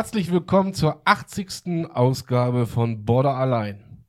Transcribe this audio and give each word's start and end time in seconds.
Herzlich 0.00 0.32
willkommen 0.32 0.72
zur 0.72 1.02
80. 1.04 1.90
Ausgabe 1.92 2.66
von 2.66 3.04
Border 3.04 3.34
Allein. 3.34 4.02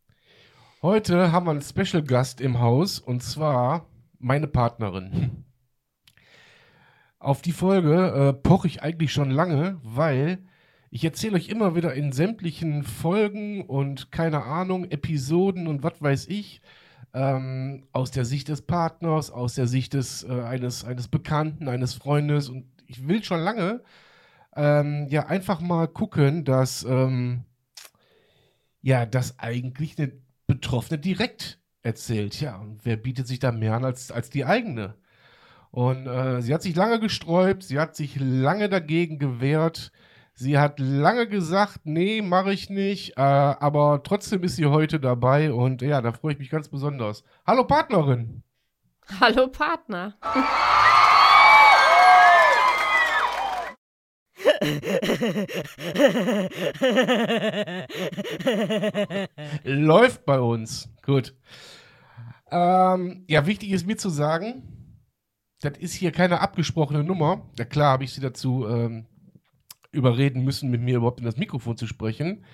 Heute 0.82 1.34
haben 1.34 1.48
wir 1.48 1.52
einen 1.52 1.62
Special 1.62 2.02
Gast 2.02 2.40
im 2.40 2.62
Haus 2.62 2.98
und 2.98 3.22
zwar 3.22 3.90
meine 4.18 4.48
Partnerin. 4.48 5.44
Auf 7.20 7.42
die 7.42 7.52
Folge 7.52 8.08
äh, 8.08 8.32
poche 8.32 8.68
ich 8.68 8.82
eigentlich 8.82 9.12
schon 9.12 9.32
lange, 9.32 9.82
weil 9.84 10.38
ich 10.92 11.04
erzähle 11.04 11.36
euch 11.36 11.50
immer 11.50 11.76
wieder 11.76 11.94
in 11.94 12.14
sämtlichen 12.14 12.84
Folgen 12.84 13.66
und 13.66 14.14
keine 14.14 14.46
Ahnung, 14.46 14.86
Episoden 14.86 15.68
und 15.68 15.84
was 15.84 16.02
weiß 16.02 16.28
ich, 16.28 16.62
ähm, 17.14 17.84
aus 17.92 18.12
der 18.12 18.24
Sicht 18.24 18.48
des 18.48 18.62
Partners, 18.62 19.30
aus 19.30 19.56
der 19.56 19.68
Sicht 19.68 19.94
des, 19.94 20.24
äh, 20.24 20.42
eines, 20.42 20.86
eines 20.86 21.10
Bekannten, 21.10 21.68
eines 21.68 21.96
Freundes 21.96 22.48
und 22.48 22.64
ich 22.88 23.10
will 23.10 23.22
schon 23.26 23.42
lange 23.42 23.82
ähm, 24.56 25.08
ja 25.10 25.28
einfach 25.28 25.62
mal 25.62 25.88
gucken, 25.88 26.44
dass 26.46 26.84
ähm, 26.84 27.46
ja, 28.82 29.06
das 29.06 29.40
eigentlich 29.40 29.98
eine 29.98 30.12
Betroffene 30.48 31.00
direkt 31.00 31.60
erzählt. 31.84 32.40
Ja, 32.42 32.58
und 32.58 32.84
wer 32.84 32.98
bietet 32.98 33.28
sich 33.28 33.40
da 33.40 33.52
mehr 33.52 33.76
an 33.76 33.86
als, 33.86 34.12
als 34.12 34.30
die 34.30 34.46
eigene? 34.46 34.96
Und 35.72 36.06
äh, 36.08 36.42
sie 36.42 36.54
hat 36.54 36.62
sich 36.62 36.76
lange 36.76 37.00
gesträubt, 37.00 37.64
sie 37.64 37.80
hat 37.80 37.96
sich 37.96 38.18
lange 38.20 38.68
dagegen 38.70 39.20
gewehrt. 39.20 39.92
Sie 40.34 40.58
hat 40.58 40.80
lange 40.80 41.28
gesagt, 41.28 41.82
nee, 41.84 42.22
mache 42.22 42.52
ich 42.52 42.70
nicht, 42.70 43.18
äh, 43.18 43.22
aber 43.22 44.02
trotzdem 44.04 44.44
ist 44.44 44.56
sie 44.56 44.66
heute 44.66 45.00
dabei 45.00 45.54
und 45.54 45.82
ja, 45.82 46.02
da 46.02 46.14
freue 46.14 46.34
ich 46.34 46.40
mich 46.40 46.50
ganz 46.50 46.70
besonders. 46.70 47.24
Hallo 47.46 47.66
Partnerin. 47.66 48.42
Hallo 49.20 49.50
Partner. 49.50 50.16
Läuft 59.64 60.26
bei 60.26 60.40
uns. 60.40 60.90
Gut. 61.04 61.36
Ähm, 62.52 63.24
ja, 63.28 63.48
wichtig 63.48 63.72
ist 63.72 63.88
mir 63.88 63.98
zu 63.98 64.10
sagen, 64.10 64.98
das 65.62 65.78
ist 65.78 65.94
hier 65.94 66.12
keine 66.12 66.42
abgesprochene 66.42 67.04
Nummer. 67.04 67.50
Ja 67.58 67.66
klar, 67.66 67.94
habe 67.94 68.04
ich 68.04 68.14
sie 68.14 68.22
dazu 68.22 68.68
ähm, 68.68 69.08
überreden 69.92 70.44
müssen, 70.44 70.70
mit 70.70 70.82
mir 70.82 70.98
überhaupt 70.98 71.20
in 71.20 71.26
das 71.26 71.38
Mikrofon 71.38 71.78
zu 71.78 71.88
sprechen. 71.88 72.46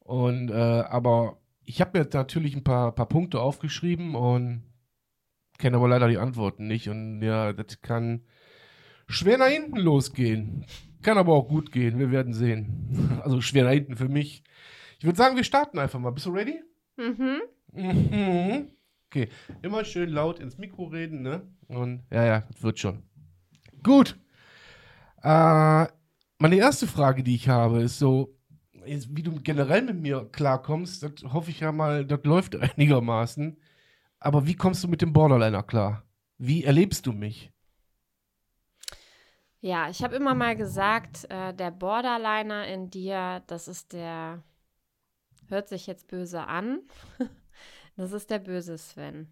Und 0.00 0.50
äh, 0.50 0.54
aber 0.54 1.38
ich 1.64 1.80
habe 1.80 1.98
mir 1.98 2.08
natürlich 2.12 2.56
ein 2.56 2.64
paar, 2.64 2.92
paar 2.92 3.08
Punkte 3.08 3.40
aufgeschrieben 3.40 4.14
und 4.14 4.62
kenne 5.58 5.76
aber 5.76 5.88
leider 5.88 6.08
die 6.08 6.18
Antworten 6.18 6.66
nicht. 6.66 6.88
Und 6.88 7.20
ja, 7.22 7.52
das 7.52 7.80
kann 7.82 8.22
schwer 9.06 9.38
nach 9.38 9.48
hinten 9.48 9.76
losgehen. 9.76 10.64
Kann 11.02 11.18
aber 11.18 11.32
auch 11.34 11.48
gut 11.48 11.72
gehen, 11.72 11.98
wir 11.98 12.10
werden 12.10 12.34
sehen. 12.34 13.18
Also 13.22 13.40
schwer 13.40 13.64
nach 13.64 13.72
hinten 13.72 13.96
für 13.96 14.08
mich. 14.08 14.42
Ich 14.98 15.04
würde 15.04 15.18
sagen, 15.18 15.36
wir 15.36 15.44
starten 15.44 15.78
einfach 15.78 15.98
mal. 15.98 16.10
Bist 16.10 16.26
du 16.26 16.30
ready? 16.30 16.60
Mhm. 16.96 17.40
Mhm. 17.72 18.68
Okay, 19.10 19.28
immer 19.62 19.84
schön 19.84 20.10
laut 20.10 20.38
ins 20.38 20.58
Mikro 20.58 20.84
reden, 20.84 21.22
ne? 21.22 21.42
Und 21.68 22.02
ja, 22.10 22.24
ja, 22.24 22.40
das 22.50 22.62
wird 22.62 22.78
schon. 22.78 23.02
Gut. 23.82 24.18
Äh, 25.22 25.86
meine 26.38 26.56
erste 26.56 26.86
Frage, 26.86 27.22
die 27.22 27.34
ich 27.34 27.48
habe, 27.48 27.82
ist 27.82 27.98
so, 27.98 28.36
ist, 28.84 29.16
wie 29.16 29.22
du 29.22 29.40
generell 29.40 29.82
mit 29.82 30.00
mir 30.00 30.28
klarkommst, 30.30 31.02
das 31.02 31.12
hoffe 31.32 31.50
ich 31.50 31.60
ja 31.60 31.72
mal, 31.72 32.04
das 32.04 32.20
läuft 32.24 32.56
einigermaßen. 32.76 33.58
Aber 34.20 34.46
wie 34.46 34.54
kommst 34.54 34.84
du 34.84 34.88
mit 34.88 35.02
dem 35.02 35.12
Borderliner 35.12 35.62
klar? 35.62 36.04
Wie 36.38 36.64
erlebst 36.64 37.06
du 37.06 37.12
mich? 37.12 37.52
Ja, 39.60 39.88
ich 39.90 40.02
habe 40.04 40.14
immer 40.14 40.34
mal 40.34 40.56
gesagt, 40.56 41.26
äh, 41.30 41.52
der 41.52 41.70
Borderliner 41.70 42.66
in 42.68 42.90
dir, 42.90 43.42
das 43.48 43.66
ist 43.66 43.92
der, 43.92 44.42
hört 45.48 45.68
sich 45.68 45.86
jetzt 45.86 46.06
böse 46.08 46.46
an, 46.46 46.80
das 47.96 48.12
ist 48.12 48.30
der 48.30 48.38
böse 48.38 48.78
Sven. 48.78 49.28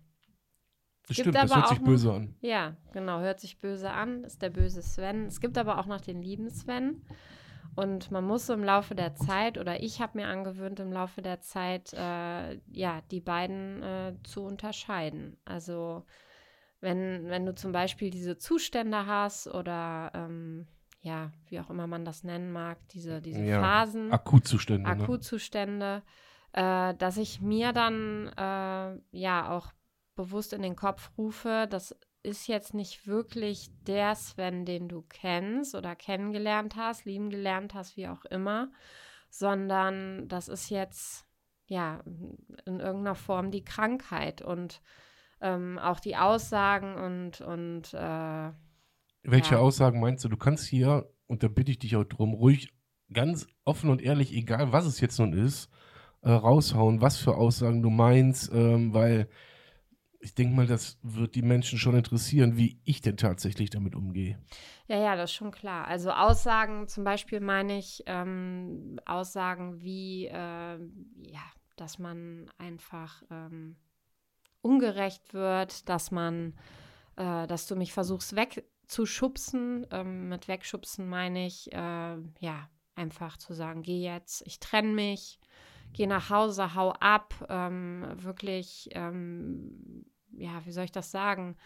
Das 1.07 1.19
stimmt, 1.19 1.37
das 1.37 1.53
aber 1.53 1.61
hört 1.61 1.69
sich 1.69 1.79
auch 1.79 1.85
böse 1.85 2.13
an. 2.13 2.35
Ja, 2.41 2.77
genau, 2.93 3.21
hört 3.21 3.39
sich 3.39 3.61
böse 3.61 3.91
an, 3.91 4.25
ist 4.25 4.43
der 4.43 4.51
böse 4.51 4.83
Sven. 4.83 5.27
Es 5.27 5.41
gibt 5.41 5.57
aber 5.57 5.79
auch 5.79 5.87
noch 5.87 6.01
den 6.01 6.21
lieben 6.21 6.51
Sven. 6.51 7.03
Und 7.77 8.11
man 8.11 8.25
muss 8.25 8.47
so 8.47 8.55
im 8.55 8.65
Laufe 8.65 8.95
der 8.95 9.15
Zeit, 9.15 9.59
oder 9.59 9.83
ich 9.83 10.01
habe 10.01 10.19
mir 10.19 10.27
angewöhnt, 10.27 10.81
im 10.81 10.93
Laufe 10.93 11.23
der 11.23 11.41
Zeit, 11.41 11.93
äh, 11.93 12.55
ja, 12.73 13.03
die 13.11 13.21
beiden 13.21 13.83
äh, 13.83 14.15
zu 14.25 14.43
unterscheiden. 14.43 15.37
Also 15.45 16.05
wenn, 16.81 17.29
wenn 17.29 17.47
du 17.47 17.55
zum 17.55 17.73
Beispiel 17.73 18.11
diese 18.11 18.37
Zustände 18.39 19.07
hast 19.07 19.47
oder 19.49 20.11
ähm, 20.15 20.67
ja, 21.01 21.31
wie 21.49 21.61
auch 21.61 21.71
immer 21.71 21.87
man 21.87 22.05
das 22.05 22.25
nennen 22.25 22.53
mag, 22.53 22.79
diese, 22.89 23.21
diese 23.21 23.43
Ja, 23.43 23.61
Phasen. 23.61 24.13
Akutzustände. 24.13 24.83
Ne? 24.83 25.03
Akutzustände, 25.05 26.03
äh, 26.53 26.95
dass 26.95 27.17
ich 27.17 27.41
mir 27.41 27.73
dann 27.73 28.29
äh, 28.37 28.99
ja 29.13 29.51
auch 29.51 29.73
bewusst 30.17 30.53
in 30.53 30.63
den 30.63 30.75
Kopf 30.77 31.13
rufe, 31.17 31.67
das 31.71 31.97
ist 32.23 32.49
jetzt 32.49 32.75
nicht 32.75 33.07
wirklich 33.07 33.71
der 33.87 34.17
Sven, 34.17 34.65
den 34.65 34.89
du 34.89 35.03
kennst 35.03 35.77
oder 35.77 35.95
kennengelernt 35.95 36.75
hast, 36.75 37.05
lieben 37.05 37.31
gelernt 37.31 37.75
hast, 37.75 37.97
wie 37.97 38.09
auch 38.09 38.25
immer, 38.25 38.73
sondern 39.31 40.27
das 40.27 40.49
ist 40.49 40.71
jetzt 40.71 41.25
ja 41.67 42.01
in 42.65 42.81
irgendeiner 42.81 43.15
Form 43.15 43.53
die 43.53 43.65
Krankheit 43.65 44.43
und 44.43 44.81
ähm, 45.41 45.79
auch 45.79 46.01
die 46.01 46.17
Aussagen 46.17 46.95
und, 46.95 47.41
und 47.41 47.95
äh, 47.95 48.51
Welche 49.23 49.55
Ja. 49.55 49.61
Aussagen 49.61 50.01
meinst 50.01 50.25
du? 50.25 50.29
Du 50.29 50.37
kannst 50.37 50.67
hier, 50.67 51.11
und 51.27 51.43
da 51.43 51.49
bitte 51.49 51.71
ich 51.73 51.79
dich 51.79 51.97
auch 51.97 52.05
drum, 52.05 52.33
ruhig 52.35 52.73
ganz 53.13 53.47
offen 53.65 53.91
und 53.91 54.03
ehrlich, 54.03 54.33
egal 54.33 54.73
was 54.73 54.87
es 54.87 55.01
jetzt 55.01 55.19
nun 55.19 55.33
ist, 55.33 55.69
äh, 56.23 56.31
raushauen, 56.31 57.01
was 57.01 57.19
für 57.19 57.37
Aussagen 57.37 57.83
du 57.83 57.91
meinst, 57.91 58.51
ähm, 58.53 58.95
weil 58.95 59.29
ich 60.21 60.35
denke 60.35 60.55
mal, 60.57 60.67
das 60.67 60.99
wird 61.03 61.35
die 61.35 61.43
Menschen 61.43 61.79
schon 61.79 61.95
interessieren, 61.95 62.57
wie 62.57 62.81
ich 62.85 63.01
denn 63.01 63.17
tatsächlich 63.17 63.71
damit 63.71 63.95
umgehe. 63.95 64.39
Ja, 64.89 64.99
ja, 64.99 65.15
das 65.17 65.31
ist 65.31 65.37
schon 65.37 65.51
klar. 65.53 65.87
Also 65.87 66.11
Aussagen, 66.11 66.89
zum 66.89 67.05
Beispiel 67.05 67.41
meine 67.41 67.79
ich 67.79 68.03
ähm, 68.07 68.99
Aussagen 69.07 69.83
wie, 69.83 70.27
äh, 70.27 70.33
ja, 70.33 71.45
dass 71.77 71.99
man 71.99 72.51
einfach 72.59 73.23
ähm, 73.31 73.77
ungerecht 74.67 75.33
wird, 75.33 75.89
dass 75.89 76.11
man, 76.11 76.55
äh, 77.17 77.47
dass 77.47 77.67
du 77.67 77.77
mich 77.77 77.93
versuchst 77.93 78.37
wegzuschubsen. 78.37 79.87
Ähm, 79.91 80.29
mit 80.29 80.49
wegschubsen 80.49 81.09
meine 81.09 81.47
ich, 81.47 81.73
äh, 81.73 82.17
ja, 82.41 82.69
einfach 82.95 83.37
zu 83.37 83.55
sagen, 83.55 83.83
geh 83.83 84.03
jetzt, 84.03 84.43
ich 84.47 84.59
trenne 84.59 84.93
mich, 84.93 85.39
geh 85.93 86.07
nach 86.07 86.31
Hause, 86.31 86.75
hau 86.75 86.93
ab, 86.93 87.35
ähm, 87.49 88.07
wirklich, 88.17 88.89
ähm, 88.93 90.05
ja, 90.33 90.65
wie 90.65 90.73
soll 90.73 90.85
ich 90.85 90.93
das 90.93 91.11
sagen? 91.11 91.57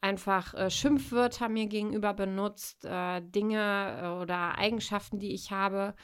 einfach 0.00 0.54
äh, 0.54 0.70
Schimpfwörter 0.70 1.48
mir 1.48 1.66
gegenüber 1.66 2.14
benutzt, 2.14 2.84
äh, 2.84 3.20
Dinge 3.20 4.00
äh, 4.02 4.22
oder 4.22 4.56
Eigenschaften, 4.56 5.18
die 5.18 5.34
ich 5.34 5.50
habe, 5.50 5.94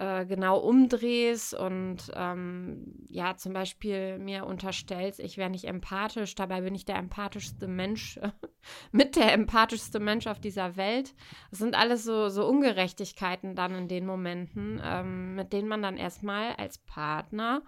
äh, 0.00 0.24
genau 0.24 0.58
umdrehst 0.58 1.52
und 1.52 2.10
ähm, 2.14 2.94
ja, 3.10 3.36
zum 3.36 3.52
Beispiel 3.52 4.18
mir 4.18 4.46
unterstellst, 4.46 5.20
ich 5.20 5.36
wäre 5.36 5.50
nicht 5.50 5.66
empathisch, 5.66 6.34
dabei 6.34 6.62
bin 6.62 6.74
ich 6.74 6.86
der 6.86 6.96
empathischste 6.96 7.68
Mensch, 7.68 8.18
mit 8.92 9.14
der 9.16 9.34
empathischste 9.34 10.00
Mensch 10.00 10.26
auf 10.26 10.40
dieser 10.40 10.76
Welt. 10.76 11.14
Das 11.50 11.58
sind 11.58 11.74
alles 11.74 12.04
so, 12.04 12.30
so 12.30 12.48
Ungerechtigkeiten 12.48 13.54
dann 13.54 13.74
in 13.74 13.88
den 13.88 14.06
Momenten, 14.06 14.80
ähm, 14.82 15.34
mit 15.34 15.52
denen 15.52 15.68
man 15.68 15.82
dann 15.82 15.98
erstmal 15.98 16.54
als 16.54 16.78
Partner 16.78 17.62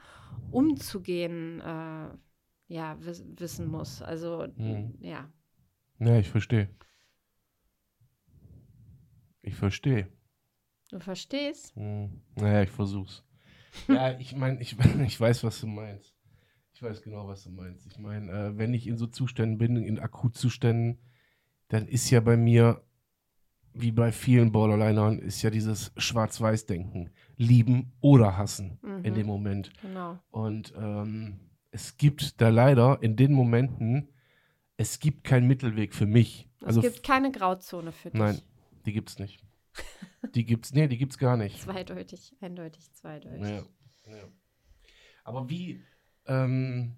umzugehen, 0.50 1.61
äh, 1.61 2.08
ja, 2.69 2.96
wiss 3.00 3.26
wissen 3.37 3.67
muss. 3.67 4.00
Also, 4.00 4.46
Mhm. 4.56 4.94
ja. 5.00 5.31
Ja, 5.99 6.19
ich 6.19 6.31
verstehe. 6.31 6.70
Ich 9.43 9.55
verstehe. 9.55 10.08
Du 10.93 11.00
verstehst? 11.00 11.75
Hm. 11.75 12.21
Naja, 12.37 12.62
ich 12.62 12.71
versuch's. 12.71 13.25
ja, 13.89 14.17
ich 14.19 14.37
meine, 14.37 14.61
ich, 14.61 14.77
ich 15.06 15.21
weiß, 15.21 15.43
was 15.43 15.61
du 15.61 15.67
meinst. 15.67 16.15
Ich 16.75 16.83
weiß 16.83 17.03
genau, 17.03 17.27
was 17.27 17.44
du 17.44 17.50
meinst. 17.50 17.87
Ich 17.87 17.99
meine, 17.99 18.31
äh, 18.31 18.59
wenn 18.59 18.75
ich 18.75 18.87
in 18.87 18.97
so 18.99 19.06
Zuständen 19.06 19.59
bin, 19.59 19.77
in 19.77 19.99
Akutzuständen, 19.99 20.99
dann 21.69 21.89
ist 21.89 22.11
ja 22.11 22.21
bei 22.21 22.37
mir 22.37 22.83
wie 23.75 23.91
bei 23.91 24.12
vielen 24.12 24.53
Borderlinern, 24.53 25.19
ist 25.19 25.41
ja 25.41 25.49
dieses 25.49 25.93
Schwarz-Weiß-Denken. 25.97 27.11
Lieben 27.39 27.93
oder 28.03 28.37
hassen 28.37 28.79
Mhm. 28.83 29.05
in 29.05 29.15
dem 29.15 29.27
Moment. 29.27 29.71
Genau. 29.81 30.19
Und 30.31 30.75
ähm, 30.77 31.41
es 31.71 31.97
gibt 31.97 32.39
da 32.43 32.50
leider 32.50 32.99
in 33.03 33.17
den 33.17 33.33
Momenten, 33.33 34.09
es 34.77 34.99
gibt 35.00 35.25
keinen 35.25 35.47
Mittelweg 35.49 35.94
für 35.94 36.05
mich. 36.06 36.50
Es 36.61 36.67
Also 36.67 36.81
gibt 36.83 37.03
keine 37.03 37.33
Grauzone 37.33 37.93
für 37.93 38.11
dich. 38.11 38.21
nein, 38.21 38.43
die 38.85 38.93
gibt's 38.93 39.19
nicht. 39.19 39.43
Die 40.35 40.45
gibt's, 40.45 40.73
nee, 40.73 40.87
die 40.89 40.99
gibt's 40.99 41.19
gar 41.19 41.37
nicht. 41.37 41.61
Zweideutig, 41.61 42.35
eindeutig, 42.41 42.93
zweideutig. 42.93 43.41
Ja, 43.43 43.65
ja. 44.07 44.25
Aber 45.25 45.49
wie, 45.51 45.81
ähm, 46.27 46.95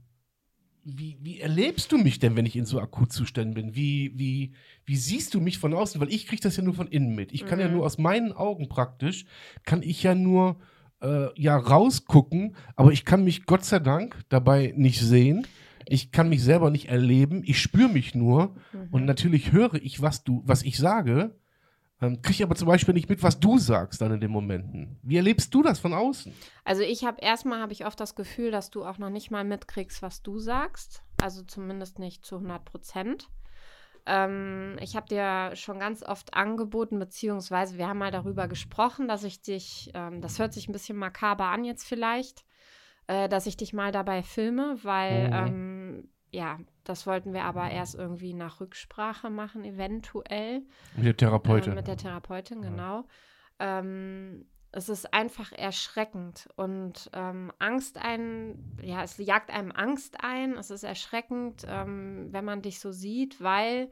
wie, 0.85 1.19
wie 1.23 1.41
erlebst 1.41 1.91
du 1.93 1.99
mich 1.99 2.19
denn, 2.19 2.37
wenn 2.37 2.45
ich 2.47 2.57
in 2.57 2.67
so 2.67 2.79
Akutzuständen 2.81 3.55
bin? 3.55 3.75
Wie, 3.75 4.13
wie, 4.17 4.53
wie 4.85 4.97
siehst 4.97 5.33
du 5.35 5.41
mich 5.41 5.59
von 5.59 5.73
außen? 5.73 6.01
Weil 6.01 6.13
ich 6.13 6.27
kriege 6.27 6.43
das 6.43 6.57
ja 6.57 6.63
nur 6.63 6.75
von 6.75 6.89
innen 6.89 7.15
mit. 7.15 7.33
Ich 7.33 7.47
kann 7.47 7.59
ja 7.59 7.69
Mhm. 7.69 7.75
nur 7.75 7.87
aus 7.87 7.97
meinen 7.99 8.33
Augen 8.33 8.69
praktisch, 8.69 9.25
kann 9.65 9.83
ich 9.83 10.03
ja 10.03 10.15
nur 10.15 10.61
äh, 11.01 11.29
ja 11.41 11.57
rausgucken, 11.57 12.57
aber 12.77 12.93
ich 12.93 13.05
kann 13.05 13.25
mich 13.25 13.47
Gott 13.47 13.65
sei 13.65 13.79
Dank 13.79 14.23
dabei 14.29 14.73
nicht 14.77 15.01
sehen. 15.01 15.47
Ich 15.87 16.13
kann 16.13 16.29
mich 16.29 16.43
selber 16.43 16.71
nicht 16.71 16.89
erleben. 16.89 17.43
Ich 17.45 17.61
spüre 17.61 17.89
mich 17.91 18.15
nur. 18.15 18.55
Mhm. 18.73 18.89
Und 18.91 19.05
natürlich 19.07 19.53
höre 19.53 19.75
ich, 19.75 20.01
was 20.03 20.25
du, 20.25 20.43
was 20.47 20.63
ich 20.63 20.79
sage, 20.79 21.35
ähm, 22.01 22.21
kriege 22.23 22.45
aber 22.45 22.55
zum 22.55 22.69
Beispiel 22.69 22.95
nicht 22.95 23.09
mit, 23.09 23.23
was 23.23 23.39
du 23.41 23.59
sagst 23.59 24.01
dann 24.01 24.13
in 24.13 24.21
den 24.21 24.31
Momenten. 24.31 24.99
Wie 25.03 25.17
erlebst 25.17 25.55
du 25.55 25.63
das 25.63 25.79
von 25.79 25.93
außen? 25.93 26.33
Also 26.65 26.83
ich 26.83 27.05
habe 27.05 27.21
erstmal 27.21 27.61
habe 27.61 27.73
ich 27.73 27.87
oft 27.87 27.99
das 28.01 28.15
Gefühl, 28.15 28.51
dass 28.51 28.71
du 28.71 28.85
auch 28.85 28.99
noch 28.99 29.11
nicht 29.11 29.31
mal 29.31 29.45
mitkriegst, 29.45 30.03
was 30.03 30.23
du 30.23 30.39
sagst. 30.39 31.03
Also 31.23 31.43
zumindest 31.43 31.99
nicht 31.99 32.25
zu 32.25 32.37
100 32.37 32.65
Prozent. 32.65 33.29
Ähm, 34.07 34.77
ich 34.83 34.97
habe 34.97 35.07
dir 35.09 35.57
schon 35.57 35.79
ganz 35.79 36.03
oft 36.03 36.35
angeboten, 36.35 36.99
beziehungsweise 36.99 37.79
wir 37.79 37.89
haben 37.89 37.99
mal 37.99 38.11
darüber 38.11 38.49
gesprochen, 38.49 39.09
dass 39.09 39.25
ich 39.25 39.41
dich, 39.41 39.91
ähm, 39.95 40.21
das 40.21 40.39
hört 40.39 40.53
sich 40.53 40.69
ein 40.69 40.73
bisschen 40.73 40.99
makaber 40.99 41.47
an 41.47 41.65
jetzt 41.65 41.85
vielleicht, 41.87 42.45
äh, 43.07 43.29
dass 43.31 43.47
ich 43.47 43.57
dich 43.57 43.73
mal 43.73 43.93
dabei 43.93 44.23
filme, 44.23 44.77
weil 44.83 45.29
Mhm. 45.29 45.33
ähm, 45.33 46.09
ja, 46.35 46.59
das 46.83 47.07
wollten 47.07 47.33
wir 47.33 47.45
aber 47.45 47.71
erst 47.71 47.95
irgendwie 47.95 48.35
nach 48.35 48.61
Rücksprache 48.61 49.31
machen, 49.31 49.65
eventuell. 49.65 50.63
Mit 50.97 51.07
der 51.07 51.17
Therapeutin. 51.17 51.73
Äh, 51.73 51.77
mit 51.77 51.87
der 51.87 51.97
Therapeutin, 51.97 52.63
Ja. 52.63 52.69
genau. 52.71 53.05
Ähm, 53.59 54.47
es 54.73 54.89
ist 54.89 55.15
einfach 55.15 55.53
erschreckend 55.53 56.49
und 56.57 57.09
ähm, 57.13 57.53
Angst 57.61 57.97
ein, 57.99 58.77
ja, 58.83 59.05
es 59.05 59.17
jagt 59.19 59.51
einem 59.51 59.71
Angst 59.71 60.17
ein. 60.21 60.59
Es 60.59 60.71
ist 60.71 60.83
erschreckend, 60.83 61.65
ähm, 61.69 62.27
wenn 62.33 62.45
man 62.45 62.61
dich 62.61 62.81
so 62.81 62.91
sieht, 62.91 63.41
weil 63.41 63.89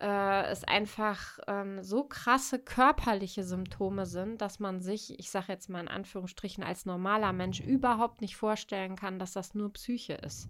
äh, 0.00 0.44
es 0.44 0.62
einfach 0.62 1.40
ähm, 1.48 1.82
so 1.82 2.04
krasse 2.04 2.60
körperliche 2.60 3.42
Symptome 3.42 4.06
sind, 4.06 4.40
dass 4.40 4.60
man 4.60 4.80
sich, 4.80 5.18
ich 5.18 5.30
sage 5.30 5.46
jetzt 5.48 5.68
mal 5.68 5.80
in 5.80 5.88
Anführungsstrichen, 5.88 6.62
als 6.62 6.86
normaler 6.86 7.32
Mensch 7.32 7.58
überhaupt 7.58 8.20
nicht 8.20 8.36
vorstellen 8.36 8.94
kann, 8.94 9.18
dass 9.18 9.32
das 9.32 9.54
nur 9.54 9.72
Psyche 9.72 10.14
ist. 10.14 10.48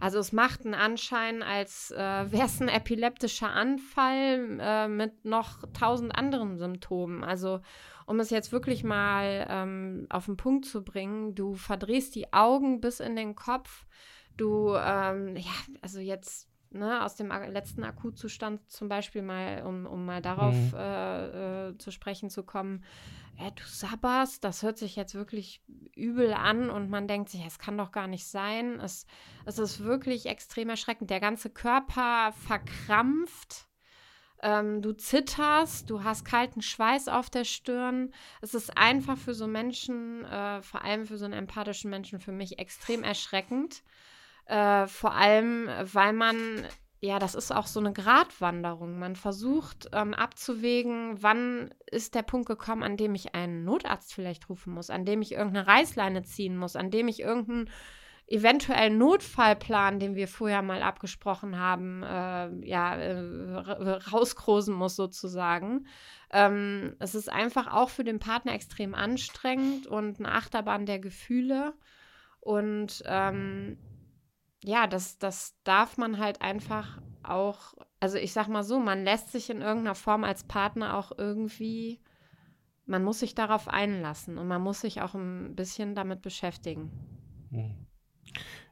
Also 0.00 0.18
es 0.18 0.32
macht 0.32 0.64
einen 0.64 0.74
Anschein, 0.74 1.42
als 1.42 1.90
äh, 1.92 1.96
wäre 2.32 2.46
es 2.46 2.60
ein 2.60 2.68
epileptischer 2.68 3.50
Anfall 3.50 4.58
äh, 4.60 4.88
mit 4.88 5.24
noch 5.24 5.62
tausend 5.72 6.16
anderen 6.16 6.58
Symptomen. 6.58 7.22
Also 7.22 7.60
um 8.06 8.18
es 8.18 8.30
jetzt 8.30 8.50
wirklich 8.50 8.82
mal 8.82 9.46
ähm, 9.48 10.06
auf 10.10 10.26
den 10.26 10.36
Punkt 10.36 10.64
zu 10.64 10.82
bringen, 10.82 11.36
du 11.36 11.54
verdrehst 11.54 12.16
die 12.16 12.32
Augen 12.32 12.80
bis 12.80 12.98
in 12.98 13.14
den 13.14 13.36
Kopf. 13.36 13.86
Du, 14.36 14.74
ähm, 14.74 15.36
ja, 15.36 15.52
also 15.80 16.00
jetzt 16.00 16.49
ne, 16.70 17.04
aus 17.04 17.16
dem 17.16 17.28
letzten 17.28 17.84
Akutzustand 17.84 18.70
zum 18.70 18.88
Beispiel 18.88 19.22
mal, 19.22 19.62
um, 19.64 19.86
um 19.86 20.04
mal 20.04 20.22
darauf 20.22 20.72
Mhm. 20.72 20.78
äh, 20.78 21.68
äh, 21.68 21.78
zu 21.78 21.90
sprechen 21.90 22.30
zu 22.30 22.42
kommen, 22.42 22.84
äh, 23.38 23.50
du 23.52 23.62
sabberst, 23.64 24.44
das 24.44 24.62
hört 24.62 24.78
sich 24.78 24.96
jetzt 24.96 25.14
wirklich 25.14 25.62
übel 25.94 26.32
an 26.32 26.70
und 26.70 26.90
man 26.90 27.08
denkt 27.08 27.30
sich, 27.30 27.44
es 27.46 27.58
kann 27.58 27.78
doch 27.78 27.92
gar 27.92 28.06
nicht 28.06 28.26
sein. 28.26 28.78
Es, 28.80 29.06
es 29.46 29.58
ist 29.58 29.82
wirklich 29.82 30.26
extrem 30.26 30.68
erschreckend. 30.68 31.10
Der 31.10 31.20
ganze 31.20 31.50
Körper 31.50 32.32
verkrampft. 32.32 33.66
Ähm, 34.42 34.80
du 34.80 34.92
zitterst, 34.92 35.90
du 35.90 36.02
hast 36.02 36.24
kalten 36.24 36.62
Schweiß 36.62 37.08
auf 37.08 37.28
der 37.28 37.44
Stirn. 37.44 38.12
Es 38.40 38.54
ist 38.54 38.76
einfach 38.76 39.18
für 39.18 39.34
so 39.34 39.46
Menschen, 39.46 40.24
äh, 40.24 40.62
vor 40.62 40.82
allem 40.82 41.04
für 41.06 41.18
so 41.18 41.26
einen 41.26 41.34
empathischen 41.34 41.90
Menschen, 41.90 42.20
für 42.20 42.32
mich 42.32 42.58
extrem 42.58 43.02
erschreckend. 43.04 43.82
Äh, 44.50 44.88
vor 44.88 45.14
allem, 45.14 45.68
weil 45.92 46.12
man, 46.12 46.36
ja, 46.98 47.20
das 47.20 47.36
ist 47.36 47.52
auch 47.52 47.68
so 47.68 47.78
eine 47.78 47.92
Gratwanderung. 47.92 48.98
Man 48.98 49.14
versucht 49.14 49.88
ähm, 49.92 50.12
abzuwägen, 50.12 51.22
wann 51.22 51.72
ist 51.88 52.16
der 52.16 52.22
Punkt 52.22 52.48
gekommen, 52.48 52.82
an 52.82 52.96
dem 52.96 53.14
ich 53.14 53.32
einen 53.36 53.64
Notarzt 53.64 54.12
vielleicht 54.12 54.48
rufen 54.48 54.74
muss, 54.74 54.90
an 54.90 55.04
dem 55.04 55.22
ich 55.22 55.32
irgendeine 55.32 55.68
Reißleine 55.68 56.24
ziehen 56.24 56.56
muss, 56.56 56.74
an 56.74 56.90
dem 56.90 57.06
ich 57.06 57.20
irgendeinen 57.20 57.70
eventuellen 58.26 58.98
Notfallplan, 58.98 60.00
den 60.00 60.16
wir 60.16 60.26
vorher 60.26 60.62
mal 60.62 60.82
abgesprochen 60.82 61.56
haben, 61.56 62.02
äh, 62.02 62.66
ja, 62.66 62.96
äh, 62.96 63.20
ra- 63.54 63.98
rauskrosen 64.12 64.74
muss 64.74 64.96
sozusagen. 64.96 65.86
Ähm, 66.32 66.96
es 66.98 67.14
ist 67.14 67.30
einfach 67.30 67.72
auch 67.72 67.90
für 67.90 68.04
den 68.04 68.18
Partner 68.18 68.52
extrem 68.54 68.96
anstrengend 68.96 69.86
und 69.86 70.18
eine 70.18 70.32
Achterbahn 70.32 70.86
der 70.86 70.98
Gefühle. 70.98 71.74
Und 72.40 73.02
ähm, 73.06 73.76
ja, 74.62 74.86
das, 74.86 75.18
das 75.18 75.56
darf 75.64 75.96
man 75.96 76.18
halt 76.18 76.42
einfach 76.42 77.00
auch, 77.22 77.74
also 77.98 78.18
ich 78.18 78.32
sag 78.32 78.48
mal 78.48 78.62
so, 78.62 78.78
man 78.78 79.04
lässt 79.04 79.32
sich 79.32 79.50
in 79.50 79.60
irgendeiner 79.60 79.94
Form 79.94 80.24
als 80.24 80.44
Partner 80.44 80.96
auch 80.96 81.12
irgendwie, 81.16 82.00
man 82.86 83.04
muss 83.04 83.20
sich 83.20 83.34
darauf 83.34 83.68
einlassen 83.68 84.38
und 84.38 84.48
man 84.48 84.62
muss 84.62 84.80
sich 84.80 85.00
auch 85.00 85.14
ein 85.14 85.54
bisschen 85.54 85.94
damit 85.94 86.22
beschäftigen. 86.22 86.90
Hm. 87.50 87.86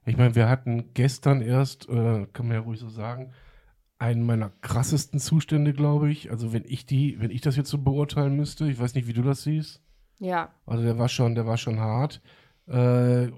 Ich 0.05 0.17
meine, 0.17 0.35
wir 0.35 0.49
hatten 0.49 0.95
gestern 0.95 1.43
erst, 1.43 1.89
äh, 1.89 2.27
kann 2.33 2.47
man 2.47 2.57
ja 2.57 2.61
ruhig 2.63 2.81
so 2.81 2.89
sagen, 2.89 3.33
einen 3.99 4.25
meiner 4.25 4.51
krassesten 4.61 5.21
Zustände, 5.21 5.73
glaube 5.73 6.11
ich. 6.11 6.31
Also 6.31 6.53
wenn 6.53 6.65
ich 6.65 6.87
die, 6.87 7.21
wenn 7.21 7.31
ich 7.31 7.41
das 7.41 7.57
jetzt 7.57 7.69
so 7.69 7.79
beurteilen 7.79 8.37
müsste, 8.37 8.71
ich 8.71 8.79
weiß 8.79 8.95
nicht, 8.95 9.09
wie 9.09 9.13
du 9.13 9.23
das 9.23 9.43
siehst. 9.43 9.83
Ja, 10.19 10.51
Also 10.67 10.83
der 10.83 10.99
war 10.99 11.09
schon, 11.09 11.35
der 11.35 11.47
war 11.47 11.57
schon 11.57 11.79
hart. 11.79 12.21
Äh, 12.67 13.29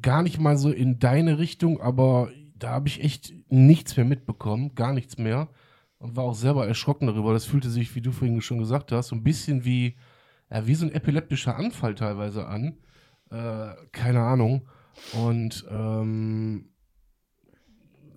gar 0.00 0.22
nicht 0.22 0.38
mal 0.38 0.56
so 0.56 0.70
in 0.70 0.98
deine 0.98 1.38
Richtung, 1.38 1.80
aber 1.80 2.30
da 2.56 2.70
habe 2.70 2.88
ich 2.88 3.02
echt 3.02 3.34
nichts 3.48 3.96
mehr 3.96 4.06
mitbekommen, 4.06 4.74
gar 4.74 4.92
nichts 4.92 5.18
mehr. 5.18 5.48
Und 5.98 6.16
war 6.16 6.24
auch 6.24 6.34
selber 6.34 6.66
erschrocken 6.66 7.06
darüber. 7.06 7.32
Das 7.32 7.44
fühlte 7.44 7.70
sich, 7.70 7.94
wie 7.94 8.00
du 8.00 8.12
vorhin 8.12 8.40
schon 8.40 8.58
gesagt 8.58 8.92
hast, 8.92 9.08
so 9.08 9.16
ein 9.16 9.22
bisschen 9.22 9.64
wie, 9.64 9.96
ja, 10.50 10.66
wie 10.66 10.74
so 10.74 10.86
ein 10.86 10.92
epileptischer 10.92 11.56
Anfall 11.56 11.94
teilweise 11.94 12.46
an. 12.46 12.78
Äh, 13.30 13.74
keine 13.92 14.20
Ahnung. 14.20 14.68
Und 15.12 15.64
ähm, 15.70 16.70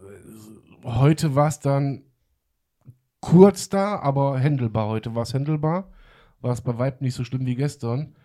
äh, 0.02 0.86
heute 0.88 1.36
war 1.36 1.48
es 1.48 1.60
dann 1.60 2.04
kurz 3.22 3.70
da, 3.70 4.00
aber 4.00 4.38
händelbar. 4.40 4.88
Heute 4.88 5.16
war 5.16 5.24
es 5.24 5.34
händelbar. 5.34 5.92
War 6.42 6.54
es 6.54 6.62
bei 6.62 6.78
Weib 6.78 7.02
nicht 7.02 7.16
so 7.16 7.24
schlimm 7.24 7.46
wie 7.46 7.56
gestern. 7.56 8.16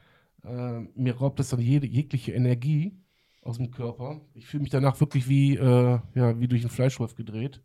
Äh, 0.45 0.81
mir 0.95 1.17
raubt 1.17 1.39
das 1.39 1.51
dann 1.51 1.61
jede, 1.61 1.87
jegliche 1.87 2.33
Energie 2.33 2.99
aus 3.43 3.59
dem 3.59 3.71
Körper. 3.71 4.21
Ich 4.35 4.47
fühle 4.47 4.63
mich 4.63 4.71
danach 4.71 4.99
wirklich 5.01 5.29
wie, 5.29 5.57
äh, 5.57 5.99
ja, 6.15 6.41
wie 6.41 6.49
durch 6.49 6.63
einen 6.63 6.71
Fleischwolf 6.71 7.15
gedreht. 7.15 7.63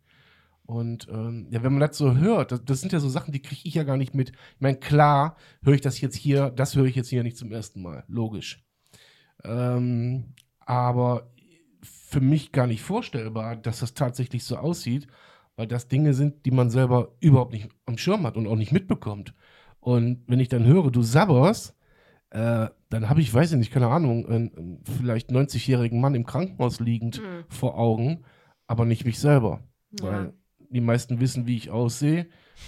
Und 0.66 1.08
ähm, 1.10 1.46
ja, 1.50 1.62
wenn 1.62 1.72
man 1.72 1.80
das 1.80 1.96
so 1.96 2.16
hört, 2.16 2.52
das, 2.52 2.62
das 2.64 2.80
sind 2.80 2.92
ja 2.92 3.00
so 3.00 3.08
Sachen, 3.08 3.32
die 3.32 3.40
kriege 3.40 3.62
ich 3.64 3.74
ja 3.74 3.84
gar 3.84 3.96
nicht 3.96 4.14
mit. 4.14 4.30
Ich 4.30 4.60
meine, 4.60 4.76
klar 4.76 5.36
höre 5.62 5.74
ich 5.74 5.80
das 5.80 6.00
jetzt 6.00 6.16
hier, 6.16 6.50
das 6.50 6.76
höre 6.76 6.84
ich 6.84 6.94
jetzt 6.94 7.08
hier 7.08 7.22
nicht 7.22 7.38
zum 7.38 7.52
ersten 7.52 7.80
Mal, 7.80 8.04
logisch. 8.06 8.62
Ähm, 9.44 10.34
aber 10.60 11.32
für 11.82 12.20
mich 12.20 12.52
gar 12.52 12.66
nicht 12.66 12.82
vorstellbar, 12.82 13.56
dass 13.56 13.80
das 13.80 13.94
tatsächlich 13.94 14.44
so 14.44 14.56
aussieht, 14.56 15.06
weil 15.56 15.66
das 15.66 15.88
Dinge 15.88 16.12
sind, 16.12 16.44
die 16.44 16.50
man 16.50 16.70
selber 16.70 17.14
überhaupt 17.20 17.52
nicht 17.52 17.68
am 17.86 17.96
Schirm 17.96 18.26
hat 18.26 18.36
und 18.36 18.46
auch 18.46 18.56
nicht 18.56 18.72
mitbekommt. 18.72 19.32
Und 19.80 20.22
wenn 20.26 20.40
ich 20.40 20.48
dann 20.48 20.66
höre, 20.66 20.90
du 20.90 21.02
sabberst, 21.02 21.77
äh, 22.30 22.68
dann 22.90 23.08
habe 23.08 23.20
ich, 23.20 23.32
weiß 23.32 23.52
ich 23.52 23.58
nicht, 23.58 23.72
keine 23.72 23.88
Ahnung, 23.88 24.26
einen, 24.26 24.54
einen 24.56 24.84
vielleicht 24.84 25.30
90-jährigen 25.30 26.00
Mann 26.00 26.14
im 26.14 26.26
Krankenhaus 26.26 26.80
liegend 26.80 27.20
Mhm. 27.22 27.44
vor 27.48 27.78
Augen, 27.78 28.24
aber 28.66 28.84
nicht 28.84 29.04
mich 29.04 29.18
selber. 29.18 29.60
ja. 30.00 30.04
Weil 30.04 30.32
die 30.70 30.82
meisten 30.82 31.18
wissen, 31.20 31.46
wie 31.46 31.56
ich 31.56 31.70
aussehe. 31.70 32.26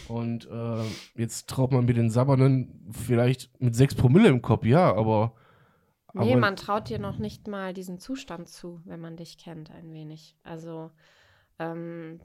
Und 0.08 0.48
äh, 0.50 0.84
jetzt 1.16 1.48
traut 1.50 1.70
man 1.72 1.84
mir 1.84 1.92
den 1.92 2.08
Sabbernden 2.10 2.88
vielleicht 2.92 3.60
mit 3.60 3.74
6 3.74 3.94
Promille 3.96 4.28
im 4.28 4.40
Kopf, 4.40 4.64
ja, 4.64 4.94
aber. 4.94 5.34
Nee, 6.14 6.32
aber 6.32 6.40
man 6.40 6.56
traut 6.56 6.88
dir 6.88 6.98
noch 6.98 7.18
nicht 7.18 7.46
mal 7.46 7.74
diesen 7.74 7.98
Zustand 7.98 8.48
zu, 8.48 8.80
wenn 8.84 9.00
man 9.00 9.16
dich 9.16 9.36
kennt, 9.36 9.70
ein 9.70 9.92
wenig. 9.92 10.36
Also, 10.42 10.90
ähm, 11.58 12.20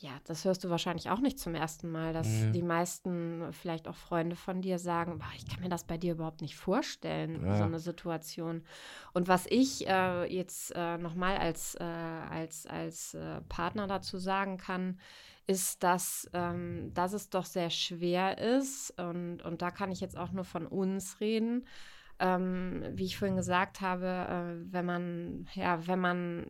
ja, 0.00 0.10
das 0.24 0.44
hörst 0.44 0.64
du 0.64 0.70
wahrscheinlich 0.70 1.08
auch 1.10 1.20
nicht 1.20 1.38
zum 1.38 1.54
ersten 1.54 1.90
Mal, 1.90 2.12
dass 2.12 2.26
Nee. 2.26 2.52
die 2.52 2.62
meisten, 2.62 3.52
vielleicht 3.52 3.88
auch 3.88 3.94
Freunde 3.96 4.36
von 4.36 4.60
dir 4.60 4.78
sagen, 4.78 5.18
"Boah, 5.18 5.30
ich 5.36 5.46
kann 5.48 5.60
mir 5.62 5.68
das 5.68 5.84
bei 5.84 5.96
dir 5.96 6.12
überhaupt 6.12 6.40
nicht 6.42 6.56
vorstellen, 6.56 7.44
Ja. 7.46 7.56
so 7.56 7.64
eine 7.64 7.78
Situation. 7.78 8.64
Und 9.12 9.28
was 9.28 9.46
ich 9.46 9.86
äh, 9.88 10.24
jetzt 10.32 10.72
äh, 10.74 10.98
nochmal 10.98 11.36
als, 11.38 11.74
äh, 11.76 11.84
als, 11.84 12.66
als 12.66 13.14
äh, 13.14 13.40
Partner 13.48 13.86
dazu 13.86 14.18
sagen 14.18 14.56
kann, 14.56 14.98
ist, 15.46 15.82
dass, 15.82 16.28
ähm, 16.32 16.92
dass 16.94 17.12
es 17.12 17.30
doch 17.30 17.44
sehr 17.44 17.70
schwer 17.70 18.38
ist 18.38 18.98
und, 19.00 19.42
und 19.42 19.62
da 19.62 19.70
kann 19.70 19.92
ich 19.92 20.00
jetzt 20.00 20.16
auch 20.16 20.32
nur 20.32 20.44
von 20.44 20.66
uns 20.66 21.20
reden. 21.20 21.66
Ähm, 22.18 22.84
wie 22.94 23.04
ich 23.04 23.16
vorhin 23.18 23.36
gesagt 23.36 23.80
habe, 23.80 24.06
äh, 24.06 24.72
wenn 24.72 24.86
man, 24.86 25.48
ja, 25.54 25.86
wenn 25.86 25.98
man 25.98 26.46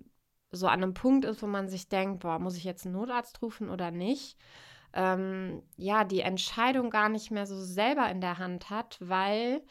so 0.54 0.66
an 0.66 0.82
einem 0.82 0.94
Punkt 0.94 1.24
ist, 1.24 1.42
wo 1.42 1.46
man 1.46 1.68
sich 1.68 1.88
denkt, 1.88 2.20
boah, 2.20 2.38
muss 2.38 2.56
ich 2.56 2.64
jetzt 2.64 2.86
einen 2.86 2.94
Notarzt 2.94 3.42
rufen 3.42 3.70
oder 3.70 3.90
nicht? 3.90 4.38
Ähm, 4.92 5.62
ja, 5.76 6.04
die 6.04 6.20
Entscheidung 6.20 6.90
gar 6.90 7.08
nicht 7.08 7.30
mehr 7.30 7.46
so 7.46 7.60
selber 7.60 8.08
in 8.10 8.20
der 8.20 8.38
Hand 8.38 8.70
hat, 8.70 8.96
weil 9.00 9.62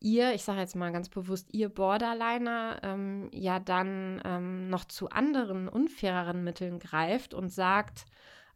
ihr, 0.00 0.34
ich 0.34 0.44
sage 0.44 0.60
jetzt 0.60 0.76
mal 0.76 0.92
ganz 0.92 1.08
bewusst, 1.08 1.52
ihr 1.52 1.68
Borderliner 1.68 2.78
ähm, 2.82 3.28
ja 3.32 3.58
dann 3.58 4.22
ähm, 4.24 4.68
noch 4.68 4.84
zu 4.84 5.10
anderen 5.10 5.68
unfaireren 5.68 6.44
Mitteln 6.44 6.78
greift 6.78 7.34
und 7.34 7.48
sagt, 7.48 8.06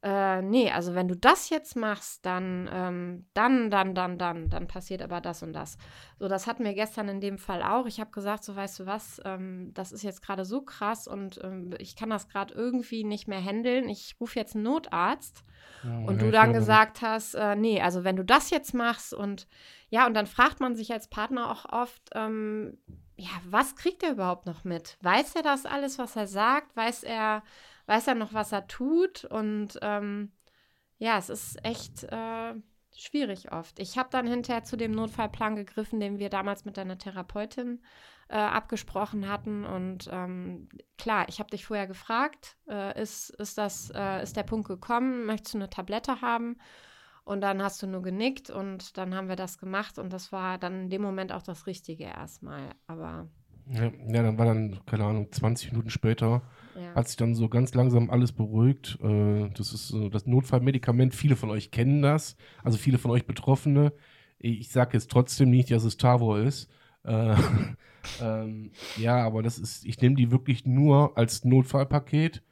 äh, 0.02 0.42
nee, 0.42 0.70
also 0.70 0.94
wenn 0.94 1.06
du 1.06 1.16
das 1.16 1.48
jetzt 1.48 1.76
machst, 1.76 2.26
dann, 2.26 2.68
ähm, 2.72 3.26
dann, 3.34 3.70
dann, 3.70 3.94
dann, 3.94 4.18
dann, 4.18 4.50
dann 4.50 4.66
passiert 4.66 5.00
aber 5.00 5.20
das 5.20 5.44
und 5.44 5.52
das. 5.52 5.78
So, 6.18 6.26
das 6.26 6.48
hatten 6.48 6.64
wir 6.64 6.74
gestern 6.74 7.08
in 7.08 7.20
dem 7.20 7.38
Fall 7.38 7.62
auch. 7.62 7.86
Ich 7.86 8.00
habe 8.00 8.10
gesagt, 8.10 8.42
so 8.42 8.56
weißt 8.56 8.80
du 8.80 8.86
was, 8.86 9.20
ähm, 9.24 9.70
das 9.74 9.92
ist 9.92 10.02
jetzt 10.02 10.20
gerade 10.20 10.44
so 10.44 10.62
krass 10.62 11.06
und 11.06 11.40
ähm, 11.44 11.70
ich 11.78 11.94
kann 11.94 12.10
das 12.10 12.28
gerade 12.28 12.52
irgendwie 12.52 13.04
nicht 13.04 13.28
mehr 13.28 13.42
handeln. 13.42 13.88
Ich 13.88 14.16
rufe 14.20 14.38
jetzt 14.38 14.56
einen 14.56 14.64
Notarzt. 14.64 15.44
Und 16.06 16.22
du 16.22 16.30
dann 16.30 16.52
gesagt 16.52 17.02
hast, 17.02 17.34
äh, 17.34 17.56
nee, 17.56 17.80
also 17.80 18.04
wenn 18.04 18.16
du 18.16 18.24
das 18.24 18.50
jetzt 18.50 18.72
machst 18.72 19.14
und 19.14 19.48
ja, 19.88 20.06
und 20.06 20.14
dann 20.14 20.26
fragt 20.26 20.60
man 20.60 20.76
sich 20.76 20.92
als 20.92 21.08
Partner 21.08 21.50
auch 21.50 21.64
oft, 21.72 22.02
ähm, 22.14 22.78
ja, 23.16 23.30
was 23.48 23.76
kriegt 23.76 24.02
er 24.02 24.12
überhaupt 24.12 24.46
noch 24.46 24.64
mit? 24.64 24.96
Weiß 25.02 25.34
er 25.34 25.42
das 25.42 25.66
alles, 25.66 25.98
was 25.98 26.16
er 26.16 26.26
sagt? 26.26 26.76
Weiß 26.76 27.02
er, 27.02 27.42
weiß 27.86 28.08
er 28.08 28.14
noch, 28.14 28.32
was 28.32 28.52
er 28.52 28.66
tut? 28.66 29.24
Und 29.24 29.78
ähm, 29.82 30.32
ja, 30.98 31.18
es 31.18 31.28
ist 31.28 31.64
echt 31.64 32.04
äh, 32.04 32.54
schwierig 32.96 33.52
oft. 33.52 33.78
Ich 33.78 33.98
habe 33.98 34.08
dann 34.10 34.26
hinterher 34.26 34.64
zu 34.64 34.76
dem 34.76 34.92
Notfallplan 34.92 35.56
gegriffen, 35.56 36.00
den 36.00 36.18
wir 36.18 36.30
damals 36.30 36.64
mit 36.64 36.76
deiner 36.76 36.98
Therapeutin 36.98 37.82
äh, 38.28 38.36
abgesprochen 38.36 39.28
hatten. 39.28 39.64
Und 39.64 40.08
ähm, 40.12 40.68
klar, 40.98 41.26
ich 41.28 41.38
habe 41.38 41.50
dich 41.50 41.66
vorher 41.66 41.86
gefragt, 41.86 42.56
äh, 42.68 43.00
ist, 43.00 43.30
ist, 43.30 43.58
das, 43.58 43.90
äh, 43.94 44.22
ist 44.22 44.36
der 44.36 44.42
Punkt 44.42 44.68
gekommen? 44.68 45.26
Möchtest 45.26 45.54
du 45.54 45.58
eine 45.58 45.70
Tablette 45.70 46.20
haben? 46.20 46.56
Und 47.24 47.40
dann 47.40 47.62
hast 47.62 47.80
du 47.82 47.86
nur 47.86 48.02
genickt 48.02 48.50
und 48.50 48.96
dann 48.96 49.14
haben 49.14 49.28
wir 49.28 49.36
das 49.36 49.58
gemacht 49.58 49.98
und 49.98 50.12
das 50.12 50.32
war 50.32 50.58
dann 50.58 50.82
in 50.84 50.90
dem 50.90 51.02
Moment 51.02 51.30
auch 51.30 51.42
das 51.42 51.66
Richtige 51.66 52.04
erstmal. 52.04 52.70
Aber 52.88 53.28
Ja, 53.68 53.84
ja, 53.84 54.22
dann 54.22 54.38
war 54.38 54.46
dann, 54.46 54.80
keine 54.86 55.04
Ahnung, 55.04 55.30
20 55.30 55.70
Minuten 55.70 55.90
später, 55.90 56.42
ja. 56.74 56.94
hat 56.94 57.08
sich 57.08 57.16
dann 57.16 57.34
so 57.34 57.48
ganz 57.48 57.74
langsam 57.74 58.10
alles 58.10 58.32
beruhigt. 58.32 58.98
Äh, 59.02 59.50
das 59.54 59.72
ist 59.72 59.88
so 59.88 60.08
das 60.08 60.26
Notfallmedikament. 60.26 61.14
Viele 61.14 61.36
von 61.36 61.50
euch 61.50 61.70
kennen 61.70 62.02
das, 62.02 62.36
also 62.62 62.78
viele 62.78 62.98
von 62.98 63.10
euch 63.10 63.26
Betroffene. 63.26 63.92
Ich 64.38 64.70
sage 64.70 64.94
jetzt 64.94 65.10
trotzdem 65.10 65.50
nicht, 65.50 65.70
dass 65.70 65.84
es 65.84 65.96
Tavor 65.96 66.38
ist. 66.38 66.68
Äh, 67.04 67.36
ähm, 68.20 68.72
ja, 68.96 69.24
aber 69.24 69.42
das 69.42 69.58
ist, 69.58 69.84
ich 69.84 70.00
nehme 70.00 70.16
die 70.16 70.30
wirklich 70.30 70.66
nur 70.66 71.16
als 71.16 71.44
Notfallpaket. 71.44 72.42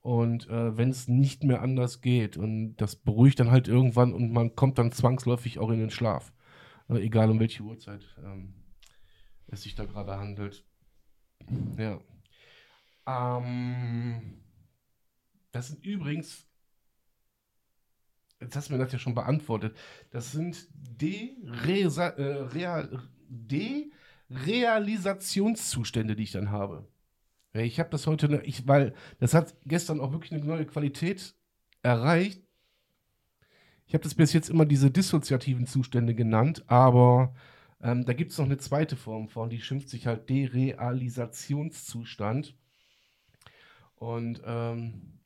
Und 0.00 0.48
äh, 0.48 0.76
wenn 0.76 0.90
es 0.90 1.06
nicht 1.06 1.44
mehr 1.44 1.62
anders 1.62 2.00
geht 2.00 2.36
und 2.36 2.74
das 2.76 2.96
beruhigt 2.96 3.38
dann 3.38 3.52
halt 3.52 3.68
irgendwann 3.68 4.12
und 4.12 4.32
man 4.32 4.56
kommt 4.56 4.78
dann 4.78 4.90
zwangsläufig 4.90 5.60
auch 5.60 5.70
in 5.70 5.78
den 5.78 5.90
Schlaf. 5.90 6.32
Äh, 6.88 6.98
egal 6.98 7.30
um 7.30 7.38
welche 7.38 7.62
Uhrzeit 7.62 8.02
ähm, 8.24 8.54
es 9.46 9.62
sich 9.62 9.76
da 9.76 9.84
gerade 9.84 10.18
handelt. 10.18 10.64
Ja. 11.78 12.00
Ähm, 13.06 14.42
das 15.52 15.68
sind 15.68 15.84
übrigens, 15.84 16.48
jetzt 18.40 18.56
hast 18.56 18.68
du 18.68 18.72
mir 18.74 18.78
das 18.78 18.92
ja 18.92 18.98
schon 18.98 19.14
beantwortet, 19.14 19.76
das 20.10 20.32
sind 20.32 20.68
Deresa 20.72 22.08
äh, 22.08 22.42
Real 22.42 23.08
Derealisationszustände, 23.28 26.16
die 26.16 26.24
ich 26.24 26.32
dann 26.32 26.50
habe. 26.50 26.88
Ich 27.54 27.78
habe 27.78 27.90
das 27.90 28.06
heute, 28.06 28.40
ich, 28.44 28.66
weil 28.66 28.94
das 29.20 29.34
hat 29.34 29.54
gestern 29.64 30.00
auch 30.00 30.12
wirklich 30.12 30.32
eine 30.32 30.42
neue 30.44 30.64
Qualität 30.66 31.34
erreicht. 31.82 32.42
Ich 33.86 33.94
habe 33.94 34.04
das 34.04 34.14
bis 34.14 34.32
jetzt 34.32 34.48
immer 34.48 34.64
diese 34.64 34.90
dissoziativen 34.90 35.66
Zustände 35.66 36.14
genannt, 36.14 36.64
aber 36.66 37.34
ähm, 37.82 38.06
da 38.06 38.14
gibt 38.14 38.32
es 38.32 38.38
noch 38.38 38.46
eine 38.46 38.56
zweite 38.58 38.96
Form 38.96 39.28
von, 39.28 39.50
die 39.50 39.60
schimpft 39.60 39.90
sich 39.90 40.06
halt 40.06 40.30
Derealisationszustand. 40.30 42.56
Und 44.02 44.42
ähm, 44.44 45.20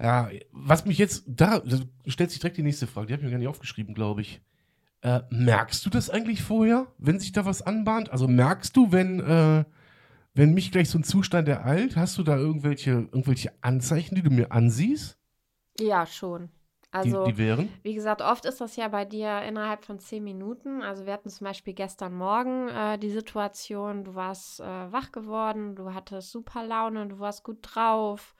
ja, 0.00 0.28
was 0.50 0.86
mich 0.86 0.98
jetzt, 0.98 1.22
da, 1.28 1.62
stellt 2.04 2.32
sich 2.32 2.40
direkt 2.40 2.56
die 2.56 2.64
nächste 2.64 2.88
Frage, 2.88 3.06
die 3.06 3.12
habe 3.12 3.22
ich 3.22 3.26
mir 3.26 3.30
gar 3.30 3.38
nicht 3.38 3.46
aufgeschrieben, 3.46 3.94
glaube 3.94 4.22
ich. 4.22 4.40
Äh, 5.02 5.20
merkst 5.30 5.86
du 5.86 5.90
das 5.90 6.10
eigentlich 6.10 6.42
vorher, 6.42 6.88
wenn 6.98 7.20
sich 7.20 7.30
da 7.30 7.44
was 7.44 7.62
anbahnt? 7.62 8.10
Also 8.10 8.26
merkst 8.26 8.76
du, 8.76 8.90
wenn, 8.90 9.20
äh, 9.20 9.64
wenn 10.34 10.52
mich 10.52 10.72
gleich 10.72 10.90
so 10.90 10.98
ein 10.98 11.04
Zustand 11.04 11.46
ereilt, 11.46 11.96
hast 11.96 12.18
du 12.18 12.24
da 12.24 12.36
irgendwelche, 12.36 12.90
irgendwelche 12.90 13.52
Anzeichen, 13.60 14.16
die 14.16 14.22
du 14.22 14.30
mir 14.30 14.50
ansiehst? 14.50 15.16
ja, 15.78 16.04
schon. 16.06 16.50
Also, 16.92 17.24
die, 17.24 17.32
die 17.32 17.38
wären? 17.38 17.68
wie 17.82 17.94
gesagt, 17.94 18.20
oft 18.20 18.44
ist 18.44 18.60
das 18.60 18.76
ja 18.76 18.88
bei 18.88 19.04
dir 19.04 19.42
innerhalb 19.42 19.84
von 19.84 19.98
zehn 20.00 20.24
Minuten. 20.24 20.82
Also, 20.82 21.06
wir 21.06 21.12
hatten 21.12 21.30
zum 21.30 21.44
Beispiel 21.46 21.74
gestern 21.74 22.14
Morgen 22.14 22.68
äh, 22.68 22.98
die 22.98 23.10
Situation, 23.10 24.04
du 24.04 24.14
warst 24.14 24.60
äh, 24.60 24.92
wach 24.92 25.12
geworden, 25.12 25.76
du 25.76 25.94
hattest 25.94 26.30
super 26.32 26.64
Laune, 26.64 27.06
du 27.06 27.18
warst 27.20 27.44
gut 27.44 27.58
drauf. 27.62 28.34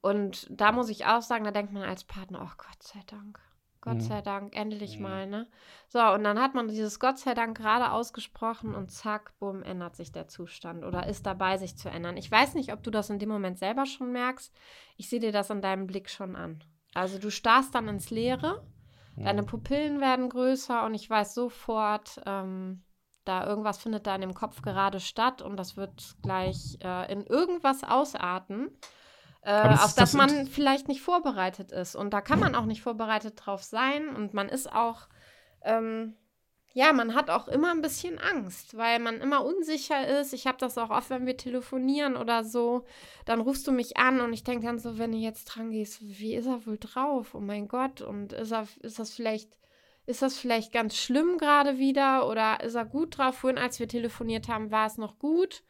Und 0.00 0.46
da 0.50 0.72
muss 0.72 0.90
ich 0.90 1.06
auch 1.06 1.22
sagen, 1.22 1.44
da 1.44 1.50
denkt 1.50 1.72
man 1.72 1.82
als 1.82 2.04
Partner, 2.04 2.40
oh 2.42 2.54
Gott 2.56 2.82
sei 2.82 3.00
Dank. 3.06 3.40
Gott 3.80 4.02
Mhm. 4.02 4.06
sei 4.06 4.22
Dank, 4.22 4.56
endlich 4.56 4.98
Mhm. 4.98 5.02
mal, 5.04 5.26
ne? 5.26 5.48
So, 5.88 6.00
und 6.00 6.24
dann 6.24 6.40
hat 6.40 6.54
man 6.54 6.68
dieses 6.68 6.98
Gott 7.00 7.18
sei 7.18 7.34
Dank 7.34 7.56
gerade 7.56 7.92
ausgesprochen 7.92 8.74
und 8.74 8.90
zack, 8.90 9.32
bumm, 9.38 9.62
ändert 9.62 9.96
sich 9.96 10.12
der 10.12 10.28
Zustand 10.28 10.84
oder 10.84 11.06
ist 11.06 11.26
dabei, 11.26 11.56
sich 11.58 11.76
zu 11.76 11.88
ändern. 11.88 12.16
Ich 12.16 12.30
weiß 12.30 12.54
nicht, 12.54 12.72
ob 12.72 12.82
du 12.82 12.90
das 12.90 13.08
in 13.10 13.18
dem 13.18 13.28
Moment 13.28 13.58
selber 13.58 13.86
schon 13.86 14.12
merkst. 14.12 14.52
Ich 14.96 15.08
sehe 15.08 15.20
dir 15.20 15.32
das 15.32 15.50
an 15.50 15.62
deinem 15.62 15.86
Blick 15.86 16.10
schon 16.10 16.36
an. 16.36 16.62
Also 16.94 17.18
du 17.18 17.30
starrst 17.30 17.74
dann 17.74 17.88
ins 17.88 18.10
Leere, 18.10 18.62
deine 19.16 19.42
Pupillen 19.42 20.00
werden 20.00 20.28
größer 20.28 20.84
und 20.84 20.94
ich 20.94 21.08
weiß 21.08 21.34
sofort, 21.34 22.20
ähm, 22.26 22.82
da 23.24 23.46
irgendwas 23.46 23.78
findet 23.78 24.06
da 24.06 24.14
in 24.14 24.22
dem 24.22 24.34
Kopf 24.34 24.62
gerade 24.62 25.00
statt 25.00 25.42
und 25.42 25.56
das 25.56 25.76
wird 25.76 26.16
gleich 26.22 26.78
äh, 26.82 27.12
in 27.12 27.24
irgendwas 27.26 27.84
ausarten, 27.84 28.70
äh, 29.42 29.68
auf 29.68 29.80
das 29.80 29.94
das 29.94 30.12
man 30.14 30.46
vielleicht 30.46 30.88
nicht 30.88 31.02
vorbereitet 31.02 31.70
ist. 31.70 31.94
Und 31.94 32.12
da 32.14 32.20
kann 32.20 32.40
man 32.40 32.54
auch 32.54 32.64
nicht 32.64 32.82
vorbereitet 32.82 33.34
drauf 33.36 33.62
sein 33.62 34.08
und 34.16 34.32
man 34.34 34.48
ist 34.48 34.72
auch, 34.72 35.08
ähm, 35.62 36.16
ja, 36.78 36.92
man 36.92 37.16
hat 37.16 37.28
auch 37.28 37.48
immer 37.48 37.72
ein 37.72 37.82
bisschen 37.82 38.20
Angst, 38.20 38.76
weil 38.76 39.00
man 39.00 39.20
immer 39.20 39.44
unsicher 39.44 40.20
ist. 40.20 40.32
Ich 40.32 40.46
habe 40.46 40.58
das 40.58 40.78
auch 40.78 40.90
oft, 40.90 41.10
wenn 41.10 41.26
wir 41.26 41.36
telefonieren 41.36 42.16
oder 42.16 42.44
so. 42.44 42.84
Dann 43.24 43.40
rufst 43.40 43.66
du 43.66 43.72
mich 43.72 43.96
an 43.96 44.20
und 44.20 44.32
ich 44.32 44.44
denke 44.44 44.64
dann 44.64 44.78
so, 44.78 44.96
wenn 44.96 45.10
du 45.10 45.18
jetzt 45.18 45.46
dran 45.46 45.72
gehst, 45.72 45.98
wie 46.00 46.36
ist 46.36 46.46
er 46.46 46.64
wohl 46.66 46.78
drauf? 46.78 47.34
Oh 47.34 47.40
mein 47.40 47.66
Gott. 47.66 48.00
Und 48.00 48.32
ist, 48.32 48.52
er, 48.52 48.68
ist 48.80 49.00
das 49.00 49.12
vielleicht, 49.12 49.50
ist 50.06 50.22
das 50.22 50.38
vielleicht 50.38 50.72
ganz 50.72 50.96
schlimm 50.96 51.38
gerade 51.38 51.78
wieder 51.78 52.28
oder 52.28 52.62
ist 52.62 52.76
er 52.76 52.84
gut 52.84 53.18
drauf? 53.18 53.38
Vorhin, 53.38 53.58
als 53.58 53.80
wir 53.80 53.88
telefoniert 53.88 54.46
haben, 54.46 54.70
war 54.70 54.86
es 54.86 54.98
noch 54.98 55.18
gut. 55.18 55.64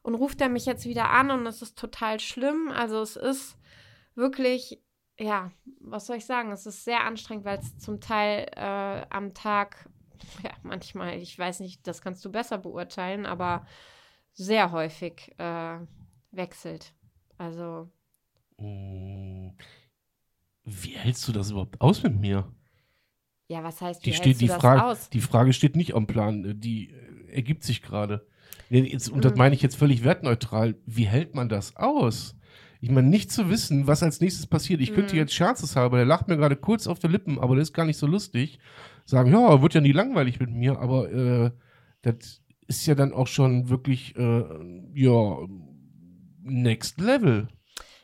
Und 0.00 0.14
ruft 0.14 0.40
er 0.40 0.48
mich 0.48 0.64
jetzt 0.64 0.86
wieder 0.86 1.10
an 1.10 1.30
und 1.30 1.46
es 1.46 1.60
ist 1.60 1.78
total 1.78 2.20
schlimm. 2.20 2.70
Also 2.70 3.02
es 3.02 3.16
ist 3.16 3.58
wirklich, 4.14 4.80
ja, 5.18 5.50
was 5.80 6.06
soll 6.06 6.16
ich 6.16 6.24
sagen? 6.24 6.52
Es 6.52 6.64
ist 6.64 6.86
sehr 6.86 7.04
anstrengend, 7.04 7.44
weil 7.44 7.58
es 7.58 7.76
zum 7.76 8.00
Teil 8.00 8.46
äh, 8.56 9.04
am 9.10 9.34
Tag 9.34 9.90
ja, 10.42 10.50
manchmal, 10.62 11.14
ich 11.18 11.38
weiß 11.38 11.60
nicht, 11.60 11.86
das 11.86 12.00
kannst 12.02 12.24
du 12.24 12.30
besser 12.32 12.58
beurteilen, 12.58 13.26
aber 13.26 13.66
sehr 14.34 14.72
häufig 14.72 15.34
äh, 15.38 15.78
wechselt. 16.32 16.94
Also, 17.38 17.90
Mm, 18.60 19.50
Wie 20.64 20.90
hältst 20.96 21.26
du 21.26 21.32
das 21.32 21.50
überhaupt 21.50 21.80
aus 21.80 22.02
mit 22.02 22.16
mir? 22.20 22.52
ja, 23.48 23.62
was 23.62 23.80
heißt, 23.80 24.06
wie 24.06 24.10
Die, 24.10 24.10
hältst 24.10 24.22
steht, 24.22 24.36
du 24.40 24.46
die, 24.46 24.46
das 24.46 24.60
Frage, 24.60 24.82
aus? 24.84 25.10
die 25.10 25.20
Frage 25.20 25.52
steht 25.52 25.76
nicht 25.76 25.94
am 25.94 26.06
Plan, 26.06 26.44
äh, 26.44 26.54
die 26.54 26.90
äh, 26.90 27.32
ergibt 27.32 27.62
sich 27.64 27.82
gerade. 27.82 28.26
Jetzt- 28.70 29.08
Und 29.10 29.24
das 29.24 29.32
Mhm. 29.32 29.38
meine 29.38 29.54
ich 29.54 29.62
jetzt 29.62 29.76
völlig 29.76 30.04
wertneutral. 30.04 30.76
Wie 30.86 31.06
hält 31.06 31.34
man 31.34 31.48
das 31.48 31.76
aus? 31.76 32.36
Ich 32.84 32.90
meine, 32.90 33.08
nicht 33.08 33.32
zu 33.32 33.48
wissen, 33.48 33.86
was 33.86 34.02
als 34.02 34.20
nächstes 34.20 34.46
passiert. 34.46 34.82
Ich 34.82 34.92
könnte 34.92 35.14
Mhm. 35.14 35.20
jetzt 35.20 35.32
scherzeshalber, 35.32 35.96
der 35.96 36.04
lacht 36.04 36.28
mir 36.28 36.36
gerade 36.36 36.54
kurz 36.54 36.86
auf 36.86 36.98
die 36.98 37.06
Lippen, 37.08 37.38
aber 37.38 37.56
das 37.56 37.68
ist 37.70 37.72
gar 37.72 37.86
nicht 37.86 37.96
so 37.96 38.06
lustig. 38.06 38.58
Sagen, 39.06 39.32
ja, 39.32 39.62
wird 39.62 39.72
ja 39.72 39.80
nie 39.80 39.92
langweilig 39.92 40.38
mit 40.38 40.50
mir, 40.50 40.78
aber 40.78 41.10
äh, 41.10 41.50
das 42.02 42.42
ist 42.66 42.84
ja 42.84 42.94
dann 42.94 43.14
auch 43.14 43.26
schon 43.26 43.70
wirklich, 43.70 44.14
äh, 44.18 44.44
ja, 44.92 45.38
next 46.42 47.00
level. 47.00 47.48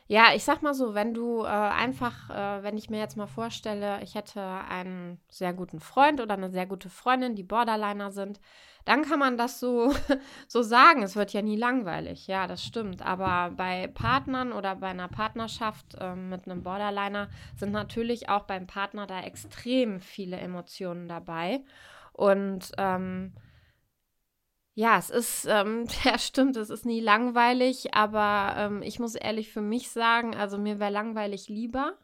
Ja, 0.07 0.29
ich 0.35 0.43
sag 0.43 0.63
mal 0.63 0.73
so, 0.73 0.95
wenn 0.95 1.13
du 1.13 1.43
äh, 1.43 1.47
einfach, 1.47 2.31
äh, 2.31 2.63
wenn 2.63 2.75
ich 2.75 2.89
mir 2.89 2.97
jetzt 2.97 3.17
mal 3.17 3.27
vorstelle, 3.27 4.01
ich 4.01 4.15
hätte 4.15 4.41
einen 4.41 5.19
sehr 5.29 5.53
guten 5.53 5.79
Freund 5.79 6.19
oder 6.21 6.33
eine 6.33 6.49
sehr 6.49 6.65
gute 6.65 6.89
Freundin, 6.89 7.35
die 7.35 7.43
Borderliner 7.43 8.11
sind, 8.11 8.41
dann 8.85 9.03
kann 9.03 9.19
man 9.19 9.37
das 9.37 9.59
so, 9.59 9.93
so 10.47 10.61
sagen. 10.61 11.03
Es 11.03 11.15
wird 11.15 11.33
ja 11.33 11.41
nie 11.41 11.57
langweilig. 11.57 12.27
Ja, 12.27 12.47
das 12.47 12.63
stimmt. 12.63 13.01
Aber 13.01 13.53
bei 13.55 13.87
Partnern 13.87 14.51
oder 14.51 14.75
bei 14.75 14.87
einer 14.87 15.07
Partnerschaft 15.07 15.95
äh, 15.99 16.15
mit 16.15 16.45
einem 16.45 16.63
Borderliner 16.63 17.29
sind 17.55 17.71
natürlich 17.71 18.29
auch 18.29 18.43
beim 18.43 18.67
Partner 18.67 19.07
da 19.07 19.21
extrem 19.21 19.99
viele 20.01 20.37
Emotionen 20.37 21.07
dabei. 21.07 21.63
Und 22.13 22.71
ähm, 22.77 23.33
ja, 24.73 24.97
es 24.97 25.09
ist, 25.09 25.45
ähm, 25.49 25.85
ja, 26.03 26.17
stimmt, 26.17 26.57
es 26.57 26.69
ist 26.69 26.85
nie 26.85 27.01
langweilig, 27.01 27.93
aber 27.93 28.55
ähm, 28.57 28.81
ich 28.83 28.99
muss 28.99 29.15
ehrlich 29.15 29.51
für 29.51 29.61
mich 29.61 29.89
sagen, 29.89 30.35
also 30.35 30.57
mir 30.57 30.79
wäre 30.79 30.91
langweilig 30.91 31.49
lieber. 31.49 31.97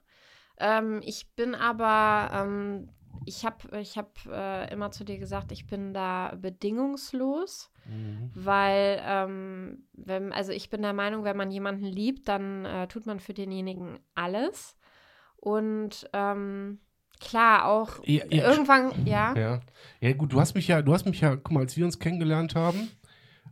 Ähm, 0.60 1.02
ich 1.04 1.34
bin 1.36 1.56
aber, 1.56 2.30
ähm, 2.34 2.90
ich 3.28 3.46
habe 3.46 3.80
ich 3.80 3.98
hab, 3.98 4.18
äh, 4.26 4.72
immer 4.72 4.92
zu 4.92 5.04
dir 5.04 5.18
gesagt, 5.18 5.52
ich 5.52 5.68
bin 5.68 5.94
da 5.94 6.36
bedingungslos, 6.40 7.72
mhm. 7.86 8.32
weil, 8.34 9.02
ähm, 9.06 9.84
wenn, 9.94 10.32
also 10.32 10.52
ich 10.52 10.70
bin 10.70 10.82
der 10.82 10.94
Meinung, 10.94 11.24
wenn 11.24 11.38
man 11.38 11.52
jemanden 11.52 11.86
liebt, 11.86 12.28
dann 12.28 12.66
äh, 12.66 12.88
tut 12.88 13.06
man 13.06 13.20
für 13.20 13.34
denjenigen 13.34 14.00
alles. 14.16 14.78
Und 15.38 16.10
ähm, 16.14 16.80
Klar, 17.20 17.66
auch 17.66 18.06
ja, 18.06 18.24
ja, 18.30 18.50
irgendwann, 18.50 18.92
ja. 19.06 19.36
ja. 19.36 19.60
Ja, 20.02 20.14
gut, 20.14 20.34
du 20.34 20.40
hast 20.40 20.54
mich 20.54 20.68
ja, 20.68 20.82
du 20.82 20.94
hast 20.94 21.06
mich 21.06 21.22
ja, 21.22 21.36
guck 21.36 21.52
mal, 21.52 21.62
als 21.62 21.76
wir 21.76 21.84
uns 21.86 21.98
kennengelernt 21.98 22.54
haben, 22.56 22.90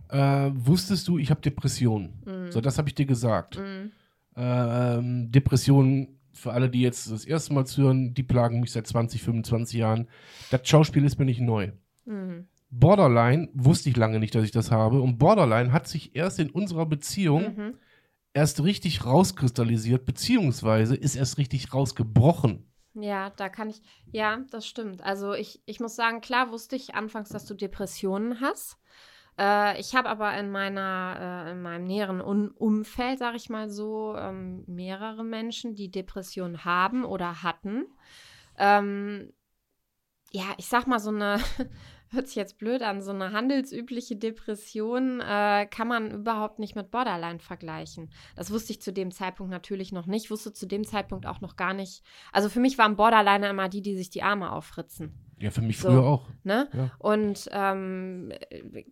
äh, 0.09 0.51
wusstest 0.53 1.07
du, 1.07 1.17
ich 1.17 1.31
habe 1.31 1.41
Depressionen. 1.41 2.21
Mhm. 2.25 2.51
So, 2.51 2.61
das 2.61 2.77
habe 2.77 2.89
ich 2.89 2.95
dir 2.95 3.05
gesagt. 3.05 3.57
Mhm. 3.57 3.91
Ähm, 4.35 5.31
Depressionen, 5.31 6.14
für 6.35 6.53
alle, 6.53 6.69
die 6.69 6.81
jetzt 6.81 7.11
das 7.11 7.25
erste 7.25 7.53
Mal 7.53 7.65
zuhören, 7.65 8.13
die 8.13 8.23
plagen 8.23 8.59
mich 8.59 8.71
seit 8.71 8.85
20, 8.85 9.23
25 9.23 9.79
Jahren. 9.79 10.07
Das 10.51 10.67
Schauspiel 10.67 11.05
ist 11.05 11.17
mir 11.17 11.25
nicht 11.25 11.41
neu. 11.41 11.71
Mhm. 12.05 12.47
Borderline 12.69 13.49
wusste 13.53 13.89
ich 13.89 13.97
lange 13.97 14.19
nicht, 14.19 14.35
dass 14.35 14.43
ich 14.43 14.51
das 14.51 14.71
habe. 14.71 15.01
Und 15.01 15.17
Borderline 15.17 15.71
hat 15.71 15.87
sich 15.87 16.15
erst 16.15 16.39
in 16.39 16.49
unserer 16.49 16.85
Beziehung 16.85 17.55
mhm. 17.55 17.77
erst 18.33 18.63
richtig 18.63 19.05
rauskristallisiert, 19.05 20.05
beziehungsweise 20.05 20.95
ist 20.95 21.15
erst 21.15 21.37
richtig 21.37 21.73
rausgebrochen. 21.73 22.65
Ja, 22.93 23.29
da 23.31 23.49
kann 23.49 23.69
ich, 23.69 23.81
ja, 24.11 24.39
das 24.51 24.67
stimmt. 24.67 25.03
Also 25.03 25.33
ich, 25.33 25.61
ich 25.65 25.79
muss 25.79 25.95
sagen, 25.95 26.21
klar 26.21 26.51
wusste 26.51 26.75
ich 26.75 26.95
anfangs, 26.95 27.29
dass 27.29 27.45
du 27.45 27.53
Depressionen 27.53 28.39
hast. 28.41 28.77
Äh, 29.37 29.79
ich 29.79 29.95
habe 29.95 30.09
aber 30.09 30.37
in 30.37 30.51
meiner, 30.51 31.45
äh, 31.47 31.51
in 31.51 31.61
meinem 31.61 31.85
näheren 31.85 32.21
Un 32.21 32.51
Umfeld, 32.51 33.19
sage 33.19 33.37
ich 33.37 33.49
mal 33.49 33.69
so, 33.69 34.15
ähm, 34.17 34.63
mehrere 34.67 35.23
Menschen, 35.23 35.75
die 35.75 35.91
Depressionen 35.91 36.65
haben 36.65 37.05
oder 37.05 37.43
hatten. 37.43 37.85
Ähm, 38.57 39.33
ja, 40.31 40.45
ich 40.57 40.67
sag 40.67 40.87
mal 40.87 40.99
so 40.99 41.09
eine 41.09 41.39
hört 42.09 42.27
sich 42.27 42.35
jetzt 42.35 42.57
blöd 42.57 42.81
an, 42.81 43.01
so 43.01 43.11
eine 43.11 43.31
handelsübliche 43.31 44.15
Depression 44.15 45.21
äh, 45.21 45.67
kann 45.69 45.87
man 45.87 46.11
überhaupt 46.11 46.59
nicht 46.59 46.75
mit 46.75 46.91
Borderline 46.91 47.39
vergleichen. 47.39 48.09
Das 48.35 48.51
wusste 48.51 48.73
ich 48.73 48.81
zu 48.81 48.93
dem 48.93 49.11
Zeitpunkt 49.11 49.51
natürlich 49.51 49.91
noch 49.91 50.05
nicht, 50.05 50.31
wusste 50.31 50.53
zu 50.53 50.65
dem 50.65 50.85
Zeitpunkt 50.85 51.25
auch 51.25 51.41
noch 51.41 51.55
gar 51.55 51.73
nicht. 51.73 52.03
Also 52.31 52.49
für 52.49 52.59
mich 52.59 52.77
waren 52.77 52.95
Borderliner 52.95 53.49
immer 53.49 53.69
die, 53.69 53.81
die 53.81 53.95
sich 53.95 54.09
die 54.09 54.23
Arme 54.23 54.51
aufritzen. 54.51 55.13
Ja, 55.37 55.51
für 55.51 55.61
mich 55.61 55.79
so, 55.79 55.89
früher 55.89 56.03
auch. 56.05 56.27
Ne? 56.43 56.69
Ja. 56.71 56.91
Und 56.97 57.49
ähm, 57.51 58.31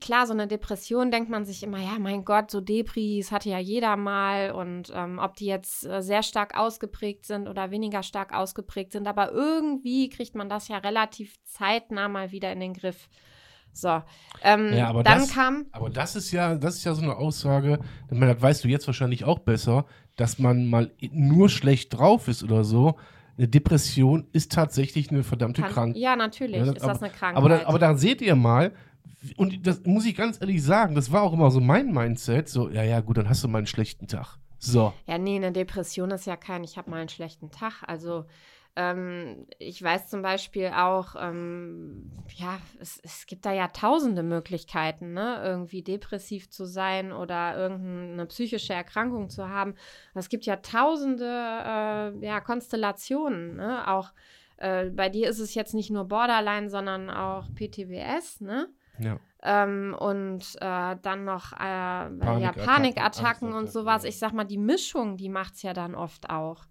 klar, 0.02 0.28
so 0.28 0.34
eine 0.34 0.48
Depression 0.48 1.10
denkt 1.10 1.30
man 1.30 1.46
sich 1.46 1.64
immer, 1.64 1.78
ja, 1.78 1.98
mein 2.00 2.26
Gott, 2.26 2.52
so 2.52 2.60
Depris 2.60 3.32
hatte 3.32 3.50
ja 3.50 3.60
jeder 3.60 3.96
mal. 3.96 4.52
Und 4.52 4.92
ähm, 4.94 5.20
ob 5.20 5.36
die 5.36 5.46
jetzt 5.46 5.86
äh, 5.86 6.02
sehr 6.02 6.22
stark 6.22 6.58
ausgeprägt 6.58 7.26
sind 7.26 7.48
oder 7.48 7.72
weniger 7.72 8.04
stark 8.04 8.34
ausgeprägt 8.34 8.92
sind, 8.92 9.08
aber 9.08 9.32
irgendwie 9.32 10.10
kriegt 10.10 10.36
man 10.36 10.50
das 10.50 10.68
ja 10.68 10.80
relativ 10.80 11.42
zeitnah 11.46 12.10
mal 12.10 12.32
wieder 12.32 12.52
in 12.52 12.60
den 12.60 12.74
Griff. 12.74 13.08
So, 13.72 14.04
ähm, 14.44 14.72
ja, 14.74 14.88
aber 14.88 15.04
dann 15.04 15.20
das, 15.20 15.34
kam. 15.34 15.66
Aber 15.72 15.90
das 15.90 16.16
ist 16.16 16.32
ja, 16.32 16.56
das 16.56 16.76
ist 16.76 16.84
ja 16.84 16.94
so 16.94 17.02
eine 17.02 17.16
Aussage, 17.16 17.80
das 18.10 18.42
weißt 18.42 18.64
du 18.64 18.68
jetzt 18.68 18.86
wahrscheinlich 18.86 19.24
auch 19.24 19.40
besser, 19.40 19.86
dass 20.16 20.38
man 20.38 20.70
mal 20.70 20.92
nur 21.12 21.50
schlecht 21.50 21.98
drauf 21.98 22.28
ist 22.28 22.44
oder 22.44 22.64
so, 22.64 22.98
eine 23.38 23.48
Depression 23.48 24.28
ist 24.32 24.52
tatsächlich 24.52 25.10
eine 25.10 25.24
verdammte 25.24 25.62
Krankheit. 25.62 26.02
Ja, 26.02 26.16
natürlich 26.16 26.58
ja, 26.58 26.66
das, 26.66 26.76
ist 26.76 26.84
aber, 26.84 26.94
das 26.94 27.02
eine 27.02 27.12
Krankheit. 27.12 27.38
Aber 27.38 27.50
da, 27.50 27.66
aber 27.66 27.80
da 27.80 27.96
seht 27.96 28.22
ihr 28.22 28.36
mal, 28.36 28.72
und 29.38 29.66
das 29.66 29.84
muss 29.86 30.06
ich 30.06 30.16
ganz 30.16 30.40
ehrlich 30.40 30.64
sagen, 30.64 30.96
das 30.96 31.12
war 31.12 31.24
auch 31.24 31.34
immer 31.34 31.50
so 31.50 31.60
mein 31.60 31.92
Mindset, 31.92 32.50
so, 32.50 32.70
ja, 32.70 32.84
ja, 32.84 33.00
gut, 33.00 33.18
dann 33.18 33.30
hast 33.30 33.44
du 33.44 33.48
mal 33.48 33.60
einen 33.60 33.68
schlechten 33.68 34.08
Tag. 34.08 34.38
So. 34.60 34.94
Ja, 35.08 35.18
nee, 35.18 35.36
eine 35.36 35.52
Depression 35.52 36.12
ist 36.12 36.26
ja 36.26 36.38
kein, 36.38 36.64
ich 36.64 36.78
habe 36.78 36.90
mal 36.90 37.00
einen 37.00 37.10
schlechten 37.10 37.52
Tag. 37.52 37.84
Also 37.86 38.26
ähm, 38.76 39.46
ich 39.60 39.82
weiß 39.84 40.08
zum 40.08 40.24
Beispiel 40.24 40.72
auch, 40.76 41.16
ähm, 41.20 42.12
ja, 42.36 42.58
es, 42.80 43.00
es, 43.04 43.28
gibt 43.28 43.46
da 43.46 43.52
ja 43.52 43.68
tausende 43.68 44.24
Möglichkeiten, 44.24 45.14
ne? 45.14 45.42
irgendwie 45.44 45.84
depressiv 45.84 46.50
zu 46.50 46.66
sein 46.66 47.12
oder 47.12 47.56
irgendeine 47.56 48.26
psychische 48.26 48.74
Erkrankung 48.74 49.30
zu 49.30 49.48
haben. 49.48 49.76
Es 50.16 50.30
gibt 50.30 50.46
ja 50.46 50.56
tausende 50.56 51.26
äh, 51.26 52.26
ja, 52.26 52.42
Konstellationen. 52.42 53.58
Ne? 53.58 53.88
Auch 53.88 54.12
äh, 54.58 54.86
bei 54.90 55.10
dir 55.10 55.30
ist 55.30 55.40
es 55.40 55.54
jetzt 55.54 55.76
nicht 55.76 55.92
nur 55.92 56.06
Borderline, 56.06 56.70
sondern 56.70 57.12
auch 57.12 57.54
PTBS, 57.54 58.42
ne? 58.42 58.70
Ja. 59.00 59.20
Ähm, 59.44 59.96
und 60.00 60.56
äh, 60.62 60.96
dann 61.02 61.26
noch 61.26 61.52
äh, 61.54 61.58
Panik 61.58 62.42
ja, 62.42 62.52
Panikattacken 62.54 63.54
und 63.54 63.70
sowas. 63.70 64.04
Ich 64.04 64.18
sag 64.18 64.32
mal, 64.34 64.46
die 64.46 64.58
Mischung, 64.58 65.18
die 65.18 65.30
macht 65.30 65.56
es 65.56 65.64
ja 65.64 65.74
dann 65.74 65.96
oft 65.96 66.30
auch. 66.30 66.66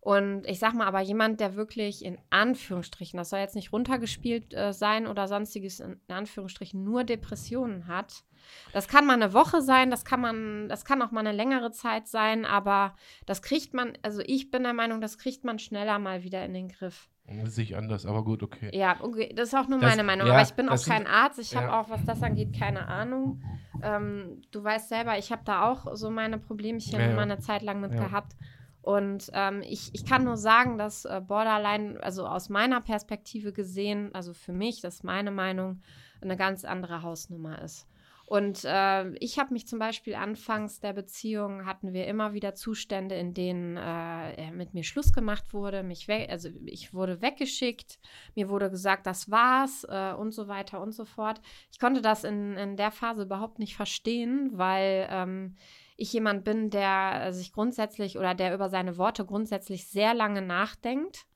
Und 0.00 0.46
ich 0.46 0.58
sag 0.58 0.74
mal, 0.74 0.86
aber 0.86 1.00
jemand, 1.00 1.40
der 1.40 1.56
wirklich 1.56 2.04
in 2.04 2.18
Anführungsstrichen, 2.30 3.16
das 3.16 3.30
soll 3.30 3.40
jetzt 3.40 3.56
nicht 3.56 3.72
runtergespielt 3.72 4.54
äh, 4.54 4.72
sein 4.72 5.06
oder 5.06 5.26
sonstiges, 5.26 5.80
in 5.80 5.98
Anführungsstrichen 6.08 6.82
nur 6.82 7.04
Depressionen 7.04 7.88
hat. 7.88 8.24
Das 8.72 8.88
kann 8.88 9.06
mal 9.06 9.14
eine 9.14 9.34
Woche 9.34 9.60
sein, 9.60 9.90
das 9.90 10.04
kann 10.04 10.20
man, 10.20 10.68
das 10.68 10.84
kann 10.84 11.02
auch 11.02 11.10
mal 11.10 11.20
eine 11.20 11.32
längere 11.32 11.72
Zeit 11.72 12.06
sein, 12.06 12.46
aber 12.46 12.94
das 13.26 13.42
kriegt 13.42 13.74
man, 13.74 13.98
also 14.02 14.22
ich 14.24 14.50
bin 14.50 14.62
der 14.62 14.72
Meinung, 14.72 15.00
das 15.00 15.18
kriegt 15.18 15.44
man 15.44 15.58
schneller 15.58 15.98
mal 15.98 16.22
wieder 16.22 16.44
in 16.44 16.54
den 16.54 16.68
Griff. 16.68 17.10
Das 17.26 17.56
sehe 17.56 17.64
ich 17.64 17.76
anders, 17.76 18.06
aber 18.06 18.24
gut, 18.24 18.42
okay. 18.42 18.70
Ja, 18.72 18.96
okay, 19.00 19.32
das 19.34 19.48
ist 19.48 19.54
auch 19.54 19.68
nur 19.68 19.80
das, 19.80 19.90
meine 19.90 20.02
Meinung. 20.02 20.28
Ja, 20.28 20.34
aber 20.34 20.42
ich 20.42 20.54
bin 20.54 20.68
auch 20.70 20.82
kein 20.82 21.06
Arzt. 21.06 21.38
Ich 21.38 21.52
ja. 21.52 21.60
habe 21.60 21.74
auch, 21.74 21.90
was 21.90 22.02
das 22.06 22.22
angeht, 22.22 22.58
keine 22.58 22.88
Ahnung. 22.88 23.42
Ähm, 23.82 24.40
du 24.50 24.64
weißt 24.64 24.88
selber, 24.88 25.18
ich 25.18 25.30
habe 25.30 25.42
da 25.44 25.68
auch 25.68 25.94
so 25.94 26.08
meine 26.08 26.38
Problemchen 26.38 26.98
ja, 26.98 27.12
mal 27.12 27.22
eine 27.22 27.38
Zeit 27.38 27.60
lang 27.62 27.80
mit 27.80 27.92
gehabt. 27.92 28.34
Und 28.82 29.30
ähm, 29.34 29.62
ich, 29.62 29.90
ich 29.92 30.04
kann 30.06 30.24
nur 30.24 30.36
sagen, 30.36 30.78
dass 30.78 31.04
äh, 31.04 31.20
Borderline, 31.26 32.02
also 32.02 32.26
aus 32.26 32.48
meiner 32.48 32.80
Perspektive 32.80 33.52
gesehen, 33.52 34.14
also 34.14 34.32
für 34.32 34.52
mich, 34.52 34.80
das 34.80 34.96
ist 34.96 35.04
meine 35.04 35.30
Meinung, 35.30 35.82
eine 36.20 36.36
ganz 36.36 36.64
andere 36.64 37.02
Hausnummer 37.02 37.60
ist. 37.62 37.86
Und 38.28 38.62
äh, 38.66 39.08
ich 39.20 39.38
habe 39.38 39.54
mich 39.54 39.66
zum 39.66 39.78
Beispiel 39.78 40.14
anfangs 40.14 40.80
der 40.80 40.92
Beziehung 40.92 41.64
hatten 41.64 41.94
wir 41.94 42.06
immer 42.06 42.34
wieder 42.34 42.54
Zustände, 42.54 43.14
in 43.14 43.32
denen 43.32 43.78
äh, 43.78 44.50
mit 44.50 44.74
mir 44.74 44.84
Schluss 44.84 45.14
gemacht 45.14 45.54
wurde, 45.54 45.82
mich 45.82 46.10
also 46.10 46.50
ich 46.66 46.92
wurde 46.92 47.22
weggeschickt, 47.22 47.98
mir 48.34 48.50
wurde 48.50 48.70
gesagt, 48.70 49.06
das 49.06 49.30
war's 49.30 49.86
äh, 49.88 50.12
und 50.12 50.32
so 50.32 50.46
weiter 50.46 50.82
und 50.82 50.92
so 50.92 51.06
fort. 51.06 51.40
Ich 51.72 51.78
konnte 51.78 52.02
das 52.02 52.24
in, 52.24 52.58
in 52.58 52.76
der 52.76 52.90
Phase 52.90 53.22
überhaupt 53.22 53.58
nicht 53.58 53.74
verstehen, 53.74 54.50
weil 54.52 55.08
ähm, 55.10 55.56
ich 55.98 56.12
jemand 56.12 56.44
bin, 56.44 56.70
der 56.70 57.32
sich 57.32 57.52
grundsätzlich 57.52 58.18
oder 58.18 58.32
der 58.32 58.54
über 58.54 58.70
seine 58.70 58.96
Worte 58.96 59.24
grundsätzlich 59.26 59.88
sehr 59.88 60.14
lange 60.14 60.40
nachdenkt, 60.40 61.26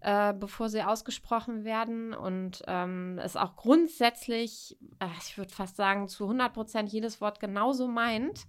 äh, 0.00 0.34
bevor 0.34 0.68
sie 0.68 0.82
ausgesprochen 0.82 1.64
werden 1.64 2.12
und 2.14 2.62
ähm, 2.66 3.20
es 3.22 3.36
auch 3.36 3.54
grundsätzlich, 3.54 4.76
äh, 4.98 5.06
ich 5.22 5.38
würde 5.38 5.54
fast 5.54 5.76
sagen, 5.76 6.08
zu 6.08 6.24
100 6.24 6.52
Prozent 6.52 6.92
jedes 6.92 7.20
Wort 7.20 7.38
genauso 7.38 7.86
meint. 7.86 8.46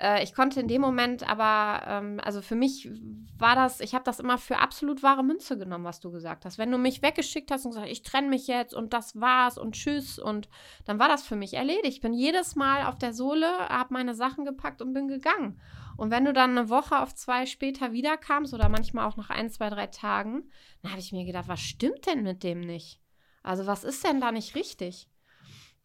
Äh, 0.00 0.24
ich 0.24 0.34
konnte 0.34 0.60
in 0.60 0.68
dem 0.68 0.80
Moment 0.80 1.28
aber, 1.28 1.86
ähm, 1.86 2.20
also 2.22 2.42
für 2.42 2.56
mich 2.56 2.90
war 3.38 3.54
das, 3.54 3.80
ich 3.80 3.94
habe 3.94 4.04
das 4.04 4.20
immer 4.20 4.38
für 4.38 4.58
absolut 4.58 5.02
wahre 5.02 5.22
Münze 5.22 5.56
genommen, 5.56 5.84
was 5.84 6.00
du 6.00 6.10
gesagt 6.10 6.44
hast. 6.44 6.58
Wenn 6.58 6.70
du 6.70 6.78
mich 6.78 7.02
weggeschickt 7.02 7.50
hast 7.50 7.64
und 7.64 7.72
gesagt, 7.72 7.90
ich 7.90 8.02
trenne 8.02 8.28
mich 8.28 8.46
jetzt 8.46 8.74
und 8.74 8.92
das 8.92 9.20
war's 9.20 9.58
und 9.58 9.74
tschüss 9.74 10.18
und 10.18 10.48
dann 10.84 10.98
war 10.98 11.08
das 11.08 11.26
für 11.26 11.36
mich 11.36 11.54
erledigt. 11.54 11.96
Ich 11.96 12.00
bin 12.00 12.12
jedes 12.12 12.56
Mal 12.56 12.86
auf 12.86 12.98
der 12.98 13.12
Sohle, 13.12 13.46
habe 13.68 13.94
meine 13.94 14.14
Sachen 14.14 14.44
gepackt 14.44 14.82
und 14.82 14.92
bin 14.92 15.08
gegangen. 15.08 15.60
Und 15.96 16.10
wenn 16.10 16.24
du 16.24 16.32
dann 16.32 16.58
eine 16.58 16.68
Woche 16.68 17.00
auf 17.00 17.14
zwei 17.14 17.46
später 17.46 17.92
wiederkamst 17.92 18.52
oder 18.52 18.68
manchmal 18.68 19.06
auch 19.06 19.16
nach 19.16 19.30
ein, 19.30 19.48
zwei, 19.48 19.70
drei 19.70 19.86
Tagen, 19.86 20.50
dann 20.82 20.90
habe 20.90 21.00
ich 21.00 21.12
mir 21.12 21.24
gedacht, 21.24 21.46
was 21.46 21.60
stimmt 21.60 22.06
denn 22.06 22.24
mit 22.24 22.42
dem 22.42 22.60
nicht? 22.60 23.00
Also 23.44 23.66
was 23.66 23.84
ist 23.84 24.04
denn 24.04 24.20
da 24.20 24.32
nicht 24.32 24.56
richtig? 24.56 25.08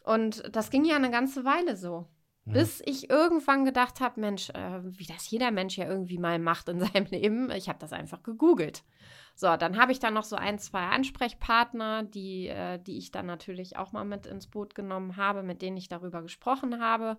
Und 0.04 0.43
das 0.56 0.72
ging 0.72 0.86
ja 0.86 0.95
eine 0.95 1.12
ganze 1.12 1.45
Weile 1.45 1.76
so. 1.76 2.08
Bis 2.52 2.82
ich 2.86 3.10
irgendwann 3.10 3.66
gedacht 3.66 4.02
habe, 4.02 4.20
Mensch, 4.20 4.50
äh, 4.50 4.82
wie 4.84 5.06
das 5.06 5.30
jeder 5.30 5.52
Mensch 5.52 5.78
ja 5.78 5.88
irgendwie 5.88 6.18
mal 6.18 6.40
macht 6.40 6.70
in 6.70 6.80
seinem 6.86 7.06
Leben, 7.06 7.52
ich 7.52 7.70
habe 7.70 7.80
das 7.80 7.94
einfach 7.94 8.24
gegoogelt. 8.24 8.84
So, 9.36 9.56
dann 9.56 9.78
habe 9.80 9.92
ich 9.92 10.00
dann 10.00 10.14
noch 10.14 10.26
so 10.26 10.36
ein, 10.36 10.60
zwei 10.60 10.88
Ansprechpartner, 10.88 12.04
die, 12.04 12.48
äh, 12.48 12.78
die 12.78 12.98
ich 12.98 13.12
dann 13.12 13.26
natürlich 13.26 13.78
auch 13.78 13.94
mal 13.94 14.04
mit 14.04 14.26
ins 14.26 14.48
Boot 14.48 14.76
genommen 14.76 15.16
habe, 15.16 15.44
mit 15.44 15.62
denen 15.62 15.78
ich 15.78 15.88
darüber 15.88 16.22
gesprochen 16.22 16.82
habe. 16.82 17.18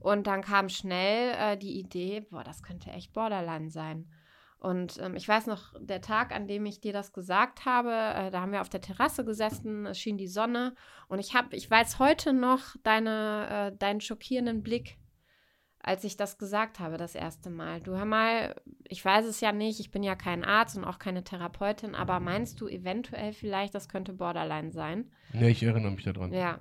Und 0.00 0.26
dann 0.26 0.42
kam 0.42 0.68
schnell 0.68 1.34
äh, 1.38 1.56
die 1.56 1.78
Idee, 1.78 2.20
boah, 2.30 2.44
das 2.44 2.62
könnte 2.62 2.90
echt 2.90 3.14
Borderline 3.14 3.70
sein. 3.70 4.06
Und 4.64 4.98
ähm, 4.98 5.14
ich 5.14 5.28
weiß 5.28 5.46
noch, 5.46 5.74
der 5.78 6.00
Tag, 6.00 6.34
an 6.34 6.48
dem 6.48 6.64
ich 6.64 6.80
dir 6.80 6.94
das 6.94 7.12
gesagt 7.12 7.66
habe, 7.66 7.90
äh, 7.90 8.30
da 8.30 8.40
haben 8.40 8.52
wir 8.52 8.62
auf 8.62 8.70
der 8.70 8.80
Terrasse 8.80 9.22
gesessen, 9.22 9.84
es 9.84 9.98
schien 9.98 10.16
die 10.16 10.26
Sonne 10.26 10.74
und 11.06 11.18
ich 11.18 11.34
habe, 11.34 11.54
ich 11.54 11.70
weiß 11.70 11.98
heute 11.98 12.32
noch 12.32 12.74
deine, 12.82 13.72
äh, 13.74 13.76
deinen 13.76 14.00
schockierenden 14.00 14.62
Blick, 14.62 14.96
als 15.80 16.02
ich 16.02 16.16
das 16.16 16.38
gesagt 16.38 16.80
habe, 16.80 16.96
das 16.96 17.14
erste 17.14 17.50
Mal. 17.50 17.82
Du 17.82 17.94
hör 17.94 18.06
mal, 18.06 18.58
ich 18.88 19.04
weiß 19.04 19.26
es 19.26 19.42
ja 19.42 19.52
nicht, 19.52 19.80
ich 19.80 19.90
bin 19.90 20.02
ja 20.02 20.14
kein 20.14 20.46
Arzt 20.46 20.78
und 20.78 20.84
auch 20.84 20.98
keine 20.98 21.24
Therapeutin, 21.24 21.94
aber 21.94 22.18
meinst 22.18 22.58
du 22.62 22.66
eventuell 22.66 23.34
vielleicht, 23.34 23.74
das 23.74 23.90
könnte 23.90 24.14
Borderline 24.14 24.72
sein? 24.72 25.12
Ja, 25.34 25.46
ich 25.46 25.62
erinnere 25.62 25.92
mich 25.92 26.04
daran. 26.04 26.32
Ja. 26.32 26.60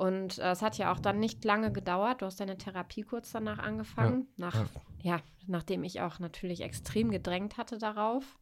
Und 0.00 0.38
äh, 0.38 0.52
es 0.52 0.62
hat 0.62 0.78
ja 0.78 0.90
auch 0.94 0.98
dann 0.98 1.20
nicht 1.20 1.44
lange 1.44 1.70
gedauert. 1.70 2.22
Du 2.22 2.24
hast 2.24 2.40
deine 2.40 2.56
Therapie 2.56 3.02
kurz 3.02 3.32
danach 3.32 3.58
angefangen. 3.58 4.28
Ja. 4.38 4.46
Nach, 4.46 4.54
ja. 4.54 5.16
ja, 5.16 5.20
nachdem 5.46 5.84
ich 5.84 6.00
auch 6.00 6.18
natürlich 6.20 6.62
extrem 6.62 7.10
gedrängt 7.10 7.58
hatte 7.58 7.76
darauf 7.76 8.38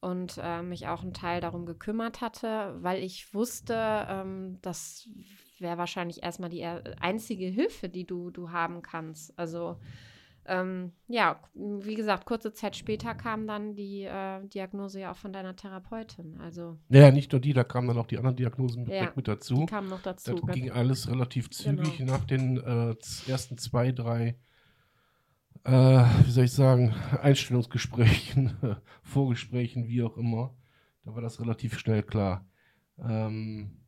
und 0.00 0.40
äh, 0.42 0.62
mich 0.62 0.88
auch 0.88 1.02
einen 1.02 1.12
Teil 1.12 1.42
darum 1.42 1.66
gekümmert 1.66 2.22
hatte, 2.22 2.74
weil 2.80 3.02
ich 3.02 3.34
wusste, 3.34 3.74
ähm, 4.08 4.60
das 4.62 5.10
wäre 5.58 5.76
wahrscheinlich 5.76 6.22
erstmal 6.22 6.48
die 6.48 6.64
einzige 6.64 7.44
Hilfe, 7.44 7.90
die 7.90 8.06
du, 8.06 8.30
du 8.30 8.50
haben 8.50 8.80
kannst. 8.80 9.38
Also 9.38 9.76
ähm, 10.46 10.92
ja, 11.06 11.40
wie 11.54 11.94
gesagt, 11.94 12.26
kurze 12.26 12.52
Zeit 12.52 12.76
später 12.76 13.14
kam 13.14 13.46
dann 13.46 13.74
die 13.74 14.02
äh, 14.02 14.44
Diagnose 14.48 15.00
ja 15.00 15.12
auch 15.12 15.16
von 15.16 15.32
deiner 15.32 15.54
Therapeutin. 15.54 16.40
Also 16.40 16.78
ja, 16.88 17.10
nicht 17.10 17.32
nur 17.32 17.40
die, 17.40 17.52
da 17.52 17.62
kamen 17.62 17.88
dann 17.88 17.98
auch 17.98 18.06
die 18.06 18.18
anderen 18.18 18.36
Diagnosen 18.36 18.86
ja, 18.86 19.12
mit 19.14 19.28
dazu. 19.28 19.54
Die 19.54 19.66
kamen 19.66 19.88
noch 19.88 20.02
dazu. 20.02 20.34
Das 20.34 20.54
ging 20.54 20.70
alles 20.70 21.08
relativ 21.08 21.50
zügig 21.50 21.98
genau. 21.98 22.14
nach 22.14 22.24
den 22.24 22.56
äh, 22.58 22.94
ersten 23.30 23.56
zwei, 23.56 23.92
drei, 23.92 24.36
äh, 25.64 25.70
wie 26.24 26.30
soll 26.30 26.44
ich 26.44 26.52
sagen, 26.52 26.92
Einstellungsgesprächen, 27.20 28.56
Vorgesprächen, 29.02 29.86
wie 29.86 30.02
auch 30.02 30.16
immer. 30.16 30.56
Da 31.04 31.14
war 31.14 31.22
das 31.22 31.40
relativ 31.40 31.78
schnell 31.78 32.02
klar. 32.02 32.46
Ähm, 32.98 33.81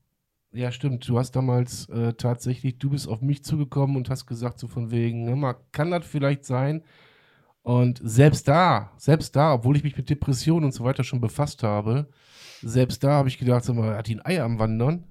ja, 0.55 0.71
stimmt. 0.73 1.09
Du 1.09 1.19
hast 1.19 1.33
damals 1.33 1.89
äh, 1.89 2.15
tatsächlich, 2.15 2.79
du 2.79 2.91
bist 2.91 3.09
auf 3.09 3.21
mich 3.21 3.45
zugekommen 3.45 3.97
und 3.97 4.09
hast 4.09 4.27
gesagt, 4.27 4.59
so 4.59 4.69
von 4.69 4.91
wegen, 4.91 5.27
hör 5.27 5.37
mal, 5.37 5.57
kann 5.73 5.91
das 5.91 6.07
vielleicht 6.07 6.45
sein? 6.45 6.83
Und 7.63 8.01
selbst 8.03 8.47
da, 8.47 8.93
selbst 8.97 9.35
da, 9.35 9.55
obwohl 9.55 9.77
ich 9.77 9.85
mich 9.85 9.97
mit 9.97 10.09
Depressionen 10.09 10.67
und 10.67 10.73
so 10.73 10.85
weiter 10.85 11.03
schon 11.03 11.21
befasst 11.21 11.63
habe, 11.63 12.09
selbst 12.63 13.03
da 13.03 13.13
habe 13.13 13.29
ich 13.29 13.39
gedacht, 13.39 13.65
sag 13.65 13.75
mal, 13.75 13.97
hat 13.97 14.07
die 14.07 14.17
ein 14.17 14.25
Ei 14.25 14.43
am 14.43 14.59
Wandern? 14.59 15.05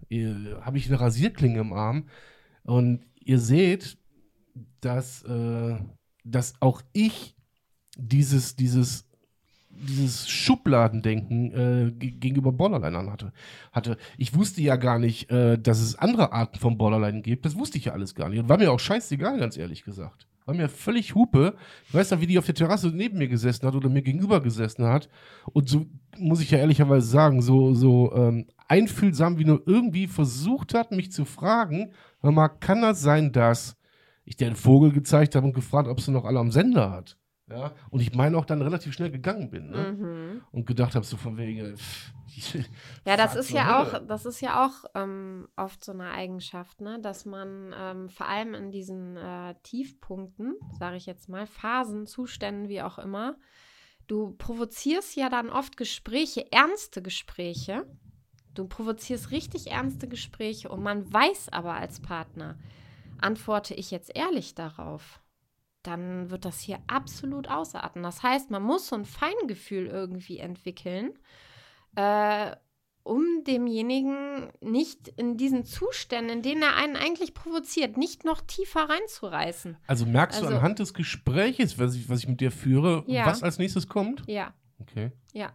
Habe 0.62 0.78
ich 0.78 0.88
eine 0.88 1.00
Rasierklinge 1.00 1.60
im 1.60 1.74
Arm? 1.74 2.08
Und 2.64 3.02
ihr 3.20 3.40
seht, 3.40 3.98
dass, 4.82 5.24
äh, 5.24 5.78
dass 6.24 6.54
auch 6.62 6.82
ich 6.94 7.36
dieses, 7.98 8.56
dieses 8.56 9.10
dieses 9.76 10.30
Schubladendenken 10.30 11.52
äh, 11.52 11.92
gegenüber 11.92 12.52
Borderline 12.52 13.12
hatte. 13.12 13.34
hatte. 13.72 13.98
Ich 14.18 14.36
wusste 14.36 14.62
ja 14.62 14.76
gar 14.76 15.00
nicht, 15.00 15.30
äh, 15.32 15.58
dass 15.58 15.82
es 15.82 15.98
andere 15.98 16.32
Arten 16.32 16.60
von 16.60 16.78
Borderline 16.78 17.22
gibt. 17.22 17.46
Das 17.46 17.56
wusste 17.56 17.78
ich 17.78 17.86
ja 17.86 17.94
alles 17.94 18.16
gar 18.16 18.30
nicht. 18.30 18.40
Und 18.40 18.50
war 18.50 18.58
mir 18.58 18.72
auch 18.72 18.80
scheißegal, 18.80 19.40
ganz 19.40 19.58
ehrlich 19.58 19.84
gesagt. 19.84 20.28
War 20.46 20.56
mir 20.56 20.68
völlig 20.68 21.16
Hupe. 21.16 21.56
Ich 21.88 21.94
weiß 21.94 22.12
noch, 22.12 22.22
wie 22.22 22.28
die 22.28 22.38
auf 22.38 22.46
der 22.46 22.56
Terrasse 22.56 22.88
neben 22.88 23.18
mir 23.18 23.30
gesessen 23.30 23.66
hat 23.66 23.76
oder 23.76 23.90
mir 23.90 24.02
gegenüber 24.02 24.42
gesessen 24.42 24.86
hat. 24.86 25.10
Und 25.54 25.70
so 25.70 25.86
muss 26.18 26.42
ich 26.42 26.52
ja 26.52 26.58
ehrlicherweise 26.58 27.08
sagen, 27.08 27.42
so, 27.42 27.74
so 27.74 28.14
ähm, 28.14 28.48
einfühlsam 28.68 29.38
wie 29.38 29.46
nur 29.46 29.64
irgendwie 29.66 30.08
versucht 30.08 30.74
hat, 30.74 30.92
mich 30.92 31.12
zu 31.12 31.26
fragen, 31.26 31.92
mal, 32.22 32.50
kann 32.50 32.82
das 32.82 33.02
sein, 33.02 33.32
dass 33.32 33.78
ich 34.26 34.36
dir 34.36 34.48
einen 34.48 34.56
Vogel 34.56 34.92
gezeigt 34.92 35.36
habe 35.36 35.48
und 35.48 35.54
gefragt, 35.54 35.88
ob 35.88 36.02
sie 36.02 36.12
noch 36.12 36.26
alle 36.26 36.40
am 36.40 36.52
Sender 36.52 36.92
hat? 36.92 37.18
Ja, 37.50 37.74
und 37.90 38.00
ich 38.00 38.16
meine 38.16 38.38
auch 38.38 38.46
dann 38.46 38.62
relativ 38.62 38.94
schnell 38.94 39.12
gegangen 39.12 39.50
bin, 39.50 39.70
ne? 39.70 39.92
Mhm. 39.92 40.42
Und 40.52 40.66
gedacht 40.66 40.96
habe, 40.96 41.06
so 41.06 41.18
von 41.18 41.38
wegen. 41.38 41.76
Pff, 41.76 42.14
ja, 43.06 43.18
das 43.18 43.36
ist 43.36 43.52
ja 43.52 43.82
auch, 43.82 44.08
das 44.08 44.26
ist 44.26 44.40
ja 44.42 44.66
auch 44.66 44.86
ähm, 44.96 45.50
oft 45.58 45.84
so 45.84 45.92
eine 45.92 46.10
Eigenschaft, 46.12 46.80
ne? 46.80 47.00
Dass 47.02 47.26
man 47.26 47.74
ähm, 47.78 48.10
vor 48.10 48.28
allem 48.28 48.54
in 48.54 48.72
diesen 48.72 49.18
äh, 49.18 49.56
Tiefpunkten, 49.64 50.56
sage 50.80 50.96
ich 50.96 51.06
jetzt 51.06 51.28
mal, 51.28 51.46
Phasen, 51.46 52.08
Zuständen, 52.08 52.70
wie 52.70 52.82
auch 52.82 52.98
immer, 52.98 53.36
du 54.08 54.32
provozierst 54.38 55.16
ja 55.18 55.30
dann 55.30 55.50
oft 55.50 55.76
Gespräche, 55.76 56.50
ernste 56.52 57.02
Gespräche. 57.02 57.86
Du 58.54 58.68
provozierst 58.68 59.32
richtig 59.32 59.72
ernste 59.72 60.08
Gespräche 60.08 60.70
und 60.70 60.82
man 60.82 61.12
weiß 61.12 61.50
aber 61.50 61.74
als 61.74 62.00
Partner, 62.00 62.58
antworte 63.20 63.74
ich 63.74 63.92
jetzt 63.92 64.16
ehrlich 64.16 64.54
darauf 64.54 65.23
dann 65.84 66.30
wird 66.30 66.46
das 66.46 66.60
hier 66.60 66.80
absolut 66.88 67.50
ausarten. 67.50 68.04
Das 68.04 68.24
heißt, 68.24 68.52
man 68.52 68.64
muss 68.64 68.88
so 68.88 68.96
ein 68.96 69.06
Feingefühl 69.06 69.88
irgendwie 69.88 70.40
entwickeln, 70.40 71.12
äh, 71.96 72.56
um 73.04 73.44
demjenigen 73.46 74.50
nicht 74.62 75.10
in 75.10 75.36
diesen 75.36 75.66
Zuständen, 75.66 76.38
in 76.38 76.42
denen 76.42 76.62
er 76.62 76.78
einen 76.78 76.96
eigentlich 76.96 77.34
provoziert, 77.34 77.98
nicht 77.98 78.24
noch 78.24 78.42
tiefer 78.42 78.90
reinzureißen. 78.90 79.78
Also 79.88 80.06
merkst 80.06 80.40
also, 80.40 80.52
du 80.52 80.58
anhand 80.58 80.80
des 80.80 80.94
Gespräches, 80.94 81.78
was 81.78 81.96
ich, 81.96 82.10
was 82.10 82.20
ich 82.20 82.28
mit 82.28 82.40
dir 82.40 82.52
führe, 82.52 83.04
ja. 83.08 83.26
was 83.26 83.44
als 83.44 83.60
nächstes 83.60 83.88
kommt? 83.88 84.24
Ja. 84.28 84.54
Okay. 84.80 85.12
Ja. 85.34 85.52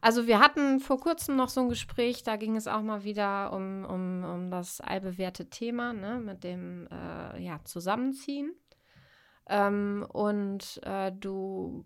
Also 0.00 0.26
wir 0.26 0.40
hatten 0.40 0.80
vor 0.80 0.98
kurzem 0.98 1.36
noch 1.36 1.50
so 1.50 1.60
ein 1.60 1.68
Gespräch, 1.68 2.22
da 2.22 2.36
ging 2.36 2.56
es 2.56 2.66
auch 2.66 2.82
mal 2.82 3.04
wieder 3.04 3.52
um, 3.52 3.84
um, 3.84 4.24
um 4.24 4.50
das 4.50 4.80
allbewährte 4.80 5.50
Thema, 5.50 5.92
ne, 5.92 6.18
mit 6.18 6.42
dem 6.42 6.88
äh, 6.90 7.42
ja, 7.42 7.60
Zusammenziehen. 7.64 8.54
Ähm, 9.50 10.06
und 10.10 10.80
äh, 10.84 11.12
du 11.12 11.84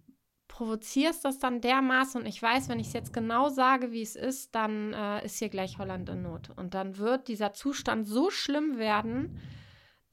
provozierst 0.49 1.25
das 1.25 1.41
dann 1.41 1.61
dermaßen 1.61 2.21
und 2.21 2.29
ich 2.29 2.41
weiß, 2.41 2.69
wenn 2.69 2.79
ich 2.79 2.89
es 2.89 2.93
jetzt 2.93 3.13
genau 3.13 3.49
sage, 3.49 3.91
wie 3.91 4.03
es 4.03 4.15
ist, 4.15 4.55
dann 4.55 4.93
äh, 4.93 5.25
ist 5.25 5.39
hier 5.39 5.49
gleich 5.49 5.79
Holland 5.79 6.09
in 6.09 6.23
Not. 6.23 6.51
Und 6.55 6.75
dann 6.75 6.99
wird 6.99 7.27
dieser 7.27 7.53
Zustand 7.53 8.07
so 8.07 8.31
schlimm 8.31 8.79
werden, 8.79 9.41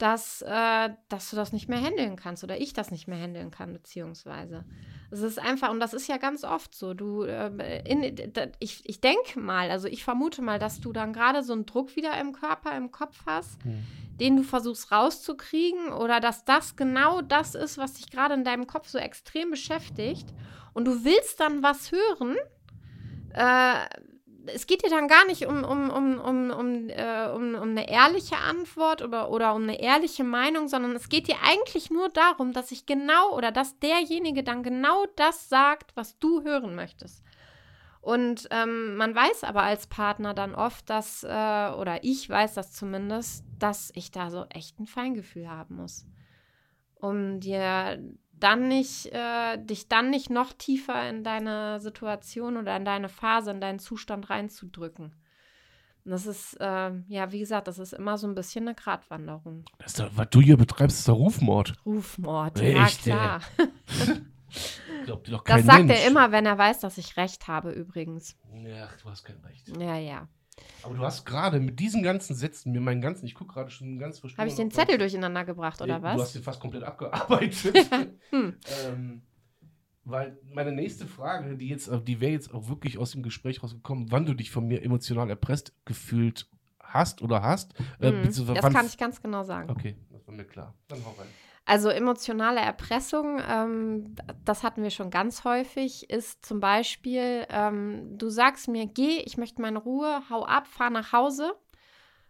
dass, 0.02 0.42
äh, 0.42 0.90
dass 1.08 1.30
du 1.30 1.36
das 1.36 1.52
nicht 1.52 1.68
mehr 1.68 1.80
handeln 1.80 2.16
kannst 2.16 2.42
oder 2.42 2.60
ich 2.60 2.72
das 2.72 2.90
nicht 2.90 3.06
mehr 3.06 3.20
handeln 3.20 3.52
kann, 3.52 3.72
beziehungsweise. 3.72 4.64
Es 5.12 5.20
ist 5.20 5.38
einfach, 5.38 5.70
und 5.70 5.78
das 5.78 5.94
ist 5.94 6.08
ja 6.08 6.16
ganz 6.16 6.42
oft 6.42 6.74
so, 6.74 6.92
du, 6.92 7.22
äh, 7.22 7.82
in, 7.88 8.02
ich, 8.58 8.82
ich 8.88 9.00
denke 9.00 9.38
mal, 9.38 9.70
also 9.70 9.86
ich 9.86 10.02
vermute 10.02 10.42
mal, 10.42 10.58
dass 10.58 10.80
du 10.80 10.92
dann 10.92 11.12
gerade 11.12 11.44
so 11.44 11.52
einen 11.52 11.66
Druck 11.66 11.94
wieder 11.94 12.20
im 12.20 12.32
Körper, 12.32 12.76
im 12.76 12.90
Kopf 12.90 13.22
hast, 13.26 13.62
hm. 13.62 13.84
den 14.18 14.36
du 14.36 14.42
versuchst 14.42 14.90
rauszukriegen 14.90 15.92
oder 15.92 16.18
dass 16.18 16.44
das 16.44 16.74
genau 16.74 17.22
das 17.22 17.54
ist, 17.54 17.78
was 17.78 17.94
dich 17.94 18.10
gerade 18.10 18.34
in 18.34 18.42
deinem 18.42 18.66
Kopf 18.66 18.88
so 18.88 18.98
extrem 18.98 19.50
beschäftigt 19.50 20.26
und 20.74 20.86
du 20.86 21.04
willst 21.04 21.38
dann 21.38 21.62
was 21.62 21.92
hören, 21.92 22.34
äh, 23.34 23.86
es 24.46 24.66
geht 24.66 24.84
dir 24.84 24.90
dann 24.90 25.08
gar 25.08 25.26
nicht 25.26 25.46
um, 25.46 25.64
um, 25.64 25.90
um, 25.90 26.18
um, 26.20 26.50
um, 26.50 26.88
äh, 26.88 27.28
um, 27.34 27.54
um 27.54 27.70
eine 27.70 27.88
ehrliche 27.88 28.36
Antwort 28.36 29.02
oder, 29.02 29.30
oder 29.30 29.54
um 29.54 29.62
eine 29.62 29.80
ehrliche 29.80 30.24
Meinung, 30.24 30.68
sondern 30.68 30.94
es 30.94 31.08
geht 31.08 31.28
dir 31.28 31.36
eigentlich 31.44 31.90
nur 31.90 32.08
darum, 32.08 32.52
dass 32.52 32.72
ich 32.72 32.86
genau 32.86 33.36
oder 33.36 33.52
dass 33.52 33.78
derjenige 33.78 34.42
dann 34.42 34.62
genau 34.62 35.06
das 35.16 35.48
sagt, 35.48 35.96
was 35.96 36.18
du 36.18 36.42
hören 36.42 36.74
möchtest. 36.74 37.22
Und 38.00 38.48
ähm, 38.50 38.96
man 38.96 39.14
weiß 39.14 39.44
aber 39.44 39.62
als 39.62 39.86
Partner 39.86 40.34
dann 40.34 40.56
oft, 40.56 40.90
dass, 40.90 41.22
äh, 41.22 41.28
oder 41.28 42.02
ich 42.02 42.28
weiß 42.28 42.54
das 42.54 42.72
zumindest, 42.72 43.44
dass 43.60 43.92
ich 43.94 44.10
da 44.10 44.30
so 44.30 44.44
echt 44.50 44.80
ein 44.80 44.86
Feingefühl 44.86 45.48
haben 45.48 45.76
muss. 45.76 46.04
Um 46.96 47.38
dir 47.38 48.02
dann 48.42 48.68
nicht, 48.68 49.06
äh, 49.12 49.58
dich 49.58 49.88
dann 49.88 50.10
nicht 50.10 50.30
noch 50.30 50.52
tiefer 50.52 51.08
in 51.08 51.24
deine 51.24 51.80
Situation 51.80 52.56
oder 52.56 52.76
in 52.76 52.84
deine 52.84 53.08
Phase, 53.08 53.50
in 53.50 53.60
deinen 53.60 53.78
Zustand 53.78 54.30
reinzudrücken. 54.30 55.14
Und 56.04 56.10
das 56.10 56.26
ist, 56.26 56.54
äh, 56.60 56.90
ja, 57.08 57.30
wie 57.30 57.38
gesagt, 57.38 57.68
das 57.68 57.78
ist 57.78 57.92
immer 57.92 58.18
so 58.18 58.26
ein 58.26 58.34
bisschen 58.34 58.66
eine 58.66 58.74
Gratwanderung. 58.74 59.64
Das 59.78 59.94
doch, 59.94 60.10
was 60.14 60.30
du 60.30 60.40
hier 60.40 60.56
betreibst, 60.56 60.98
ist 60.98 61.08
der 61.08 61.14
Rufmord. 61.14 61.74
Rufmord, 61.86 62.60
Echt, 62.60 63.06
ja 63.06 63.38
klar. 63.38 63.40
Doch 65.06 65.44
kein 65.44 65.58
das 65.58 65.66
sagt 65.66 65.86
Mensch. 65.86 66.00
er 66.00 66.06
immer, 66.06 66.30
wenn 66.32 66.46
er 66.46 66.58
weiß, 66.58 66.80
dass 66.80 66.98
ich 66.98 67.16
recht 67.16 67.48
habe, 67.48 67.72
übrigens. 67.72 68.36
Ja, 68.54 68.88
du 69.02 69.10
hast 69.10 69.24
kein 69.24 69.38
Recht. 69.38 69.68
Ja, 69.78 69.96
ja. 69.96 70.28
Aber 70.82 70.94
du 70.94 71.02
hast 71.02 71.24
gerade 71.24 71.60
mit 71.60 71.80
diesen 71.80 72.02
ganzen 72.02 72.34
Sätzen 72.34 72.72
mir 72.72 72.80
meinen 72.80 73.00
ganzen, 73.00 73.26
ich 73.26 73.34
gucke 73.34 73.54
gerade 73.54 73.70
schon 73.70 73.98
ganz 73.98 74.18
verschwunden. 74.18 74.40
Habe 74.40 74.50
ich 74.50 74.56
den 74.56 74.70
Zettel 74.70 74.98
durcheinander 74.98 75.44
gebracht, 75.44 75.80
oder 75.80 75.98
nee, 75.98 76.04
was? 76.04 76.16
Du 76.16 76.22
hast 76.22 76.34
den 76.34 76.42
fast 76.42 76.60
komplett 76.60 76.82
abgearbeitet. 76.82 77.74
hm. 78.30 78.56
ähm, 78.86 79.22
weil 80.04 80.38
meine 80.52 80.72
nächste 80.72 81.06
Frage, 81.06 81.56
die 81.56 81.68
jetzt, 81.68 81.90
die 82.06 82.20
wäre 82.20 82.32
jetzt 82.32 82.52
auch 82.52 82.68
wirklich 82.68 82.98
aus 82.98 83.12
dem 83.12 83.22
Gespräch 83.22 83.62
rausgekommen, 83.62 84.10
wann 84.10 84.26
du 84.26 84.34
dich 84.34 84.50
von 84.50 84.66
mir 84.66 84.82
emotional 84.82 85.30
erpresst 85.30 85.72
gefühlt 85.84 86.48
hast 86.80 87.22
oder 87.22 87.42
hast. 87.42 87.74
Äh, 88.00 88.10
hm. 88.10 88.54
das 88.54 88.72
kann 88.72 88.86
ich 88.86 88.98
ganz 88.98 89.22
genau 89.22 89.44
sagen. 89.44 89.70
Okay, 89.70 89.96
das 90.10 90.26
war 90.26 90.34
mir 90.34 90.44
klar. 90.44 90.74
Dann 90.88 91.04
hau 91.04 91.14
rein. 91.18 91.28
Also 91.64 91.90
emotionale 91.90 92.60
Erpressung, 92.60 93.40
ähm, 93.48 94.16
das 94.44 94.64
hatten 94.64 94.82
wir 94.82 94.90
schon 94.90 95.10
ganz 95.10 95.44
häufig, 95.44 96.10
ist 96.10 96.44
zum 96.44 96.58
Beispiel, 96.58 97.46
ähm, 97.50 98.18
du 98.18 98.30
sagst 98.30 98.66
mir, 98.66 98.86
geh, 98.86 99.20
ich 99.20 99.36
möchte 99.36 99.62
meine 99.62 99.78
Ruhe, 99.78 100.22
hau 100.28 100.44
ab, 100.44 100.66
fahr 100.66 100.90
nach 100.90 101.12
Hause. 101.12 101.52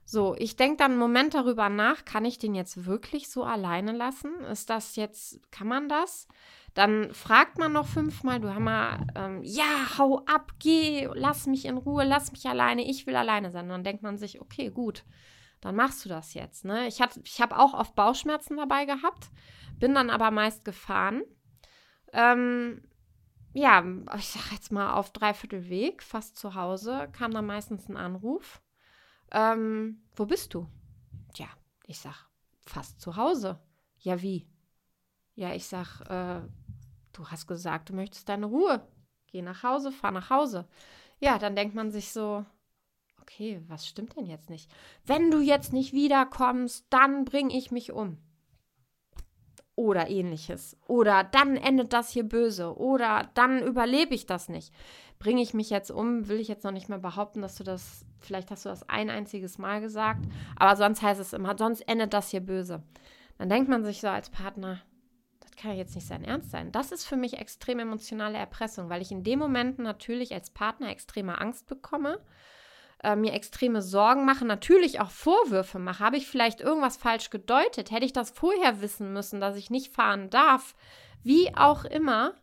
So, 0.05 0.35
ich 0.37 0.57
denke 0.57 0.79
dann 0.79 0.93
einen 0.93 1.01
Moment 1.01 1.33
darüber 1.33 1.71
nach, 1.71 2.05
kann 2.05 2.27
ich 2.27 2.39
den 2.39 2.55
jetzt 2.55 2.85
wirklich 2.85 3.31
so 3.31 3.45
alleine 3.45 3.93
lassen? 3.93 4.41
Ist 4.51 4.69
das 4.69 4.97
jetzt, 4.97 5.41
kann 5.51 5.69
man 5.69 5.89
das? 5.89 6.29
Dann 6.75 7.15
fragt 7.15 7.57
man 7.57 7.73
noch 7.73 7.87
fünfmal, 7.87 8.41
du 8.41 8.53
Hammer, 8.55 9.07
ähm, 9.15 9.41
ja, 9.43 9.97
hau 9.97 10.19
ab, 10.27 10.53
geh, 10.59 11.09
lass 11.15 11.47
mich 11.47 11.65
in 11.65 11.79
Ruhe, 11.79 12.05
lass 12.05 12.33
mich 12.33 12.47
alleine, 12.47 12.87
ich 12.87 13.07
will 13.07 13.17
alleine 13.17 13.51
sein. 13.51 13.65
Und 13.65 13.71
dann 13.71 13.85
denkt 13.85 14.03
man 14.03 14.19
sich, 14.19 14.41
okay, 14.43 14.71
gut, 14.71 15.05
dann 15.63 15.77
machst 15.77 16.05
du 16.05 16.11
das 16.11 16.35
jetzt. 16.35 16.65
Ne? 16.67 16.87
Ich, 16.89 17.01
ich 17.25 17.41
habe 17.41 17.59
auch 17.59 17.73
oft 17.73 17.95
Bauchschmerzen 17.95 18.59
dabei 18.59 18.85
gehabt, 18.85 19.31
bin 19.79 19.95
dann 19.95 20.11
aber 20.11 20.31
meist 20.31 20.65
gefahren. 20.65 21.23
Ähm, 22.13 22.83
ja, 23.55 23.85
ich 24.17 24.29
sag 24.29 24.53
jetzt 24.53 24.73
mal 24.73 24.95
auf 24.95 25.13
dreiviertel 25.13 25.69
Weg, 25.69 26.03
fast 26.03 26.37
zu 26.37 26.55
Hause, 26.55 27.09
kam 27.13 27.31
dann 27.31 27.47
meistens 27.47 27.89
ein 27.89 27.97
Anruf. 27.97 28.61
Ähm, 29.31 30.03
wo 30.17 30.27
bist 30.27 30.53
du? 30.53 30.69
Tja, 31.33 31.47
ich 31.87 32.01
sag, 32.01 32.29
fast 32.67 33.01
zu 33.01 33.17
Hause. 33.17 33.61
Ja, 33.99 34.21
wie? 34.21 34.49
Ja, 35.35 35.55
ich 35.55 35.67
sag, 35.67 36.01
äh, 36.11 36.43
du 37.13 37.29
hast 37.29 37.47
gesagt, 37.47 37.91
du 37.91 37.95
möchtest 37.95 38.29
deine 38.29 38.47
Ruhe. 38.47 38.87
Geh 39.29 39.43
nach 39.43 39.63
Hause, 39.63 39.93
fahr 39.93 40.11
nach 40.11 40.29
Hause. 40.29 40.69
Ja, 41.21 41.39
dann 41.39 41.55
denkt 41.55 41.75
man 41.75 41.93
sich 41.93 42.11
so, 42.11 42.45
okay, 43.23 43.63
was 43.69 43.87
stimmt 43.87 44.17
denn 44.17 44.27
jetzt 44.27 44.51
nicht? 44.51 44.71
Wenn 45.07 45.31
du 45.31 45.41
jetzt 45.41 45.73
nicht 45.73 45.93
wiederkommst, 45.93 46.87
dann 46.91 47.25
bring 47.25 47.51
ich 47.51 47.71
mich 47.71 47.93
um. 47.93 48.19
Oder 49.75 50.11
ähnliches. 50.11 50.77
Oder 50.87 51.25
dann 51.25 51.57
endet 51.57 51.93
das 51.93 52.11
hier 52.11 52.25
böse. 52.25 52.77
Oder 52.77 53.31
dann 53.35 53.63
überlebe 53.63 54.15
ich 54.15 54.27
das 54.27 54.49
nicht. 54.49 54.73
Bringe 55.19 55.41
ich 55.41 55.55
mich 55.55 55.71
jetzt 55.71 55.91
um, 55.91 56.29
will 56.29 56.41
ich 56.41 56.49
jetzt 56.49 56.65
noch 56.65 56.73
nicht 56.73 56.89
mehr 56.89 56.99
behaupten, 56.99 57.41
dass 57.41 57.57
du 57.57 57.65
das, 57.65 58.05
vielleicht 58.21 58.51
hast 58.51 58.65
du 58.65 58.69
das 58.69 58.89
ein 58.89 59.09
einziges 59.09 59.57
Mal 59.57 59.81
gesagt, 59.81 60.27
aber 60.57 60.77
sonst 60.77 61.01
heißt 61.01 61.21
es 61.21 61.33
immer, 61.33 61.57
sonst 61.57 61.81
endet 61.83 62.13
das 62.13 62.31
hier 62.31 62.41
böse. 62.41 62.83
Dann 63.39 63.49
denkt 63.49 63.71
man 63.71 63.85
sich 63.85 64.01
so 64.01 64.09
als 64.09 64.31
Partner, 64.31 64.83
kann 65.63 65.73
ja 65.73 65.79
jetzt 65.79 65.95
nicht 65.95 66.07
sein 66.07 66.25
Ernst 66.25 66.51
sein. 66.51 66.73
Das 66.73 66.91
ist 66.91 67.05
für 67.05 67.17
mich 67.17 67.39
extrem 67.39 67.79
emotionale 67.79 68.37
Erpressung, 68.37 68.89
weil 68.89 69.01
ich 69.01 69.13
in 69.13 69.23
dem 69.23 69.39
Moment 69.39 69.79
natürlich 69.79 70.35
als 70.35 70.51
Partner 70.51 70.91
extreme 70.91 71.41
Angst 71.41 71.67
bekomme, 71.67 72.21
äh, 73.03 73.17
mir 73.17 73.33
extreme 73.33 73.83
Sorgen 73.83 74.25
mache, 74.25 74.45
natürlich 74.45 75.01
auch 75.01 75.11
Vorwürfe 75.11 75.79
mache. 75.79 76.05
Habe 76.05 76.17
ich 76.17 76.27
vielleicht 76.27 76.61
irgendwas 76.61 76.97
falsch 76.97 77.31
gedeutet? 77.31 77.91
Hätte 77.91 78.05
ich 78.07 78.13
das 78.13 78.31
vorher 78.31 78.81
wissen 78.81 79.13
müssen, 79.13 79.41
dass 79.41 79.57
ich 79.57 79.71
nicht 79.71 79.95
fahren 79.95 80.31
darf? 80.31 80.75
Wie 81.23 81.55
auch 81.57 81.85
immer. 81.85 82.35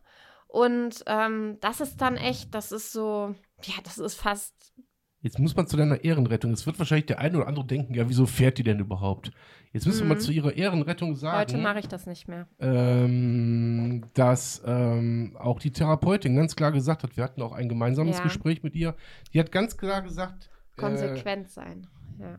Und 0.46 1.04
ähm, 1.06 1.58
das 1.60 1.80
ist 1.80 2.00
dann 2.00 2.16
echt, 2.16 2.54
das 2.54 2.72
ist 2.72 2.92
so, 2.92 3.34
ja, 3.62 3.74
das 3.84 3.98
ist 3.98 4.14
fast 4.14 4.72
Jetzt 5.22 5.38
muss 5.38 5.54
man 5.54 5.66
zu 5.66 5.76
deiner 5.76 6.02
Ehrenrettung. 6.02 6.50
Es 6.52 6.64
wird 6.64 6.78
wahrscheinlich 6.78 7.06
der 7.06 7.18
eine 7.18 7.36
oder 7.36 7.46
andere 7.46 7.66
denken, 7.66 7.92
ja, 7.92 8.08
wieso 8.08 8.24
fährt 8.24 8.56
die 8.56 8.62
denn 8.62 8.78
überhaupt? 8.78 9.32
Jetzt 9.72 9.86
müssen 9.86 9.98
mhm. 9.98 10.08
wir 10.08 10.14
mal 10.14 10.20
mhm. 10.20 10.24
zu 10.24 10.32
ihrer 10.32 10.56
Ehrenrettung 10.56 11.14
sagen. 11.14 11.38
Heute 11.38 11.58
mache 11.58 11.80
ich 11.80 11.88
das 11.88 12.06
nicht 12.06 12.26
mehr. 12.26 12.46
Ähm, 12.58 14.06
dass 14.14 14.62
ähm, 14.64 15.36
auch 15.38 15.60
die 15.60 15.72
Therapeutin 15.72 16.36
ganz 16.36 16.56
klar 16.56 16.72
gesagt 16.72 17.02
hat, 17.02 17.18
wir 17.18 17.24
hatten 17.24 17.42
auch 17.42 17.52
ein 17.52 17.68
gemeinsames 17.68 18.16
ja. 18.16 18.22
Gespräch 18.22 18.62
mit 18.62 18.74
ihr. 18.74 18.96
Die 19.34 19.40
hat 19.40 19.52
ganz 19.52 19.76
klar 19.76 20.00
gesagt. 20.00 20.48
Äh, 20.76 20.80
Konsequent 20.80 21.48
äh, 21.48 21.50
sein. 21.50 21.86
Ja. 22.18 22.38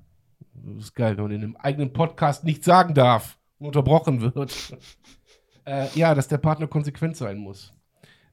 Das 0.55 0.85
ist 0.85 0.95
geil, 0.95 1.17
wenn 1.17 1.25
man 1.25 1.33
in 1.33 1.43
einem 1.43 1.55
eigenen 1.57 1.93
Podcast 1.93 2.43
nicht 2.43 2.63
sagen 2.63 2.95
darf 2.95 3.37
und 3.59 3.67
unterbrochen 3.67 4.21
wird. 4.21 4.75
äh, 5.65 5.87
ja, 5.93 6.15
dass 6.15 6.27
der 6.27 6.39
Partner 6.39 6.67
konsequent 6.67 7.15
sein 7.15 7.37
muss 7.37 7.75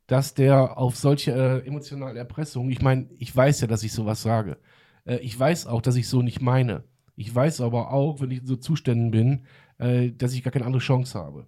dass 0.09 0.35
der 0.35 0.79
auf 0.79 0.97
solche 0.97 1.33
äh, 1.33 1.67
emotionalen 1.67 2.17
Erpressungen, 2.17 2.73
ich 2.73 2.83
meine, 2.83 3.09
ich 3.19 3.35
weiß 3.35 3.61
ja, 3.61 3.67
dass 3.67 3.83
ich 3.83 3.93
sowas 3.93 4.23
sage. 4.23 4.57
Äh, 5.05 5.19
ich 5.19 5.39
weiß 5.39 5.67
auch, 5.67 5.83
dass 5.83 5.97
ich 5.97 6.09
so 6.09 6.23
nicht 6.23 6.41
meine. 6.41 6.83
Ich 7.15 7.33
weiß 7.33 7.61
aber 7.61 7.93
auch, 7.93 8.21
wenn 8.21 8.31
ich 8.31 8.41
in 8.41 8.47
so 8.47 8.57
Zuständen 8.57 9.11
bin, 9.11 9.45
äh, 9.77 10.11
dass 10.11 10.33
ich 10.33 10.43
gar 10.43 10.51
keine 10.51 10.65
andere 10.65 10.83
Chance 10.83 11.19
habe. 11.19 11.47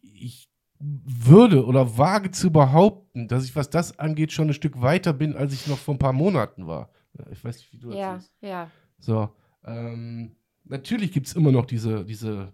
Ich 0.00 0.48
würde 0.78 1.66
oder 1.66 1.98
wage 1.98 2.30
zu 2.30 2.52
behaupten, 2.52 3.26
dass 3.26 3.44
ich, 3.44 3.56
was 3.56 3.70
das 3.70 3.98
angeht, 3.98 4.30
schon 4.32 4.48
ein 4.48 4.54
Stück 4.54 4.80
weiter 4.80 5.12
bin, 5.12 5.36
als 5.36 5.52
ich 5.52 5.66
noch 5.66 5.76
vor 5.76 5.94
ein 5.94 5.98
paar 5.98 6.12
Monaten 6.12 6.68
war. 6.68 6.90
Ich 7.32 7.44
weiß 7.44 7.56
nicht, 7.56 7.72
wie 7.72 7.78
du 7.78 7.88
das 7.88 7.98
ja, 7.98 8.18
siehst. 8.18 8.32
Ja, 8.40 8.48
ja. 8.48 8.70
So, 9.00 9.28
ähm, 9.64 10.36
natürlich 10.64 11.10
gibt 11.10 11.26
es 11.26 11.34
immer 11.34 11.50
noch 11.50 11.66
diese, 11.66 12.04
diese 12.04 12.52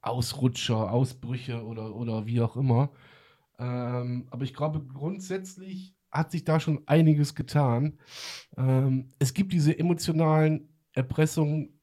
Ausrutscher, 0.00 0.92
Ausbrüche 0.92 1.64
oder, 1.64 1.94
oder 1.94 2.24
wie 2.24 2.40
auch 2.40 2.56
immer. 2.56 2.90
Ähm, 3.58 4.26
aber 4.30 4.44
ich 4.44 4.54
glaube, 4.54 4.84
grundsätzlich 4.84 5.94
hat 6.10 6.30
sich 6.30 6.44
da 6.44 6.60
schon 6.60 6.82
einiges 6.86 7.34
getan. 7.34 7.98
Ähm, 8.56 9.12
es 9.18 9.34
gibt 9.34 9.52
diese 9.52 9.78
emotionalen 9.78 10.68
Erpressungen, 10.92 11.80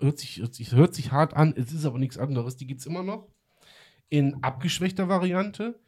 hört 0.00 0.18
sich, 0.18 0.38
hört, 0.38 0.54
sich, 0.54 0.72
hört 0.72 0.94
sich 0.94 1.12
hart 1.12 1.34
an, 1.34 1.54
es 1.56 1.72
ist 1.72 1.84
aber 1.84 1.98
nichts 1.98 2.18
anderes, 2.18 2.56
die 2.56 2.66
gibt 2.66 2.80
es 2.80 2.86
immer 2.86 3.02
noch. 3.02 3.28
In 4.08 4.42
abgeschwächter 4.42 5.08
Variante. 5.08 5.80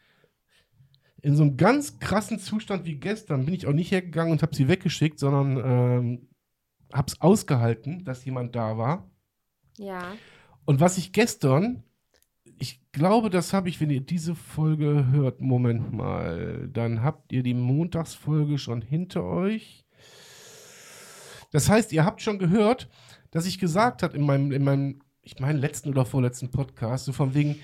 In 1.22 1.34
so 1.34 1.42
einem 1.42 1.56
ganz 1.56 1.98
krassen 1.98 2.38
Zustand 2.38 2.84
wie 2.84 2.96
gestern 2.96 3.46
bin 3.46 3.54
ich 3.54 3.66
auch 3.66 3.72
nicht 3.72 3.90
hergegangen 3.90 4.32
und 4.32 4.42
habe 4.42 4.54
sie 4.54 4.68
weggeschickt, 4.68 5.18
sondern 5.18 5.56
ähm, 5.56 6.28
habe 6.92 7.08
es 7.08 7.20
ausgehalten, 7.20 8.04
dass 8.04 8.24
jemand 8.24 8.54
da 8.54 8.78
war. 8.78 9.10
Ja. 9.78 10.14
Und 10.64 10.80
was 10.80 10.98
ich 10.98 11.12
gestern 11.12 11.82
ich 12.58 12.80
glaube, 12.92 13.30
das 13.30 13.52
habe 13.52 13.68
ich, 13.68 13.80
wenn 13.80 13.90
ihr 13.90 14.00
diese 14.00 14.34
Folge 14.34 15.08
hört. 15.10 15.40
Moment 15.40 15.92
mal. 15.92 16.68
Dann 16.72 17.02
habt 17.02 17.32
ihr 17.32 17.42
die 17.42 17.54
Montagsfolge 17.54 18.58
schon 18.58 18.82
hinter 18.82 19.24
euch. 19.24 19.84
Das 21.52 21.68
heißt, 21.68 21.92
ihr 21.92 22.04
habt 22.04 22.22
schon 22.22 22.38
gehört, 22.38 22.88
dass 23.30 23.46
ich 23.46 23.58
gesagt 23.58 24.02
habe 24.02 24.16
in 24.16 24.24
meinem, 24.24 24.52
in 24.52 24.64
meinem, 24.64 25.02
ich 25.22 25.38
meine, 25.38 25.58
letzten 25.58 25.90
oder 25.90 26.04
vorletzten 26.04 26.50
Podcast, 26.50 27.04
so 27.04 27.12
von 27.12 27.34
wegen, 27.34 27.56